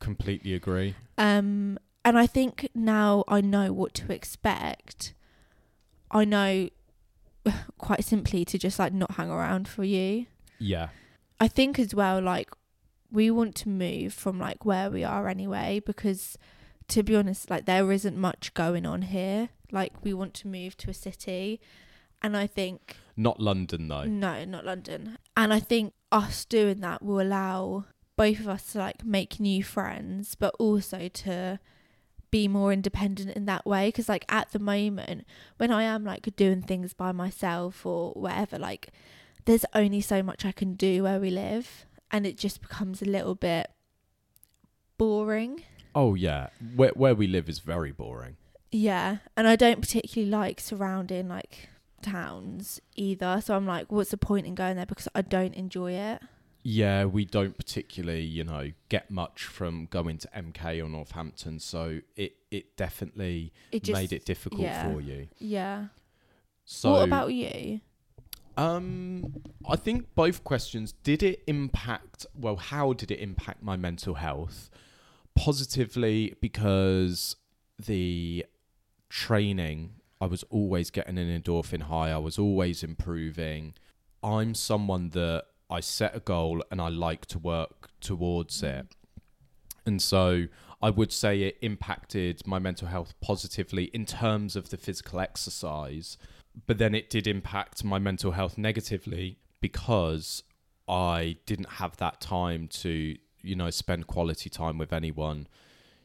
Completely 0.00 0.54
agree. 0.54 0.94
Um, 1.18 1.78
and 2.02 2.18
I 2.18 2.26
think 2.26 2.68
now 2.74 3.24
I 3.28 3.42
know 3.42 3.74
what 3.74 3.92
to 3.94 4.10
expect. 4.10 5.12
I 6.10 6.24
know 6.24 6.70
quite 7.78 8.04
simply 8.04 8.46
to 8.46 8.58
just 8.58 8.78
like 8.78 8.94
not 8.94 9.12
hang 9.12 9.30
around 9.30 9.68
for 9.68 9.84
you. 9.84 10.26
Yeah. 10.58 10.88
I 11.40 11.48
think 11.48 11.78
as 11.78 11.94
well, 11.94 12.22
like 12.22 12.50
we 13.14 13.30
want 13.30 13.54
to 13.56 13.68
move 13.68 14.12
from 14.12 14.38
like 14.38 14.64
where 14.64 14.90
we 14.90 15.04
are 15.04 15.28
anyway, 15.28 15.80
because 15.84 16.36
to 16.88 17.02
be 17.02 17.16
honest, 17.16 17.48
like 17.48 17.64
there 17.64 17.90
isn't 17.92 18.16
much 18.16 18.52
going 18.54 18.84
on 18.84 19.02
here. 19.02 19.48
Like 19.72 19.92
we 20.04 20.12
want 20.12 20.34
to 20.34 20.48
move 20.48 20.76
to 20.78 20.90
a 20.90 20.94
city, 20.94 21.60
and 22.20 22.36
I 22.36 22.46
think 22.46 22.96
Not 23.16 23.40
London 23.40 23.88
though. 23.88 24.04
no, 24.04 24.44
not 24.44 24.64
London. 24.64 25.18
And 25.36 25.52
I 25.54 25.60
think 25.60 25.94
us 26.12 26.44
doing 26.44 26.80
that 26.80 27.02
will 27.02 27.20
allow 27.20 27.84
both 28.16 28.40
of 28.40 28.48
us 28.48 28.72
to 28.72 28.78
like 28.78 29.04
make 29.04 29.40
new 29.40 29.64
friends, 29.64 30.34
but 30.34 30.54
also 30.58 31.08
to 31.08 31.58
be 32.30 32.46
more 32.48 32.72
independent 32.72 33.30
in 33.36 33.46
that 33.46 33.64
way. 33.64 33.88
Because 33.88 34.08
like 34.08 34.24
at 34.28 34.50
the 34.52 34.58
moment, 34.58 35.24
when 35.56 35.70
I 35.70 35.84
am 35.84 36.04
like 36.04 36.34
doing 36.36 36.62
things 36.62 36.92
by 36.94 37.12
myself 37.12 37.84
or 37.86 38.12
whatever, 38.12 38.58
like 38.58 38.90
there's 39.46 39.64
only 39.74 40.00
so 40.00 40.22
much 40.22 40.44
I 40.44 40.52
can 40.52 40.74
do 40.74 41.02
where 41.02 41.18
we 41.20 41.30
live, 41.30 41.86
and 42.10 42.26
it 42.26 42.36
just 42.38 42.60
becomes 42.60 43.02
a 43.02 43.06
little 43.06 43.34
bit 43.34 43.70
boring. 44.98 45.62
Oh 45.94 46.14
yeah. 46.14 46.48
Where 46.74 46.92
where 46.94 47.14
we 47.14 47.26
live 47.26 47.48
is 47.48 47.58
very 47.58 47.92
boring. 47.92 48.36
Yeah, 48.72 49.18
and 49.36 49.46
I 49.46 49.54
don't 49.54 49.80
particularly 49.80 50.30
like 50.30 50.58
surrounding 50.60 51.28
like 51.28 51.68
towns 52.02 52.80
either. 52.96 53.40
So 53.40 53.54
I'm 53.54 53.66
like, 53.66 53.90
what's 53.92 54.10
the 54.10 54.16
point 54.16 54.46
in 54.46 54.54
going 54.54 54.76
there 54.76 54.86
because 54.86 55.08
I 55.14 55.22
don't 55.22 55.54
enjoy 55.54 55.92
it. 55.92 56.22
Yeah, 56.66 57.04
we 57.04 57.26
don't 57.26 57.56
particularly, 57.58 58.22
you 58.22 58.42
know, 58.42 58.70
get 58.88 59.10
much 59.10 59.44
from 59.44 59.86
going 59.90 60.16
to 60.18 60.28
MK 60.34 60.82
or 60.82 60.88
Northampton, 60.88 61.60
so 61.60 62.00
it 62.16 62.36
it 62.50 62.76
definitely 62.76 63.52
It 63.70 63.84
just 63.84 64.00
made 64.00 64.12
it 64.12 64.24
difficult 64.24 64.62
yeah. 64.62 64.90
for 64.90 65.00
you. 65.00 65.28
yeah. 65.38 65.86
So 66.64 66.92
what 66.92 67.04
about 67.04 67.32
you? 67.34 67.80
Um, 68.56 69.42
I 69.68 69.76
think 69.76 70.14
both 70.14 70.44
questions. 70.44 70.92
Did 71.02 71.22
it 71.22 71.42
impact? 71.46 72.26
Well, 72.34 72.56
how 72.56 72.92
did 72.92 73.10
it 73.10 73.20
impact 73.20 73.62
my 73.62 73.76
mental 73.76 74.14
health? 74.14 74.70
Positively, 75.34 76.34
because 76.40 77.36
the 77.78 78.46
training, 79.08 79.94
I 80.20 80.26
was 80.26 80.44
always 80.44 80.90
getting 80.90 81.18
an 81.18 81.42
endorphin 81.42 81.82
high. 81.82 82.10
I 82.10 82.18
was 82.18 82.38
always 82.38 82.82
improving. 82.82 83.74
I'm 84.22 84.54
someone 84.54 85.10
that 85.10 85.44
I 85.68 85.80
set 85.80 86.14
a 86.14 86.20
goal 86.20 86.62
and 86.70 86.80
I 86.80 86.88
like 86.88 87.26
to 87.26 87.38
work 87.38 87.90
towards 88.00 88.62
it. 88.62 88.86
And 89.86 90.00
so 90.00 90.46
I 90.80 90.90
would 90.90 91.12
say 91.12 91.42
it 91.42 91.58
impacted 91.60 92.46
my 92.46 92.58
mental 92.58 92.88
health 92.88 93.14
positively 93.20 93.84
in 93.92 94.06
terms 94.06 94.56
of 94.56 94.70
the 94.70 94.76
physical 94.76 95.20
exercise 95.20 96.16
but 96.66 96.78
then 96.78 96.94
it 96.94 97.10
did 97.10 97.26
impact 97.26 97.84
my 97.84 97.98
mental 97.98 98.32
health 98.32 98.56
negatively 98.56 99.38
because 99.60 100.42
I 100.88 101.36
didn't 101.46 101.70
have 101.70 101.96
that 101.96 102.20
time 102.20 102.68
to, 102.68 103.16
you 103.42 103.56
know, 103.56 103.70
spend 103.70 104.06
quality 104.06 104.50
time 104.50 104.78
with 104.78 104.92
anyone. 104.92 105.48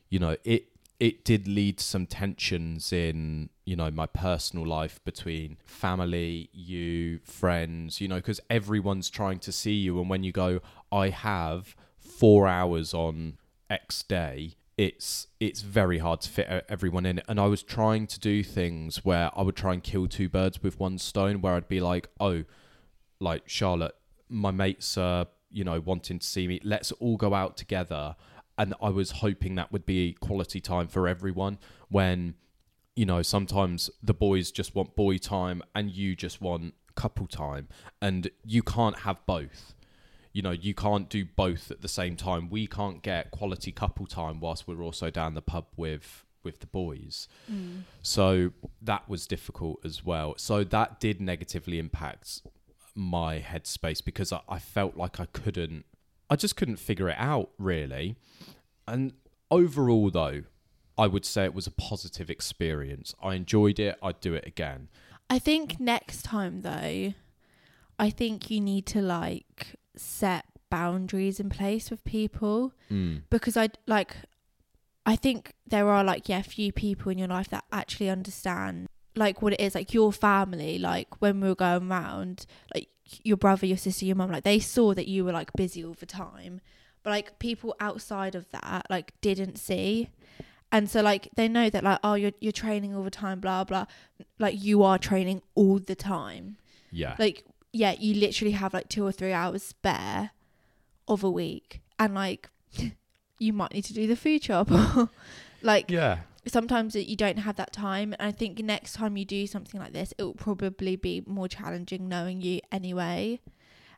You 0.09 0.19
know, 0.19 0.37
it 0.43 0.65
it 0.99 1.23
did 1.23 1.47
lead 1.47 1.77
to 1.77 1.83
some 1.83 2.05
tensions 2.05 2.91
in, 2.91 3.49
you 3.63 3.75
know, 3.75 3.89
my 3.89 4.05
personal 4.05 4.67
life 4.67 4.99
between 5.05 5.57
family, 5.65 6.49
you, 6.51 7.19
friends, 7.23 8.01
you 8.01 8.07
know, 8.07 8.17
because 8.17 8.41
everyone's 8.49 9.09
trying 9.09 9.39
to 9.39 9.51
see 9.51 9.73
you. 9.73 9.99
And 10.01 10.09
when 10.09 10.23
you 10.23 10.33
go, 10.33 10.59
I 10.91 11.09
have 11.09 11.75
four 11.97 12.49
hours 12.49 12.93
on 12.93 13.37
X 13.69 14.03
day, 14.03 14.55
it's 14.79 15.27
it's 15.41 15.61
very 15.61 15.97
hard 15.97 16.21
to 16.21 16.29
fit 16.29 16.65
everyone 16.69 17.05
in 17.05 17.21
and 17.27 17.37
i 17.37 17.45
was 17.45 17.61
trying 17.61 18.07
to 18.07 18.17
do 18.17 18.41
things 18.41 19.03
where 19.03 19.29
i 19.35 19.41
would 19.41 19.55
try 19.55 19.73
and 19.73 19.83
kill 19.83 20.07
two 20.07 20.29
birds 20.29 20.63
with 20.63 20.79
one 20.79 20.97
stone 20.97 21.41
where 21.41 21.55
i'd 21.55 21.67
be 21.67 21.81
like 21.81 22.07
oh 22.21 22.45
like 23.19 23.43
charlotte 23.45 23.95
my 24.29 24.51
mates 24.51 24.97
are 24.97 25.25
you 25.51 25.63
know 25.63 25.79
wanting 25.79 26.19
to 26.19 26.25
see 26.25 26.47
me. 26.47 26.59
Let's 26.63 26.91
all 26.93 27.17
go 27.17 27.33
out 27.33 27.57
together. 27.57 28.15
And 28.57 28.73
i 28.81 28.89
was 28.89 29.11
hoping 29.11 29.55
that 29.55 29.71
would 29.71 29.85
be 29.85 30.13
quality 30.19 30.59
time 30.59 30.87
for 30.87 31.07
everyone 31.07 31.59
when 31.87 32.35
you 32.95 33.05
know 33.05 33.21
sometimes 33.21 33.89
the 34.03 34.13
boys 34.13 34.51
just 34.51 34.75
want 34.75 34.95
boy 34.95 35.17
time 35.17 35.63
and 35.73 35.89
you 35.91 36.15
just 36.15 36.41
want 36.41 36.73
couple 36.95 37.27
time. 37.27 37.69
And 38.01 38.29
you 38.43 38.61
can't 38.61 38.99
have 38.99 39.25
both 39.25 39.73
you 40.33 40.41
know 40.41 40.51
you 40.51 40.73
can't 40.73 41.09
do 41.09 41.25
both 41.25 41.71
at 41.71 41.81
the 41.81 41.87
same 41.87 42.15
time. 42.15 42.49
We 42.49 42.67
can't 42.67 43.01
get 43.01 43.31
quality 43.31 43.71
couple 43.71 44.05
time 44.05 44.39
whilst 44.39 44.67
we're 44.67 44.81
also 44.81 45.09
down 45.09 45.33
the 45.33 45.41
pub 45.41 45.65
with 45.75 46.25
with 46.43 46.59
the 46.59 46.67
boys. 46.67 47.27
Mm. 47.51 47.81
So 48.01 48.51
that 48.81 49.09
was 49.09 49.27
difficult 49.27 49.79
as 49.83 50.05
well. 50.05 50.35
So 50.37 50.63
that 50.63 50.99
did 50.99 51.19
negatively 51.19 51.79
impact 51.79 52.41
my 52.95 53.39
headspace 53.39 54.03
because 54.03 54.31
I, 54.33 54.41
I 54.49 54.59
felt 54.59 54.97
like 54.97 55.19
i 55.19 55.25
couldn't 55.25 55.85
i 56.29 56.35
just 56.35 56.57
couldn't 56.57 56.77
figure 56.77 57.09
it 57.09 57.15
out 57.17 57.51
really. 57.57 58.15
And 58.87 59.13
overall 59.51 60.09
though 60.09 60.43
i 60.97 61.07
would 61.07 61.25
say 61.25 61.45
it 61.45 61.53
was 61.53 61.67
a 61.67 61.71
positive 61.71 62.29
experience. 62.29 63.15
I 63.21 63.35
enjoyed 63.35 63.79
it. 63.79 63.97
I'd 64.03 64.19
do 64.19 64.33
it 64.33 64.45
again. 64.45 64.89
I 65.29 65.39
think 65.39 65.79
next 65.79 66.23
time 66.23 66.61
though, 66.61 67.13
I 67.97 68.09
think 68.09 68.49
you 68.49 68.59
need 68.59 68.85
to 68.87 69.01
like 69.01 69.75
set 69.99 70.45
boundaries 70.69 71.39
in 71.39 71.49
place 71.49 71.89
with 71.89 72.03
people 72.03 72.73
mm. 72.91 73.21
because 73.29 73.57
I 73.57 73.69
like 73.87 74.15
I 75.05 75.15
think 75.15 75.53
there 75.67 75.89
are 75.89 76.03
like 76.03 76.29
yeah 76.29 76.41
few 76.41 76.71
people 76.71 77.11
in 77.11 77.17
your 77.17 77.27
life 77.27 77.49
that 77.49 77.65
actually 77.71 78.09
understand 78.09 78.87
like 79.15 79.41
what 79.41 79.53
it 79.53 79.59
is 79.59 79.75
like 79.75 79.93
your 79.93 80.13
family 80.13 80.77
like 80.77 81.19
when 81.21 81.41
we 81.41 81.47
were 81.47 81.55
going 81.55 81.89
round 81.89 82.45
like 82.73 82.87
your 83.23 83.37
brother 83.37 83.65
your 83.65 83.77
sister 83.77 84.05
your 84.05 84.15
mum 84.15 84.31
like 84.31 84.43
they 84.43 84.59
saw 84.59 84.93
that 84.93 85.07
you 85.07 85.25
were 85.25 85.31
like 85.31 85.51
busy 85.53 85.83
all 85.83 85.93
the 85.93 86.05
time. 86.05 86.61
But 87.01 87.11
like 87.11 87.39
people 87.39 87.75
outside 87.79 88.35
of 88.35 88.49
that 88.51 88.85
like 88.89 89.13
didn't 89.21 89.57
see. 89.57 90.09
And 90.71 90.89
so 90.89 91.01
like 91.01 91.29
they 91.35 91.47
know 91.47 91.69
that 91.69 91.83
like 91.83 91.99
oh 92.03 92.13
you're 92.13 92.33
you're 92.39 92.51
training 92.51 92.95
all 92.95 93.03
the 93.03 93.09
time 93.09 93.39
blah 93.39 93.63
blah. 93.63 93.85
Like 94.37 94.61
you 94.61 94.83
are 94.83 94.97
training 94.97 95.41
all 95.55 95.79
the 95.79 95.95
time. 95.95 96.57
Yeah. 96.91 97.15
Like 97.17 97.45
yeah 97.71 97.93
you 97.97 98.13
literally 98.13 98.51
have 98.51 98.73
like 98.73 98.89
two 98.89 99.05
or 99.05 99.11
three 99.11 99.33
hours 99.33 99.63
spare 99.63 100.31
of 101.09 101.23
a 101.23 101.29
week. 101.29 101.81
And 101.97 102.13
like 102.13 102.49
you 103.39 103.51
might 103.51 103.73
need 103.73 103.85
to 103.85 103.93
do 103.93 104.07
the 104.07 104.15
food 104.15 104.43
shop 104.43 104.69
like 105.61 105.89
yeah. 105.89 106.19
sometimes 106.45 106.95
you 106.95 107.15
don't 107.15 107.39
have 107.39 107.57
that 107.57 107.73
time. 107.73 108.13
And 108.19 108.27
i 108.27 108.31
think 108.31 108.59
next 108.59 108.93
time 108.93 109.17
you 109.17 109.25
do 109.25 109.47
something 109.47 109.81
like 109.81 109.93
this 109.93 110.13
it 110.17 110.23
will 110.23 110.35
probably 110.35 110.95
be 110.95 111.23
more 111.25 111.47
challenging 111.47 112.07
knowing 112.07 112.41
you 112.41 112.61
anyway. 112.71 113.41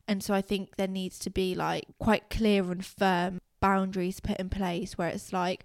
And 0.08 0.24
so 0.24 0.34
i 0.34 0.42
think 0.42 0.78
there 0.78 0.88
needs 0.88 1.20
to 1.20 1.30
be 1.30 1.54
like 1.54 1.86
quite 2.00 2.30
clear 2.30 2.72
and 2.72 2.84
firm 2.86 3.40
boundaries 3.60 4.20
put 4.20 4.38
in 4.38 4.50
place 4.50 4.98
where 4.98 5.10
it's 5.10 5.32
like 5.32 5.64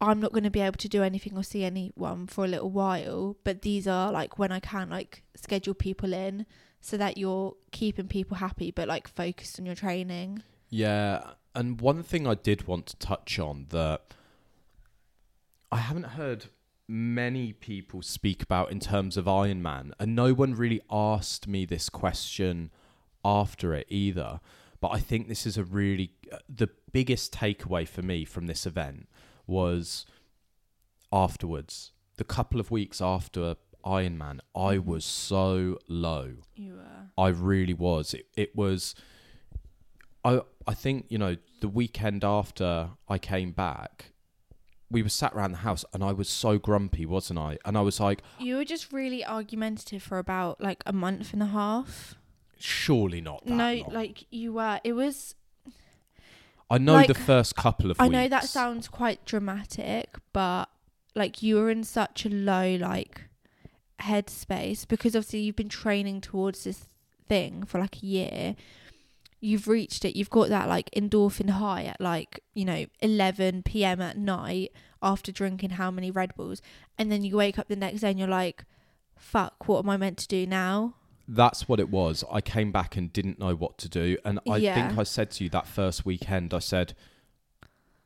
i'm 0.00 0.20
not 0.20 0.32
going 0.32 0.44
to 0.44 0.50
be 0.50 0.60
able 0.60 0.76
to 0.76 0.88
do 0.88 1.02
anything 1.02 1.36
or 1.36 1.42
see 1.42 1.64
anyone 1.64 2.28
for 2.28 2.44
a 2.44 2.48
little 2.48 2.70
while 2.70 3.36
but 3.42 3.62
these 3.62 3.88
are 3.88 4.12
like 4.12 4.38
when 4.38 4.52
i 4.52 4.60
can 4.60 4.88
like 4.90 5.24
schedule 5.34 5.74
people 5.74 6.12
in 6.12 6.46
so 6.80 6.96
that 6.96 7.16
you're 7.18 7.54
keeping 7.72 8.08
people 8.08 8.36
happy 8.36 8.70
but 8.70 8.86
like 8.88 9.08
focused 9.08 9.58
on 9.58 9.66
your 9.66 9.74
training 9.74 10.42
Yeah, 10.70 11.22
and 11.54 11.80
one 11.80 12.02
thing 12.02 12.26
I 12.26 12.34
did 12.34 12.66
want 12.66 12.86
to 12.86 12.96
touch 12.96 13.38
on 13.38 13.66
that 13.70 14.02
I 15.70 15.78
haven't 15.78 16.04
heard 16.04 16.46
many 16.88 17.52
people 17.52 18.02
speak 18.02 18.42
about 18.42 18.70
in 18.70 18.80
terms 18.80 19.16
of 19.16 19.24
Ironman, 19.24 19.92
and 19.98 20.14
no 20.14 20.32
one 20.32 20.54
really 20.54 20.80
asked 20.90 21.48
me 21.48 21.64
this 21.64 21.88
question 21.88 22.70
after 23.24 23.74
it 23.74 23.86
either. 23.88 24.40
But 24.80 24.88
I 24.88 25.00
think 25.00 25.26
this 25.26 25.46
is 25.46 25.56
a 25.56 25.64
really 25.64 26.12
uh, 26.30 26.38
the 26.48 26.68
biggest 26.92 27.32
takeaway 27.32 27.88
for 27.88 28.02
me 28.02 28.24
from 28.24 28.46
this 28.46 28.66
event 28.66 29.08
was 29.46 30.06
afterwards, 31.12 31.92
the 32.16 32.24
couple 32.24 32.60
of 32.60 32.70
weeks 32.70 33.00
after 33.00 33.56
Ironman, 33.86 34.40
I 34.54 34.76
mm. 34.76 34.84
was 34.84 35.04
so 35.04 35.78
low. 35.88 36.34
you 36.56 36.74
were 36.74 36.96
I 37.16 37.28
really 37.28 37.74
was. 37.74 38.12
It, 38.14 38.26
it 38.36 38.56
was. 38.56 38.94
I 40.24 40.40
I 40.66 40.74
think 40.74 41.06
you 41.08 41.18
know 41.18 41.36
the 41.60 41.68
weekend 41.68 42.24
after 42.24 42.90
I 43.08 43.18
came 43.18 43.52
back, 43.52 44.12
we 44.90 45.02
were 45.02 45.08
sat 45.08 45.32
around 45.34 45.52
the 45.52 45.58
house 45.58 45.84
and 45.94 46.02
I 46.04 46.12
was 46.12 46.28
so 46.28 46.58
grumpy, 46.58 47.06
wasn't 47.06 47.38
I? 47.38 47.58
And 47.64 47.78
I 47.78 47.80
was 47.80 48.00
like, 48.00 48.22
You 48.38 48.56
were 48.56 48.64
just 48.64 48.92
really 48.92 49.24
argumentative 49.24 50.02
for 50.02 50.18
about 50.18 50.60
like 50.60 50.82
a 50.84 50.92
month 50.92 51.32
and 51.32 51.42
a 51.42 51.46
half. 51.46 52.16
surely 52.58 53.20
not 53.20 53.44
that. 53.46 53.54
no, 53.54 53.74
long. 53.74 53.92
like 53.92 54.26
you 54.30 54.52
were. 54.54 54.80
It 54.84 54.92
was. 54.92 55.34
I 56.68 56.78
know 56.78 56.94
like, 56.94 57.08
the 57.08 57.14
first 57.14 57.54
couple 57.54 57.90
of. 57.90 58.00
I 58.00 58.08
know 58.08 58.28
that 58.28 58.44
sounds 58.44 58.88
quite 58.88 59.24
dramatic, 59.24 60.16
but 60.32 60.66
like 61.14 61.42
you 61.42 61.56
were 61.56 61.70
in 61.70 61.84
such 61.84 62.26
a 62.26 62.28
low 62.28 62.74
like 62.74 63.22
headspace 64.00 64.86
because 64.86 65.16
obviously 65.16 65.40
you've 65.40 65.56
been 65.56 65.68
training 65.68 66.20
towards 66.20 66.64
this 66.64 66.88
thing 67.28 67.64
for 67.64 67.80
like 67.80 67.96
a 68.02 68.06
year. 68.06 68.56
You've 69.40 69.68
reached 69.68 70.04
it. 70.04 70.16
You've 70.16 70.30
got 70.30 70.48
that 70.48 70.68
like 70.68 70.90
endorphin 70.96 71.50
high 71.50 71.84
at 71.84 72.00
like 72.00 72.40
you 72.54 72.64
know 72.64 72.86
11 73.00 73.62
p.m. 73.64 74.00
at 74.00 74.16
night 74.16 74.72
after 75.02 75.30
drinking 75.30 75.70
how 75.70 75.90
many 75.90 76.10
Red 76.10 76.34
Bulls, 76.34 76.62
and 76.98 77.12
then 77.12 77.22
you 77.22 77.36
wake 77.36 77.58
up 77.58 77.68
the 77.68 77.76
next 77.76 78.00
day 78.00 78.10
and 78.10 78.18
you're 78.18 78.28
like, 78.28 78.64
"Fuck, 79.16 79.68
what 79.68 79.80
am 79.84 79.90
I 79.90 79.96
meant 79.96 80.18
to 80.18 80.28
do 80.28 80.46
now?" 80.46 80.94
That's 81.28 81.68
what 81.68 81.80
it 81.80 81.90
was. 81.90 82.24
I 82.30 82.40
came 82.40 82.72
back 82.72 82.96
and 82.96 83.12
didn't 83.12 83.38
know 83.38 83.54
what 83.54 83.78
to 83.78 83.88
do, 83.88 84.16
and 84.24 84.40
I 84.48 84.56
Yeah. 84.56 84.74
think 84.74 84.98
I 84.98 85.02
said 85.02 85.30
to 85.32 85.44
you 85.44 85.50
that 85.50 85.66
first 85.66 86.04
weekend. 86.06 86.52
I 86.54 86.58
said. 86.60 86.94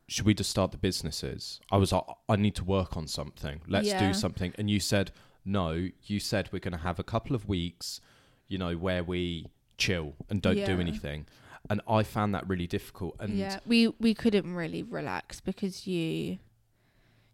Should 0.07 0.25
we 0.25 0.33
just 0.33 0.49
start 0.49 0.71
the 0.71 0.77
businesses? 0.77 1.61
I 1.71 1.77
was 1.77 1.93
like, 1.93 2.03
I 2.27 2.35
need 2.35 2.53
to 2.55 2.65
work 2.65 2.97
on 2.97 3.07
something. 3.07 3.61
Let's 3.65 3.87
Yeah. 3.87 3.97
do 4.09 4.13
something. 4.13 4.51
And 4.57 4.69
you 4.69 4.81
said, 4.81 5.11
no. 5.45 5.89
You 6.03 6.19
said 6.19 6.49
we're 6.51 6.59
going 6.59 6.73
to 6.73 6.83
have 6.83 6.99
a 6.99 7.03
couple 7.03 7.35
of 7.35 7.47
weeks, 7.47 8.01
you 8.47 8.57
know, 8.57 8.75
where 8.75 9.03
we 9.03 9.47
chill 9.77 10.13
and 10.29 10.41
don't 10.41 10.55
do 10.55 10.79
anything. 10.79 11.25
And 11.69 11.81
I 11.87 12.03
found 12.03 12.33
that 12.33 12.47
really 12.47 12.67
difficult. 12.67 13.15
And 13.19 13.37
yeah, 13.37 13.59
we 13.65 13.87
we 13.99 14.13
couldn't 14.13 14.53
really 14.53 14.83
relax 14.83 15.39
because 15.39 15.85
you 15.87 16.39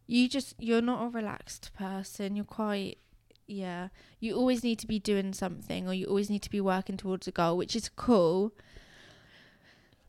you 0.06 0.28
just 0.28 0.56
you're 0.60 0.82
not 0.82 1.06
a 1.06 1.10
relaxed 1.10 1.72
person. 1.78 2.36
You're 2.36 2.46
quite 2.46 2.98
yeah. 3.48 3.90
You 4.20 4.36
always 4.36 4.64
need 4.64 4.80
to 4.80 4.88
be 4.88 5.00
doing 5.00 5.34
something 5.34 5.88
or 5.88 5.94
you 5.94 6.06
always 6.08 6.30
need 6.30 6.42
to 6.44 6.50
be 6.50 6.62
working 6.62 6.98
towards 6.98 7.28
a 7.28 7.32
goal, 7.32 7.58
which 7.58 7.76
is 7.76 7.90
cool. 7.90 8.54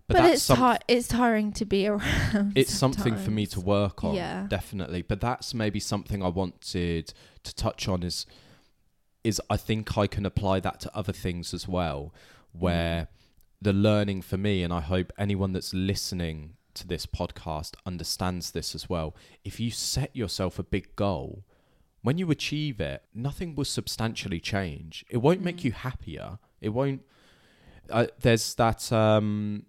But, 0.08 0.16
But, 0.16 0.30
it's 0.32 0.42
some- 0.42 0.78
it's 0.88 1.06
tiring 1.08 1.52
to 1.52 1.64
be 1.64 1.86
around. 1.92 2.52
it's 2.56 2.72
something 2.74 3.14
for 3.16 3.30
me 3.30 3.46
to 3.46 3.60
work 3.60 4.02
on 4.04 4.14
Yeah. 4.14 4.46
definitely 4.48 5.02
but 5.02 5.20
that's 5.20 5.52
maybe 5.54 5.78
something 5.80 6.22
i 6.22 6.28
wanted 6.28 7.12
to 7.44 7.54
touch 7.54 7.86
on 7.88 8.02
is 8.02 8.26
is 9.22 9.40
i 9.50 9.56
think 9.56 9.96
i 9.98 10.06
can 10.06 10.24
apply 10.24 10.60
that 10.60 10.80
to 10.80 10.96
other 10.96 11.12
things 11.12 11.52
as 11.52 11.68
well 11.68 12.12
where 12.52 13.08
the 13.60 13.72
learning 13.72 14.22
for 14.22 14.36
me 14.38 14.62
and 14.62 14.72
i 14.72 14.80
hope 14.80 15.12
anyone 15.18 15.52
that's 15.52 15.74
listening 15.74 16.54
to 16.74 16.86
this 16.86 17.04
podcast 17.06 17.74
understands 17.84 18.52
this 18.52 18.74
as 18.74 18.88
well 18.88 19.14
if 19.44 19.58
you 19.60 19.70
set 19.70 20.14
yourself 20.16 20.58
a 20.58 20.62
big 20.62 20.94
goal 20.96 21.44
when 22.00 22.16
you 22.16 22.30
achieve 22.30 22.80
it, 22.80 23.02
nothing 23.12 23.56
will 23.56 23.64
substantially 23.64 24.38
change. 24.38 25.04
It 25.10 25.16
won't 25.16 25.42
make 25.42 25.56
Mm. 25.58 25.64
you 25.64 25.72
happier. 25.72 26.38
It 26.60 26.68
won't. 26.68 27.02
Uh, 27.90 28.06
there's 28.20 28.54
that 28.54 28.92
um, 28.92 29.66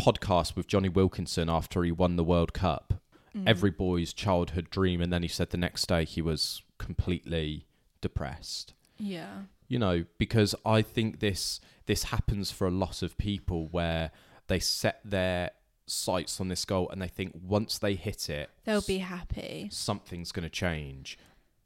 podcast 0.00 0.56
with 0.56 0.66
Jonny 0.66 0.88
Wilkinson 0.88 1.48
after 1.48 1.82
he 1.82 1.92
won 1.92 2.16
the 2.16 2.24
World 2.24 2.52
Cup. 2.52 2.94
Mm. 3.36 3.44
Every 3.46 3.70
boy's 3.70 4.12
childhood 4.12 4.70
dream, 4.70 5.00
and 5.00 5.12
then 5.12 5.22
he 5.22 5.28
said 5.28 5.50
the 5.50 5.56
next 5.56 5.86
day 5.86 6.04
he 6.04 6.20
was 6.22 6.62
completely 6.78 7.66
depressed. 8.00 8.74
yeah, 8.98 9.42
You 9.68 9.78
know, 9.78 10.04
because 10.18 10.54
I 10.64 10.82
think 10.82 11.20
this 11.20 11.60
this 11.86 12.04
happens 12.04 12.50
for 12.50 12.66
a 12.66 12.70
lot 12.70 13.02
of 13.02 13.18
people 13.18 13.68
where 13.68 14.10
they 14.46 14.58
set 14.58 15.00
their 15.04 15.50
sights 15.86 16.40
on 16.40 16.48
this 16.48 16.64
goal 16.64 16.88
and 16.90 17.02
they 17.02 17.08
think 17.08 17.32
once 17.42 17.78
they 17.78 17.94
hit 17.94 18.28
it, 18.30 18.48
they'll 18.64 18.80
be 18.80 18.98
happy. 18.98 19.68
something's 19.72 20.32
going 20.32 20.44
to 20.44 20.50
change. 20.50 21.18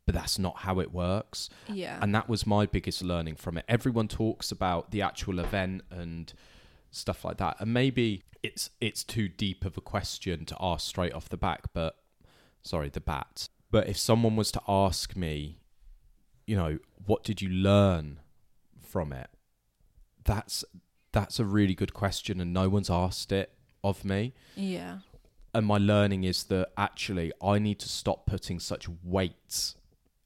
But 0.07 0.15
that's 0.15 0.39
not 0.39 0.59
how 0.59 0.81
it 0.81 0.93
works. 0.93 1.49
Yeah, 1.67 1.99
And 2.03 2.15
that 2.15 2.29
was 2.29 2.47
my 2.47 2.67
biggest 2.67 3.03
learning 3.03 3.37
from 3.37 3.57
it. 3.57 3.65
Everyone 3.69 4.07
talks 4.07 4.53
about 4.53 4.91
the 4.91 5.01
actual 5.01 5.39
event 5.39 5.83
and 5.91 6.31
stuff 6.95 7.25
like 7.25 7.39
that. 7.39 7.57
And 7.61 7.73
maybe 7.73 8.25
it's 8.43 8.71
it's 8.81 9.05
too 9.05 9.29
deep 9.29 9.65
of 9.65 9.77
a 9.77 9.81
question 9.81 10.45
to 10.47 10.57
ask 10.61 10.87
straight 10.87 11.13
off 11.13 11.29
the 11.29 11.37
back, 11.37 11.73
but 11.73 11.97
sorry, 12.63 12.89
the 12.89 13.01
bat. 13.01 13.49
But 13.71 13.89
if 13.89 13.97
someone 13.99 14.37
was 14.37 14.53
to 14.53 14.63
ask 14.69 15.17
me, 15.17 15.61
you 16.47 16.57
know, 16.57 16.79
what 17.07 17.25
did 17.25 17.43
you 17.43 17.49
learn 17.49 18.21
from 18.81 19.13
it? 19.13 19.31
That's 20.25 20.65
that's 21.13 21.39
a 21.39 21.45
really 21.45 21.75
good 21.75 21.95
question 21.95 22.41
and 22.41 22.53
no 22.53 22.69
one's 22.69 22.91
asked 22.91 23.31
it 23.31 23.53
of 23.85 24.05
me 24.05 24.33
yeah, 24.57 24.99
and 25.55 25.65
my 25.65 25.79
learning 25.79 26.25
is 26.25 26.45
that 26.45 26.71
actually 26.77 27.33
I 27.41 27.61
need 27.61 27.79
to 27.81 27.89
stop 27.89 28.27
putting 28.27 28.59
such 28.59 28.89
weight 29.03 29.75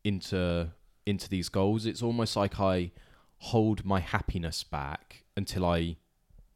into 0.03 0.71
into 1.05 1.29
these 1.29 1.49
goals. 1.49 1.87
It's 1.87 2.03
almost 2.03 2.37
like 2.37 2.59
I 2.59 2.93
hold 3.39 3.85
my 3.85 4.01
happiness 4.01 4.63
back 4.65 5.25
until 5.37 5.65
I 5.65 5.97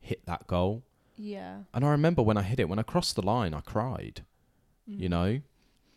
hit 0.02 0.24
that 0.26 0.46
goal. 0.46 0.82
yeah. 1.16 1.60
And 1.72 1.84
I 1.84 1.90
remember 1.90 2.22
when 2.22 2.36
I 2.36 2.42
hit 2.42 2.58
it, 2.60 2.68
when 2.68 2.78
I 2.78 2.82
crossed 2.82 3.16
the 3.16 3.22
line, 3.22 3.54
I 3.54 3.60
cried. 3.60 4.24
You 4.86 5.06
Mm. 5.08 5.10
know, 5.10 5.24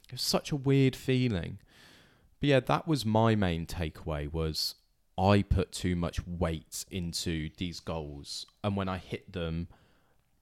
it 0.08 0.12
was 0.12 0.22
such 0.22 0.52
a 0.52 0.56
weird 0.56 0.96
feeling. 0.96 1.58
But 2.40 2.50
yeah, 2.50 2.60
that 2.62 2.88
was 2.88 3.06
my 3.06 3.36
main 3.36 3.66
takeaway 3.66 4.32
was 4.32 4.76
I 5.18 5.42
put 5.42 5.72
too 5.72 5.96
much 5.96 6.26
weight 6.28 6.86
into 6.92 7.50
these 7.58 7.80
goals, 7.80 8.46
and 8.64 8.76
when 8.78 8.88
I 8.90 8.98
hit 8.98 9.32
them, 9.34 9.68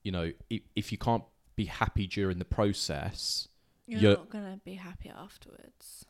you 0.04 0.12
know, 0.12 0.32
if, 0.50 0.62
if 0.76 0.92
you 0.92 0.98
can't 0.98 1.24
be 1.56 1.66
happy 1.66 2.06
during 2.08 2.40
the 2.40 2.46
process, 2.46 3.48
You're, 3.88 4.00
You're- 4.02 4.16
not 4.16 4.30
gonna 4.30 4.60
be 4.66 4.76
happy 4.76 5.10
afterwards. 5.10 6.06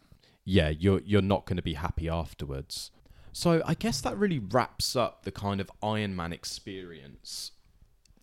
yeah, 0.46 0.70
you're 0.70 1.02
you're 1.02 1.22
not 1.22 1.46
going 1.46 1.58
to 1.58 1.64
be 1.64 1.74
happy 1.74 2.08
afterwards. 2.10 2.92
So 3.34 3.64
I 3.66 3.74
guess 3.74 4.00
that 4.02 4.16
really 4.18 4.38
wraps 4.38 4.96
up 4.96 5.24
the 5.24 5.32
kind 5.32 5.60
of 5.60 5.72
Ironman 5.82 6.32
experience 6.32 7.52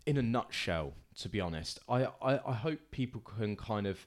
in 0.06 0.16
a 0.16 0.22
nutshell. 0.22 0.94
To 1.16 1.28
be 1.28 1.40
honest, 1.40 1.80
I, 1.88 2.04
I 2.22 2.40
I 2.46 2.54
hope 2.54 2.78
people 2.92 3.20
can 3.20 3.56
kind 3.56 3.86
of 3.86 4.06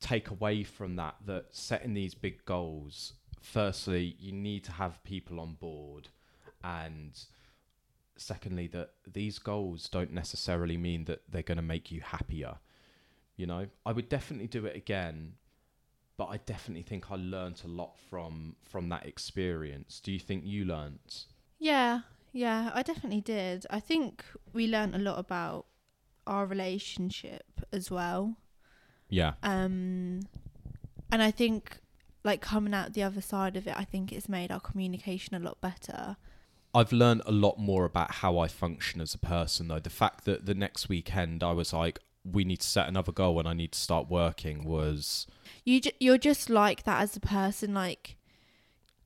take 0.00 0.30
away 0.30 0.62
from 0.62 0.96
that 0.96 1.16
that 1.26 1.46
setting 1.50 1.92
these 1.92 2.14
big 2.14 2.44
goals. 2.44 3.14
Firstly, 3.40 4.16
you 4.18 4.32
need 4.32 4.64
to 4.64 4.72
have 4.72 5.02
people 5.02 5.40
on 5.40 5.54
board, 5.54 6.08
and 6.62 7.18
secondly, 8.16 8.68
that 8.68 8.90
these 9.06 9.38
goals 9.38 9.88
don't 9.88 10.12
necessarily 10.12 10.76
mean 10.76 11.04
that 11.04 11.22
they're 11.28 11.42
going 11.42 11.56
to 11.56 11.62
make 11.62 11.90
you 11.90 12.00
happier. 12.00 12.58
You 13.36 13.46
know, 13.46 13.66
I 13.84 13.92
would 13.92 14.08
definitely 14.08 14.46
do 14.46 14.64
it 14.66 14.76
again 14.76 15.34
but 16.18 16.26
I 16.26 16.36
definitely 16.44 16.82
think 16.82 17.10
I 17.10 17.14
learnt 17.16 17.64
a 17.64 17.68
lot 17.68 17.96
from 18.10 18.56
from 18.62 18.90
that 18.90 19.06
experience. 19.06 20.00
Do 20.00 20.12
you 20.12 20.18
think 20.18 20.44
you 20.44 20.66
learnt? 20.66 21.24
Yeah, 21.58 22.00
yeah, 22.32 22.70
I 22.74 22.82
definitely 22.82 23.22
did. 23.22 23.64
I 23.70 23.80
think 23.80 24.24
we 24.52 24.66
learnt 24.66 24.94
a 24.94 24.98
lot 24.98 25.18
about 25.18 25.64
our 26.26 26.44
relationship 26.44 27.46
as 27.72 27.90
well. 27.90 28.36
Yeah, 29.08 29.32
Um, 29.42 30.20
and 31.10 31.22
I 31.22 31.30
think 31.30 31.78
like 32.24 32.42
coming 32.42 32.74
out 32.74 32.92
the 32.92 33.02
other 33.02 33.22
side 33.22 33.56
of 33.56 33.66
it, 33.66 33.74
I 33.74 33.84
think 33.84 34.12
it's 34.12 34.28
made 34.28 34.52
our 34.52 34.60
communication 34.60 35.34
a 35.34 35.38
lot 35.38 35.60
better. 35.62 36.16
I've 36.74 36.92
learned 36.92 37.22
a 37.24 37.32
lot 37.32 37.58
more 37.58 37.86
about 37.86 38.16
how 38.16 38.38
I 38.38 38.48
function 38.48 39.00
as 39.00 39.14
a 39.14 39.18
person 39.18 39.68
though. 39.68 39.78
The 39.80 39.88
fact 39.88 40.26
that 40.26 40.44
the 40.44 40.54
next 40.54 40.90
weekend 40.90 41.42
I 41.42 41.52
was 41.52 41.72
like 41.72 42.00
we 42.24 42.44
need 42.44 42.60
to 42.60 42.66
set 42.66 42.88
another 42.88 43.12
goal 43.12 43.38
and 43.38 43.48
I 43.48 43.54
need 43.54 43.72
to 43.72 43.78
start 43.78 44.10
working 44.10 44.64
was 44.64 45.26
You 45.64 45.80
ju- 45.80 45.90
you're 46.00 46.18
just 46.18 46.48
like 46.50 46.84
that 46.84 47.00
as 47.02 47.16
a 47.16 47.20
person. 47.20 47.74
Like 47.74 48.16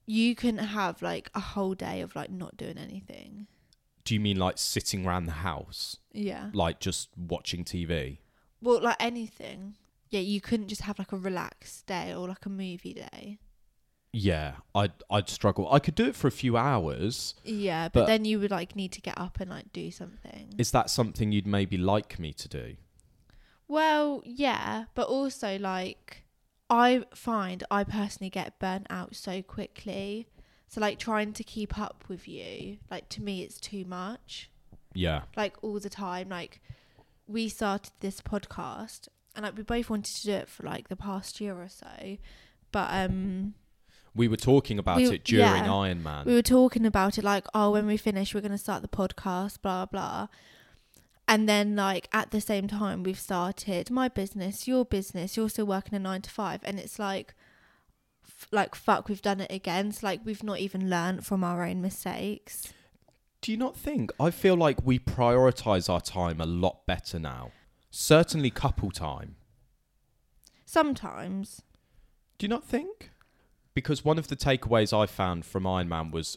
you 0.07 0.35
can 0.35 0.59
have 0.59 1.03
like 1.03 1.31
a 1.35 1.41
whole 1.41 1.75
day 1.75 2.01
of 2.01 2.15
like 2.17 2.31
not 2.31 2.57
doing 2.57 2.79
anything. 2.79 3.47
do 4.05 4.15
you 4.15 4.21
mean 4.21 4.37
like 4.37 4.59
sitting 4.59 5.07
around 5.07 5.27
the 5.27 5.33
house 5.49 5.97
Yeah. 6.13 6.51
like 6.53 6.81
just 6.81 7.09
watching 7.17 7.65
TV? 7.65 8.19
Well, 8.61 8.81
like 8.83 8.97
anything. 9.01 9.77
Yeah, 10.11 10.21
you 10.21 10.41
couldn't 10.41 10.69
just 10.69 10.83
have 10.83 10.99
like 10.99 11.13
a 11.13 11.17
relaxed 11.17 11.87
day 11.87 12.13
or 12.15 12.29
like 12.29 12.45
a 12.45 12.51
movie 12.51 12.95
day. 12.95 13.39
Yeah, 14.13 14.57
I'd 14.75 14.93
I'd 15.09 15.29
struggle. 15.31 15.73
I 15.73 15.79
could 15.79 15.95
do 15.95 16.05
it 16.07 16.15
for 16.17 16.27
a 16.27 16.33
few 16.33 16.57
hours. 16.57 17.35
Yeah, 17.45 17.89
but, 17.89 18.01
But- 18.01 18.07
then 18.09 18.25
you 18.27 18.39
would 18.41 18.51
like 18.51 18.77
need 18.77 18.93
to 18.93 19.01
get 19.01 19.17
up 19.19 19.41
and 19.41 19.49
like 19.49 19.73
do 19.73 19.91
something. 19.91 20.53
Is 20.59 20.71
that 20.73 20.91
something 20.91 21.33
you'd 21.33 21.47
maybe 21.47 21.79
like 21.79 22.19
me 22.19 22.33
to 22.35 22.49
do? 22.49 22.77
Well, 23.69 24.21
yeah, 24.27 24.85
but 24.95 25.07
also 25.09 25.59
like 25.59 26.22
I 26.73 27.05
find 27.15 27.63
I 27.71 27.85
personally 27.85 28.31
get 28.31 28.59
burnt 28.59 28.87
out 28.89 29.15
so 29.15 29.43
quickly. 29.43 30.27
So 30.69 30.81
like 30.81 30.99
trying 30.99 31.33
to 31.35 31.45
keep 31.45 31.79
up 31.79 32.05
with 32.09 32.27
you, 32.27 32.79
like 32.91 33.09
to 33.11 33.23
me 33.23 33.43
it's 33.43 33.61
too 33.61 33.85
much. 33.85 34.51
Yeah. 34.95 35.23
Like 35.37 35.57
all 35.63 35.79
the 35.79 35.91
time. 35.91 36.31
Like 36.31 36.61
we 37.27 37.49
started 37.49 37.93
this 38.01 38.21
podcast 38.21 39.09
and 39.37 39.45
like 39.45 39.57
we 39.57 39.63
both 39.63 39.91
wanted 39.91 40.15
to 40.17 40.23
do 40.25 40.33
it 40.33 40.49
for 40.49 40.63
like 40.65 40.89
the 40.89 40.97
past 40.97 41.41
year 41.41 41.55
or 41.55 41.69
so. 41.69 42.17
But 42.73 42.89
um 42.91 43.55
We 44.15 44.29
were 44.29 44.37
talking 44.39 44.79
about 44.79 44.97
We- 44.97 45.11
it 45.15 45.25
during 45.25 45.45
yeah. 45.47 45.67
Ironman. 45.67 46.25
we 46.25 46.35
were 46.35 46.43
talking 46.43 46.87
about 46.87 47.19
it 47.19 47.25
like, 47.25 47.47
oh, 47.55 47.71
when 47.73 47.87
we 47.87 47.97
finish, 47.99 48.35
we're 48.35 48.41
going 48.41 48.53
to 48.53 48.59
start 48.59 48.83
the 48.83 48.89
podcast, 48.89 49.61
blah, 49.63 49.87
blah. 49.87 50.29
And 51.29 51.49
then, 51.49 51.77
like, 51.77 52.09
at 52.13 52.31
the 52.31 52.41
same 52.41 52.69
time, 52.69 53.03
we've 53.03 53.19
started 53.19 53.91
my 53.91 54.09
business, 54.09 54.67
your 54.69 54.85
business, 54.85 55.37
you're 55.37 55.49
still 55.49 55.67
working 55.67 55.95
a 55.95 55.99
nine 55.99 56.23
to 56.23 56.31
five. 56.31 56.61
And 56.65 56.79
it's 56.79 56.99
like, 56.99 57.35
f- 58.27 58.49
like, 58.51 58.75
fuck, 58.75 59.09
we've 59.09 59.23
done 59.23 59.41
it 59.41 59.51
again. 59.51 59.89
It's 59.89 60.03
like 60.03 60.21
we've 60.25 60.43
not 60.43 60.59
even 60.59 60.91
learnt 60.91 61.25
from 61.25 61.45
our 61.45 61.65
own 61.65 61.81
mistakes. 61.81 62.73
Do 63.41 63.51
you 63.51 63.59
not 63.59 63.77
think? 63.77 64.13
I 64.21 64.31
feel 64.31 64.57
like 64.57 64.79
we 64.85 64.99
prioritize 64.99 65.89
our 65.89 66.01
time 66.01 66.41
a 66.41 66.47
lot 66.47 66.87
better 66.87 67.19
now. 67.19 67.51
Certainly, 67.91 68.51
couple 68.51 68.91
time. 68.91 69.37
Sometimes. 70.65 71.63
Do 72.39 72.45
you 72.45 72.49
not 72.49 72.65
think? 72.65 73.11
Because 73.75 74.05
one 74.05 74.19
of 74.19 74.29
the 74.29 74.37
takeaways 74.37 74.97
I 74.97 75.07
found 75.07 75.45
from 75.45 75.65
Ironman 75.65 76.13
was 76.13 76.37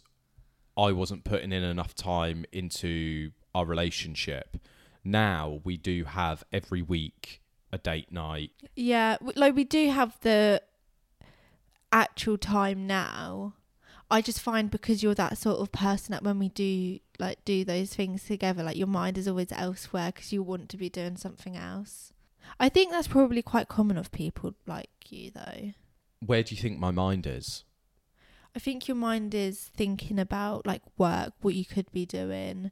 I 0.78 0.92
wasn't 0.92 1.24
putting 1.24 1.52
in 1.52 1.64
enough 1.64 1.96
time 1.96 2.46
into 2.52 3.32
our 3.54 3.66
relationship. 3.66 4.58
Now 5.06 5.62
we 5.64 5.78
do 5.78 6.04
have 6.04 6.44
every 6.52 6.82
week 6.82 7.42
a 7.72 7.78
date 7.78 8.12
night. 8.12 8.52
Yeah. 8.76 9.18
Like, 9.36 9.56
we 9.56 9.64
do 9.64 9.92
have 9.92 10.18
the 10.22 10.62
actual 11.92 12.38
time 12.38 12.88
now. 12.88 13.54
I 14.10 14.22
just 14.22 14.42
find 14.42 14.70
because 14.70 15.02
you're 15.02 15.16
that 15.16 15.38
sort 15.38 15.60
of 15.60 15.72
person 15.72 16.12
that 16.12 16.24
when 16.24 16.38
we 16.38 16.50
do 16.50 17.00
like 17.18 17.44
do 17.44 17.64
those 17.64 17.94
things 17.94 18.24
together, 18.24 18.64
like 18.64 18.78
your 18.78 18.88
mind 18.88 19.18
is 19.18 19.28
always 19.28 19.52
elsewhere 19.52 20.12
because 20.14 20.32
you 20.32 20.44
want 20.44 20.70
to 20.70 20.78
be 20.78 20.90
doing 20.90 21.18
something 21.18 21.56
else. 21.56 22.14
I 22.60 22.70
think 22.70 22.92
that's 22.92 23.08
probably 23.08 23.42
quite 23.42 23.68
common 23.68 23.98
of 23.98 24.12
people 24.12 24.54
like 24.68 24.90
you, 25.10 25.32
though. 25.32 25.72
Where 26.20 26.44
do 26.44 26.56
you 26.56 26.62
think 26.62 26.80
my 26.80 26.92
mind 26.92 27.26
is? 27.28 27.64
I 28.56 28.60
think 28.60 28.88
your 28.88 28.96
mind 28.96 29.34
is 29.36 29.70
thinking 29.76 30.20
about 30.20 30.66
like 30.66 30.82
work, 30.98 31.34
what 31.42 31.56
you 31.56 31.66
could 31.66 31.92
be 31.92 32.06
doing, 32.06 32.72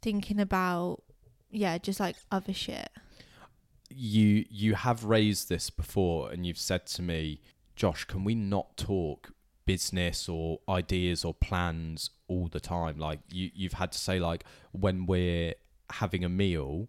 thinking 0.00 0.40
about 0.40 1.02
yeah, 1.54 1.78
just 1.78 2.00
like 2.00 2.16
other 2.30 2.52
shit. 2.52 2.90
You 3.88 4.44
you 4.50 4.74
have 4.74 5.04
raised 5.04 5.48
this 5.48 5.70
before 5.70 6.30
and 6.30 6.44
you've 6.46 6.58
said 6.58 6.86
to 6.86 7.02
me, 7.02 7.40
Josh, 7.76 8.04
can 8.04 8.24
we 8.24 8.34
not 8.34 8.76
talk 8.76 9.30
business 9.66 10.28
or 10.28 10.60
ideas 10.68 11.24
or 11.24 11.32
plans 11.34 12.10
all 12.28 12.48
the 12.48 12.60
time? 12.60 12.98
Like 12.98 13.20
you 13.30 13.50
you've 13.54 13.74
had 13.74 13.92
to 13.92 13.98
say 13.98 14.18
like 14.18 14.44
when 14.72 15.06
we're 15.06 15.54
having 15.90 16.24
a 16.24 16.28
meal, 16.28 16.88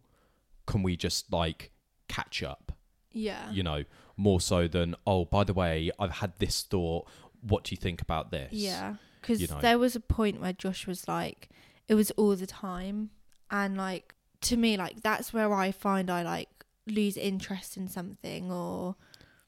can 0.65 0.83
we 0.83 0.95
just 0.95 1.31
like 1.31 1.71
catch 2.07 2.41
up? 2.43 2.71
Yeah. 3.11 3.49
You 3.51 3.63
know, 3.63 3.83
more 4.17 4.41
so 4.41 4.67
than 4.67 4.95
oh, 5.05 5.25
by 5.25 5.43
the 5.43 5.53
way, 5.53 5.91
I've 5.99 6.11
had 6.11 6.33
this 6.39 6.63
thought. 6.63 7.07
What 7.41 7.63
do 7.65 7.73
you 7.73 7.77
think 7.77 8.01
about 8.01 8.31
this? 8.31 8.51
Yeah, 8.51 8.95
because 9.21 9.39
you 9.39 9.47
know. 9.47 9.61
there 9.61 9.77
was 9.77 9.95
a 9.95 9.99
point 9.99 10.41
where 10.41 10.53
Josh 10.53 10.87
was 10.87 11.07
like, 11.07 11.49
it 11.87 11.93
was 11.93 12.09
all 12.11 12.35
the 12.35 12.47
time, 12.47 13.11
and 13.51 13.77
like 13.77 14.14
to 14.45 14.57
me, 14.57 14.77
like 14.77 15.01
that's 15.01 15.33
where 15.33 15.53
I 15.53 15.71
find 15.71 16.09
I 16.09 16.23
like 16.23 16.49
lose 16.87 17.17
interest 17.17 17.77
in 17.77 17.87
something, 17.87 18.51
or 18.51 18.95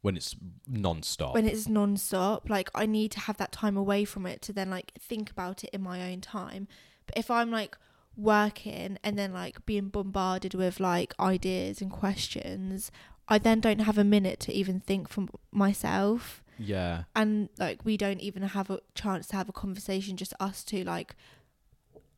when 0.02 0.16
it's 0.16 0.36
non-stop. 0.68 1.34
when 1.34 1.46
it's 1.46 1.68
non-stop 1.68 2.50
like 2.50 2.70
i 2.74 2.86
need 2.86 3.12
to 3.12 3.20
have 3.20 3.36
that 3.38 3.52
time 3.52 3.76
away 3.76 4.06
from 4.06 4.26
it 4.26 4.42
to 4.42 4.54
then 4.54 4.70
like 4.70 4.94
think 4.98 5.30
about 5.30 5.64
it 5.64 5.70
in 5.74 5.82
my 5.82 6.12
own 6.12 6.22
time 6.22 6.68
but 7.06 7.18
if 7.18 7.30
i'm 7.30 7.52
like 7.52 7.78
working 8.16 8.98
and 9.04 9.20
then 9.20 9.34
like 9.34 9.66
being 9.66 9.90
bombarded 9.90 10.54
with 10.54 10.80
like 10.80 11.14
ideas 11.20 11.82
and 11.82 11.92
questions 11.92 12.92
i 13.28 13.38
then 13.38 13.60
don't 13.60 13.82
have 13.82 13.98
a 13.98 14.04
minute 14.04 14.40
to 14.40 14.54
even 14.54 14.80
think 14.80 15.10
for 15.10 15.26
myself 15.52 16.44
yeah. 16.58 17.04
and 17.16 17.50
like 17.60 17.84
we 17.84 17.98
don't 17.98 18.22
even 18.22 18.44
have 18.44 18.70
a 18.70 18.80
chance 18.96 19.28
to 19.28 19.36
have 19.36 19.50
a 19.50 19.54
conversation 19.54 20.16
just 20.16 20.34
us 20.40 20.64
two 20.64 20.84
like 20.84 21.16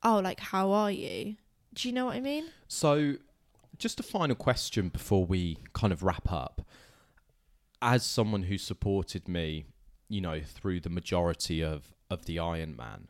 oh 0.03 0.19
like 0.19 0.39
how 0.39 0.71
are 0.71 0.91
you 0.91 1.35
do 1.73 1.87
you 1.87 1.93
know 1.93 2.05
what 2.05 2.15
i 2.15 2.19
mean 2.19 2.45
So, 2.67 3.15
just 3.77 3.99
a 3.99 4.03
final 4.03 4.35
question 4.35 4.89
before 4.89 5.25
we 5.25 5.57
kind 5.73 5.93
of 5.93 6.03
wrap 6.03 6.31
up. 6.31 6.67
As 7.81 8.03
someone 8.05 8.43
who 8.43 8.57
supported 8.57 9.27
me, 9.29 9.65
you 10.09 10.19
know, 10.19 10.41
through 10.41 10.81
the 10.81 10.89
majority 10.89 11.63
of 11.63 11.93
of 12.09 12.25
the 12.25 12.35
Ironman, 12.37 13.05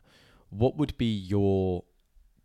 what 0.50 0.76
would 0.76 0.96
be 0.96 1.12
your 1.12 1.84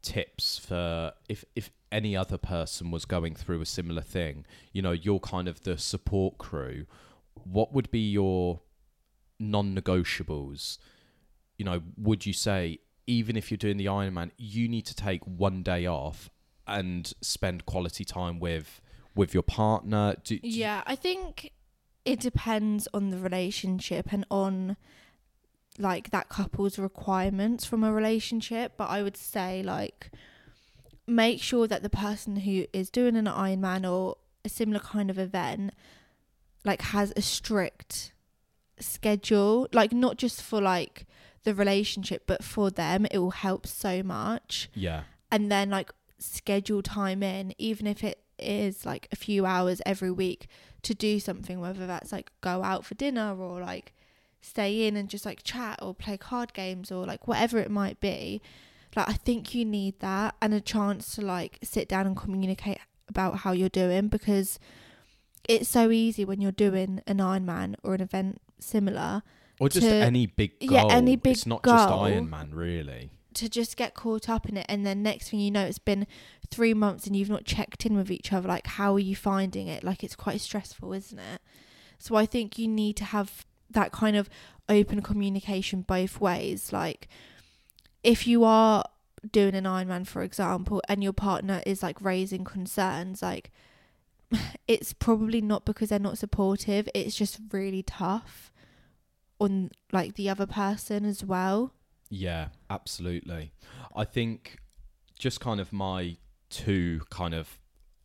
tips 0.02 0.58
for 0.58 1.14
if 1.30 1.46
if 1.56 1.70
any 1.92 2.18
other 2.18 2.38
person 2.38 2.90
was 2.92 3.06
going 3.06 3.36
through 3.36 3.62
a 3.62 3.66
similar 3.66 4.02
thing? 4.02 4.46
You 4.74 4.82
know, 4.82 4.92
you're 4.92 5.20
kind 5.20 5.48
of 5.48 5.62
the 5.62 5.78
support 5.78 6.38
crew. 6.40 6.86
What 7.44 7.74
would 7.74 7.92
be 7.92 8.10
your 8.12 8.62
non-negotiables? 9.40 10.78
You 11.58 11.66
know, 11.66 11.82
would 11.98 12.26
you 12.26 12.34
say 12.34 12.80
even 13.08 13.36
if 13.36 13.52
you're 13.52 13.58
doing 13.58 13.78
the 13.78 13.86
Ironman, 13.86 14.32
you 14.38 14.68
need 14.68 14.86
to 14.88 14.96
take 14.96 15.24
one 15.26 15.64
day 15.64 15.86
off 15.86 16.30
and 16.68 17.14
spend 17.22 17.66
quality 17.66 18.04
time 18.06 18.40
with 18.40 18.82
with 19.16 19.34
your 19.34 19.44
partner? 19.44 20.16
Do, 20.24 20.40
do- 20.40 20.48
Yeah, 20.48 20.84
I 20.86 20.96
think 20.96 21.52
it 22.04 22.20
depends 22.20 22.88
on 22.94 23.10
the 23.10 23.18
relationship 23.18 24.12
and 24.12 24.26
on 24.30 24.78
like 25.78 26.10
that 26.12 26.30
couple's 26.30 26.78
requirements 26.80 27.66
from 27.66 27.84
a 27.84 27.92
relationship. 27.94 28.74
But 28.78 28.90
I 28.90 29.04
would 29.04 29.18
say 29.18 29.64
like 29.64 30.12
make 31.08 31.42
sure 31.42 31.68
that 31.68 31.84
the 31.84 31.90
person 31.90 32.38
who 32.38 32.66
is 32.74 32.90
doing 32.90 33.16
an 33.16 33.26
Ironman 33.26 33.90
or 33.90 34.18
a 34.44 34.50
similar 34.50 34.80
kind 34.80 35.10
of 35.10 35.20
event 35.20 35.74
like 36.64 36.82
has 36.82 37.14
a 37.16 37.22
strict 37.22 38.12
schedule 38.80 39.68
like 39.72 39.94
not 39.94 40.18
just 40.18 40.42
for 40.42 40.62
like 40.62 41.06
the 41.46 41.56
relationship 41.56 42.24
but 42.28 42.44
for 42.44 42.70
them 42.70 43.08
it 43.10 43.18
will 43.18 43.32
help 43.32 43.66
so 43.66 44.04
much. 44.04 44.70
Yeah, 44.74 45.04
and 45.32 45.52
then 45.52 45.70
like 45.70 45.92
schedule 46.20 46.82
time 46.82 47.24
in 47.24 47.54
even 47.58 47.88
if 47.88 48.04
it 48.04 48.22
is 48.38 48.86
like 48.86 49.08
a 49.12 49.16
few 49.16 49.46
hours 49.46 49.82
every 49.86 50.12
week 50.12 50.48
to 50.82 50.94
do 50.94 51.20
something 51.20 51.60
whether 51.60 51.88
that's 51.88 52.12
like 52.12 52.32
go 52.42 52.64
out 52.64 52.84
for 52.84 52.96
dinner 52.96 53.36
or 53.38 53.62
like 53.62 53.94
stay 54.42 54.86
in 54.88 54.96
and 54.96 55.10
just 55.10 55.26
like 55.26 55.42
chat 55.44 55.80
or 55.82 55.94
play 55.94 56.18
card 56.18 56.54
games 56.54 56.92
or 56.92 57.06
like 57.06 57.28
whatever 57.28 57.58
it 57.60 57.72
might 57.72 58.00
be. 58.00 58.42
Like 58.96 59.10
i 59.10 59.14
think 59.14 59.54
you 59.54 59.66
need 59.66 60.00
that 60.00 60.36
and 60.42 60.54
a 60.54 60.62
chance 60.62 61.16
to 61.16 61.22
like 61.22 61.60
sit 61.64 61.90
down 61.90 62.08
and 62.08 62.16
communicate 62.16 62.78
about 63.10 63.40
how 63.40 63.52
you're 63.52 63.70
doing 63.70 64.08
because 64.08 64.58
it's 65.48 65.70
so 65.70 65.92
easy 65.92 66.26
when 66.26 66.42
you're 66.42 66.52
doing 66.52 67.02
an 67.06 67.18
Ironman 67.18 67.76
or 67.84 67.94
an 67.94 68.02
event 68.02 68.42
similar 68.60 69.22
or 69.60 69.70
just 69.70 69.88
to- 69.88 69.94
any 69.94 70.26
big 70.28 70.60
goal. 70.60 70.70
yeah, 70.72 70.86
any 70.90 71.16
big 71.16 71.34
It's 71.34 71.46
not 71.46 71.64
just. 71.64 71.90
Iron 71.90 72.30
Man, 72.30 72.52
really. 72.54 73.12
to 73.36 73.50
just 73.50 73.76
get 73.78 73.94
caught 73.94 74.30
up 74.30 74.48
in 74.48 74.56
it 74.58 74.66
and 74.70 74.86
then 74.86 75.04
next 75.04 75.30
thing 75.30 75.40
you 75.42 75.52
know 75.52 75.66
it's 75.66 75.78
been 75.78 76.08
three 76.50 76.74
months 76.74 77.06
and 77.06 77.16
you've 77.18 77.30
not 77.30 77.44
checked 77.44 77.86
in 77.86 77.96
with 77.98 78.10
each 78.10 78.32
other 78.32 78.48
like 78.48 78.66
how 78.66 78.94
are 78.94 79.00
you 79.00 79.14
finding 79.16 79.68
it 79.68 79.84
like 79.84 80.06
it's 80.06 80.16
quite 80.16 80.40
stressful 80.40 80.94
isn't 80.94 81.20
it 81.20 81.42
so 82.00 82.16
i 82.16 82.26
think 82.26 82.58
you 82.58 82.66
need 82.66 82.96
to 82.96 83.04
have 83.04 83.46
that 83.70 83.92
kind 83.92 84.16
of 84.16 84.30
open 84.70 85.02
communication 85.02 85.82
both 85.82 86.22
ways 86.22 86.72
like 86.72 87.10
if 88.04 88.26
you 88.26 88.46
are 88.46 88.86
doing 89.30 89.54
an 89.54 89.66
ironman 89.66 90.08
for 90.08 90.22
example 90.22 90.82
and 90.88 91.04
your 91.04 91.12
partner 91.12 91.62
is 91.66 91.84
like 91.84 92.00
raising 92.02 92.46
concerns 92.46 93.22
like 93.22 93.52
it's 94.68 94.94
probably 94.94 95.42
not 95.42 95.66
because 95.66 95.90
they're 95.90 96.00
not 96.00 96.18
supportive 96.18 96.88
it's 96.94 97.16
just 97.16 97.40
really 97.52 97.84
tough 97.84 98.50
on 99.40 99.72
like 99.92 100.16
the 100.16 100.30
other 100.30 100.46
person 100.46 101.06
as 101.06 101.24
well 101.24 101.74
Yeah, 102.10 102.50
absolutely. 102.70 103.52
I 103.96 104.04
think 104.06 104.58
just 105.18 105.40
kind 105.40 105.60
of 105.60 105.74
my 105.74 106.18
two 106.50 107.02
kind 107.10 107.34
of 107.34 107.60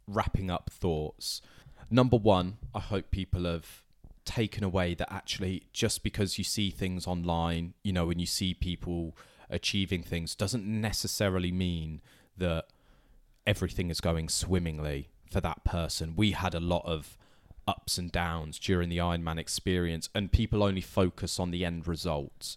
wrapping 0.06 0.50
up 0.50 0.70
thoughts. 0.70 1.42
Number 1.90 2.16
one, 2.16 2.58
I 2.74 2.80
hope 2.80 3.10
people 3.10 3.44
have 3.44 3.82
taken 4.24 4.64
away 4.64 4.94
that 4.94 5.12
actually 5.12 5.64
just 5.72 6.02
because 6.02 6.38
you 6.38 6.44
see 6.44 6.70
things 6.70 7.06
online, 7.06 7.74
you 7.82 7.92
know, 7.92 8.06
when 8.06 8.18
you 8.18 8.26
see 8.26 8.54
people 8.54 9.16
achieving 9.48 10.02
things, 10.02 10.34
doesn't 10.34 10.64
necessarily 10.64 11.50
mean 11.50 12.00
that 12.36 12.66
everything 13.46 13.90
is 13.90 14.00
going 14.00 14.28
swimmingly 14.28 15.08
for 15.30 15.40
that 15.40 15.64
person. 15.64 16.14
We 16.16 16.32
had 16.32 16.54
a 16.54 16.60
lot 16.60 16.84
of 16.86 17.18
ups 17.70 17.98
and 17.98 18.10
downs 18.10 18.58
during 18.58 18.88
the 18.88 18.98
Ironman 18.98 19.38
experience, 19.38 20.08
and 20.14 20.32
people 20.32 20.62
only 20.62 20.80
focus 20.80 21.38
on 21.38 21.50
the 21.50 21.64
end 21.64 21.86
results, 21.86 22.56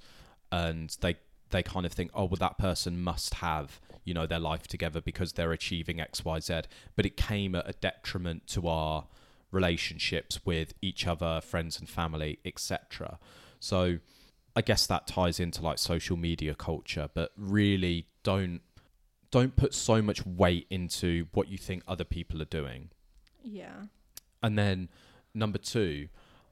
and 0.52 0.96
they 1.02 1.18
they 1.52 1.64
kind 1.64 1.86
of 1.86 1.94
think, 1.94 2.12
oh 2.14 2.26
well, 2.26 2.38
that 2.40 2.58
person 2.58 3.02
must 3.02 3.36
have 3.36 3.80
you 4.04 4.14
know 4.14 4.26
their 4.26 4.40
life 4.40 4.68
together 4.68 5.02
because 5.02 5.34
they're 5.34 5.52
achieving 5.52 6.02
X 6.02 6.26
Y 6.26 6.40
Z. 6.40 6.62
But 6.96 7.06
it 7.06 7.16
came 7.16 7.56
at 7.56 7.70
a 7.70 7.74
detriment 7.74 8.48
to 8.48 8.68
our 8.68 9.06
relationships 9.52 10.40
with 10.46 10.74
each 10.82 11.08
other, 11.08 11.40
friends 11.42 11.80
and 11.80 11.88
family, 11.88 12.40
etc. 12.44 13.20
So 13.60 14.00
I 14.56 14.62
guess 14.62 14.86
that 14.88 15.08
ties 15.08 15.40
into 15.40 15.62
like 15.62 15.78
social 15.78 16.18
media 16.18 16.56
culture, 16.56 17.10
but 17.14 17.32
really 17.38 18.08
don't 18.24 18.62
don't 19.32 19.56
put 19.56 19.74
so 19.74 20.02
much 20.02 20.24
weight 20.26 20.68
into 20.70 21.26
what 21.34 21.48
you 21.48 21.58
think 21.58 21.82
other 21.88 22.04
people 22.04 22.42
are 22.42 22.52
doing. 22.62 22.90
yeah 23.44 23.86
And 24.42 24.58
then 24.58 24.90
number 25.34 25.58
two, 25.58 26.10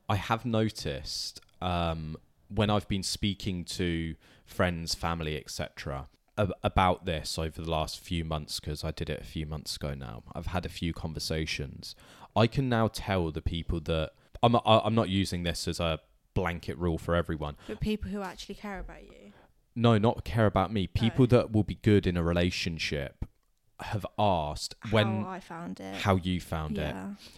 I 0.10 0.16
have 0.16 0.46
noticed 0.46 1.42
um, 1.62 2.18
when 2.50 2.70
I've 2.70 2.88
been 2.88 3.04
speaking 3.04 3.64
to 3.66 4.16
friends, 4.46 4.96
family, 4.96 5.38
etc., 5.38 6.08
ab- 6.38 6.54
about 6.64 7.06
this 7.06 7.38
over 7.38 7.62
the 7.62 7.70
last 7.70 8.00
few 8.00 8.26
months, 8.26 8.60
because 8.60 8.84
I 8.84 8.92
did 8.92 9.10
it 9.10 9.22
a 9.22 9.26
few 9.26 9.46
months 9.46 9.76
ago 9.76 9.94
now. 9.94 10.24
I've 10.34 10.48
had 10.48 10.66
a 10.66 10.70
few 10.70 10.94
conversations. 10.94 11.96
I 12.36 12.48
can 12.48 12.70
now 12.70 12.88
tell 12.88 13.32
the 13.32 13.42
people 13.42 13.80
that 13.82 14.12
I'm. 14.42 14.56
I'm 14.66 14.96
not 14.96 15.10
using 15.10 15.44
this 15.44 15.68
as 15.68 15.80
a 15.80 16.00
blanket 16.34 16.78
rule 16.78 16.98
for 16.98 17.16
everyone. 17.16 17.58
But 17.68 17.80
people 17.80 18.10
who 18.10 18.22
actually 18.22 18.56
care 18.56 18.80
about 18.80 19.04
you. 19.04 19.34
No, 19.76 19.98
not 19.98 20.26
care 20.26 20.46
about 20.46 20.72
me. 20.74 20.88
People 20.88 21.28
that 21.28 21.52
will 21.52 21.64
be 21.64 21.76
good 21.76 22.06
in 22.08 22.18
a 22.18 22.24
relationship 22.24 23.26
have 23.84 24.06
asked 24.20 24.76
when 24.92 25.24
how 25.24 25.30
I 25.30 25.40
found 25.40 25.80
it. 25.80 25.96
how 26.02 26.16
you 26.16 26.40
found 26.42 26.78
it. 26.78 26.96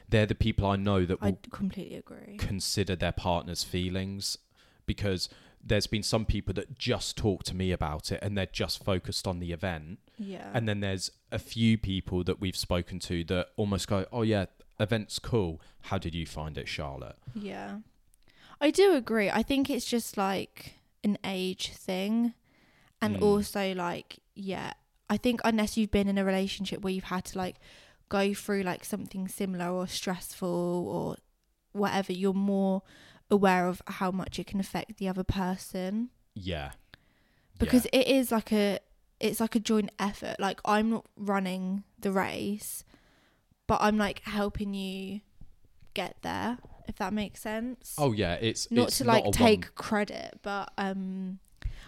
They're 0.09 0.25
the 0.25 0.35
people 0.35 0.65
I 0.67 0.75
know 0.75 1.05
that 1.05 1.17
I 1.21 1.37
completely 1.51 1.97
agree. 1.97 2.37
consider 2.37 2.95
their 2.95 3.11
partner's 3.13 3.63
feelings 3.63 4.37
because 4.85 5.29
there's 5.65 5.87
been 5.87 6.03
some 6.03 6.25
people 6.25 6.53
that 6.55 6.77
just 6.77 7.15
talk 7.17 7.43
to 7.43 7.55
me 7.55 7.71
about 7.71 8.11
it 8.11 8.19
and 8.21 8.37
they're 8.37 8.45
just 8.45 8.83
focused 8.83 9.25
on 9.25 9.39
the 9.39 9.53
event 9.53 9.99
Yeah, 10.17 10.49
and 10.53 10.67
then 10.67 10.81
there's 10.81 11.09
a 11.31 11.39
few 11.39 11.77
people 11.77 12.23
that 12.25 12.41
we've 12.41 12.57
spoken 12.57 12.99
to 12.99 13.23
that 13.25 13.47
almost 13.55 13.87
go 13.87 14.05
oh 14.11 14.23
yeah 14.23 14.45
event's 14.79 15.19
cool 15.19 15.61
how 15.83 15.97
did 15.97 16.13
you 16.13 16.25
find 16.25 16.57
it 16.57 16.67
charlotte 16.67 17.15
yeah, 17.33 17.77
I 18.59 18.71
do 18.71 18.93
agree. 18.95 19.29
I 19.29 19.41
think 19.43 19.69
it's 19.69 19.85
just 19.85 20.17
like 20.17 20.75
an 21.03 21.17
age 21.25 21.71
thing, 21.71 22.33
and 23.01 23.17
Mm. 23.17 23.21
also 23.23 23.73
like 23.73 24.19
yeah, 24.35 24.73
I 25.09 25.17
think 25.17 25.41
unless 25.43 25.77
you've 25.77 25.91
been 25.91 26.07
in 26.07 26.17
a 26.17 26.25
relationship 26.25 26.81
where 26.81 26.93
you've 26.93 27.05
had 27.05 27.25
to 27.25 27.37
like 27.37 27.57
go 28.09 28.33
through 28.33 28.63
like 28.63 28.83
something 28.85 29.27
similar 29.27 29.69
or 29.69 29.87
stressful 29.87 30.47
or 30.87 31.17
whatever, 31.71 32.13
you're 32.13 32.33
more 32.33 32.81
aware 33.31 33.67
of 33.67 33.81
how 33.87 34.11
much 34.11 34.39
it 34.39 34.47
can 34.47 34.59
affect 34.59 34.97
the 34.97 35.07
other 35.07 35.23
person. 35.23 36.09
yeah. 36.35 36.71
Because 37.59 37.85
it 37.93 38.07
is 38.07 38.31
like 38.31 38.51
a 38.51 38.79
it's 39.19 39.39
like 39.39 39.55
a 39.55 39.59
joint 39.59 39.89
effort. 39.99 40.35
Like 40.39 40.59
i'm 40.65 40.89
not 40.89 41.05
running 41.15 41.83
the 41.99 42.11
race 42.11 42.83
but 43.67 43.77
i'm 43.81 43.97
like 43.97 44.19
helping 44.23 44.73
you 44.73 45.21
get 45.93 46.17
there 46.23 46.57
if 46.89 46.97
that 46.97 47.13
makes 47.13 47.39
sense. 47.39 47.95
Oh 47.97 48.11
yeah 48.11 48.33
it's 48.33 48.69
not 48.69 48.87
it's 48.89 48.97
to 48.97 49.05
like 49.05 49.31
take 49.31 49.61
one- 49.65 49.71
credit 49.75 50.39
but 50.41 50.71
um 50.77 51.39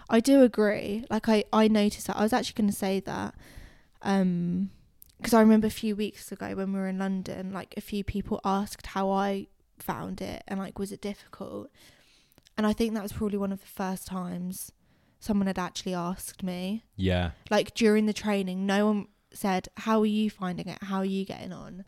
i 0.08 0.20
do 0.20 0.42
agree. 0.42 1.04
Like 1.10 1.28
i 1.28 1.44
i 1.52 1.68
noticed 1.68 2.06
that. 2.06 2.16
I 2.16 2.22
was 2.22 2.32
actually 2.32 2.54
going 2.54 2.70
to 2.70 2.76
say 2.76 3.00
that 3.00 3.34
um 4.02 4.70
because 5.16 5.32
i 5.32 5.40
remember 5.40 5.66
a 5.66 5.70
few 5.70 5.96
weeks 5.96 6.30
ago 6.30 6.54
when 6.54 6.72
we 6.72 6.78
were 6.78 6.88
in 6.88 6.98
london 6.98 7.50
like 7.50 7.72
a 7.78 7.80
few 7.80 8.04
people 8.04 8.38
asked 8.44 8.88
how 8.88 9.10
i 9.10 9.46
found 9.78 10.20
it 10.20 10.44
and 10.46 10.58
like 10.60 10.78
was 10.78 10.92
it 10.92 11.00
difficult? 11.00 11.70
And 12.56 12.66
i 12.66 12.72
think 12.72 12.94
that 12.94 13.02
was 13.02 13.12
probably 13.12 13.38
one 13.38 13.52
of 13.52 13.60
the 13.60 13.66
first 13.66 14.06
times 14.06 14.72
someone 15.18 15.46
had 15.46 15.58
actually 15.58 15.94
asked 15.94 16.42
me. 16.42 16.84
Yeah. 16.94 17.30
Like 17.50 17.74
during 17.74 18.06
the 18.06 18.12
training 18.12 18.66
no 18.66 18.86
one 18.86 19.08
said 19.32 19.68
how 19.78 20.00
are 20.00 20.06
you 20.06 20.30
finding 20.30 20.68
it? 20.68 20.78
How 20.82 20.98
are 20.98 21.04
you 21.04 21.24
getting 21.24 21.52
on? 21.52 21.84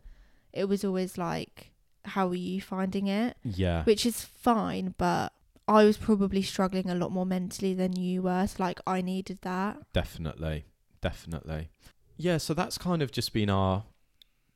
It 0.53 0.65
was 0.65 0.83
always 0.83 1.17
like 1.17 1.71
how 2.05 2.27
are 2.29 2.35
you 2.35 2.61
finding 2.61 3.07
it? 3.07 3.37
Yeah. 3.43 3.83
Which 3.83 4.05
is 4.05 4.23
fine, 4.23 4.95
but 4.97 5.33
I 5.69 5.85
was 5.85 5.97
probably 5.97 6.41
struggling 6.41 6.89
a 6.89 6.95
lot 6.95 7.11
more 7.11 7.27
mentally 7.27 7.75
than 7.75 7.93
you 7.93 8.23
were. 8.23 8.47
So 8.47 8.63
like 8.63 8.81
I 8.87 9.01
needed 9.01 9.39
that. 9.43 9.77
Definitely. 9.93 10.65
Definitely. 10.99 11.69
Yeah, 12.17 12.37
so 12.37 12.53
that's 12.55 12.77
kind 12.77 13.01
of 13.03 13.11
just 13.11 13.33
been 13.33 13.51
our 13.51 13.85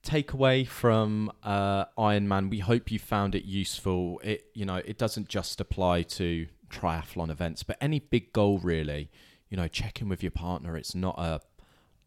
takeaway 0.03 0.67
from 0.67 1.31
uh, 1.43 1.85
Ironman. 1.97 2.49
We 2.49 2.59
hope 2.59 2.91
you 2.91 2.97
found 2.97 3.35
it 3.35 3.45
useful. 3.45 4.19
It 4.23 4.47
you 4.55 4.65
know, 4.65 4.77
it 4.77 4.97
doesn't 4.97 5.29
just 5.29 5.61
apply 5.61 6.01
to 6.03 6.47
triathlon 6.69 7.29
events, 7.29 7.61
but 7.61 7.77
any 7.79 7.99
big 7.99 8.33
goal 8.33 8.57
really. 8.57 9.11
You 9.49 9.57
know, 9.57 9.67
check 9.67 10.01
in 10.01 10.09
with 10.09 10.23
your 10.23 10.31
partner. 10.31 10.75
It's 10.75 10.95
not 10.95 11.15
a 11.19 11.41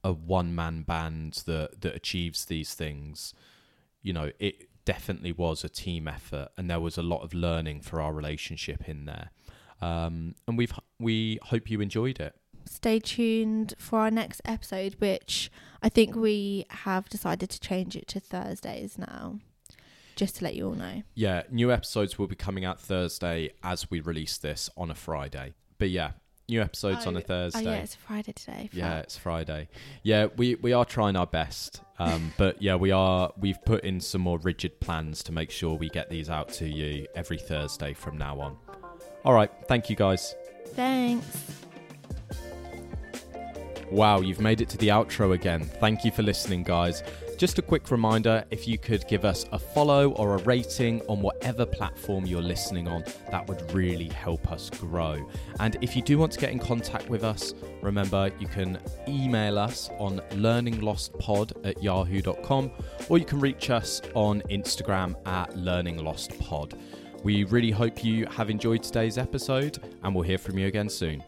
a 0.02 0.12
one 0.12 0.52
man 0.52 0.82
band 0.82 1.44
that 1.46 1.80
that 1.82 1.94
achieves 1.94 2.46
these 2.46 2.74
things. 2.74 3.32
You 4.02 4.12
know, 4.12 4.32
it 4.40 4.68
definitely 4.86 5.32
was 5.32 5.64
a 5.64 5.68
team 5.68 6.08
effort, 6.08 6.48
and 6.56 6.70
there 6.70 6.80
was 6.80 6.96
a 6.96 7.02
lot 7.02 7.22
of 7.22 7.34
learning 7.34 7.82
for 7.82 8.00
our 8.00 8.14
relationship 8.14 8.88
in 8.88 9.04
there. 9.04 9.30
Um, 9.82 10.34
and 10.48 10.56
we've 10.56 10.72
we 10.98 11.38
hope 11.42 11.70
you 11.70 11.82
enjoyed 11.82 12.18
it. 12.18 12.34
Stay 12.64 12.98
tuned 12.98 13.74
for 13.78 13.98
our 13.98 14.10
next 14.10 14.40
episode, 14.46 14.96
which 14.98 15.50
I 15.82 15.90
think 15.90 16.16
we 16.16 16.64
have 16.70 17.08
decided 17.10 17.50
to 17.50 17.60
change 17.60 17.94
it 17.94 18.08
to 18.08 18.20
Thursdays 18.20 18.96
now. 18.96 19.40
Just 20.16 20.36
to 20.36 20.44
let 20.44 20.54
you 20.54 20.68
all 20.68 20.74
know. 20.74 21.02
Yeah, 21.14 21.42
new 21.50 21.70
episodes 21.70 22.18
will 22.18 22.26
be 22.26 22.36
coming 22.36 22.64
out 22.64 22.80
Thursday 22.80 23.52
as 23.62 23.90
we 23.90 24.00
release 24.00 24.38
this 24.38 24.70
on 24.74 24.90
a 24.90 24.94
Friday. 24.94 25.54
But 25.76 25.90
yeah, 25.90 26.12
new 26.48 26.60
episodes 26.62 27.06
on 27.06 27.16
a 27.16 27.18
Oh, 27.18 27.22
Thursday. 27.22 27.58
Oh 27.60 27.62
yeah, 27.62 27.76
it's 27.78 27.94
Friday 27.94 28.32
today. 28.32 28.70
Yeah, 28.72 28.98
it's 29.00 29.16
Friday. 29.16 29.68
Yeah, 30.02 30.26
we, 30.36 30.54
we 30.56 30.72
are 30.72 30.84
trying 30.84 31.16
our 31.16 31.26
best. 31.26 31.82
Um, 31.98 32.32
but 32.38 32.60
yeah, 32.62 32.76
we 32.76 32.90
are 32.90 33.32
we've 33.38 33.62
put 33.64 33.84
in 33.84 34.00
some 34.00 34.20
more 34.20 34.38
rigid 34.38 34.78
plans 34.80 35.22
to 35.24 35.32
make 35.32 35.50
sure 35.50 35.74
we 35.74 35.88
get 35.88 36.10
these 36.10 36.30
out 36.30 36.48
to 36.54 36.68
you 36.68 37.06
every 37.14 37.38
Thursday 37.38 37.94
from 37.94 38.16
now 38.18 38.38
on. 38.40 38.56
All 39.24 39.32
right, 39.34 39.50
thank 39.66 39.90
you 39.90 39.96
guys. 39.96 40.34
Thanks. 40.68 41.62
Wow, 43.90 44.20
you've 44.20 44.40
made 44.40 44.60
it 44.60 44.68
to 44.70 44.78
the 44.78 44.88
outro 44.88 45.32
again. 45.32 45.62
Thank 45.64 46.04
you 46.04 46.10
for 46.10 46.22
listening, 46.22 46.64
guys. 46.64 47.02
Just 47.36 47.58
a 47.58 47.62
quick 47.62 47.90
reminder 47.90 48.46
if 48.50 48.66
you 48.66 48.78
could 48.78 49.06
give 49.08 49.26
us 49.26 49.44
a 49.52 49.58
follow 49.58 50.12
or 50.12 50.36
a 50.36 50.38
rating 50.44 51.02
on 51.02 51.20
whatever 51.20 51.66
platform 51.66 52.24
you're 52.24 52.40
listening 52.40 52.88
on, 52.88 53.04
that 53.30 53.46
would 53.46 53.70
really 53.74 54.08
help 54.08 54.50
us 54.50 54.70
grow. 54.70 55.28
And 55.60 55.76
if 55.82 55.94
you 55.94 56.00
do 56.00 56.16
want 56.16 56.32
to 56.32 56.40
get 56.40 56.50
in 56.50 56.58
contact 56.58 57.10
with 57.10 57.24
us, 57.24 57.52
remember 57.82 58.30
you 58.40 58.46
can 58.46 58.78
email 59.06 59.58
us 59.58 59.90
on 59.98 60.20
learninglostpod 60.30 61.66
at 61.66 61.82
yahoo.com 61.82 62.70
or 63.10 63.18
you 63.18 63.26
can 63.26 63.40
reach 63.40 63.68
us 63.68 64.00
on 64.14 64.40
Instagram 64.50 65.14
at 65.26 65.50
learninglostpod. 65.56 66.78
We 67.22 67.44
really 67.44 67.70
hope 67.70 68.02
you 68.02 68.24
have 68.26 68.48
enjoyed 68.48 68.82
today's 68.82 69.18
episode 69.18 69.78
and 70.02 70.14
we'll 70.14 70.24
hear 70.24 70.38
from 70.38 70.56
you 70.58 70.68
again 70.68 70.88
soon. 70.88 71.22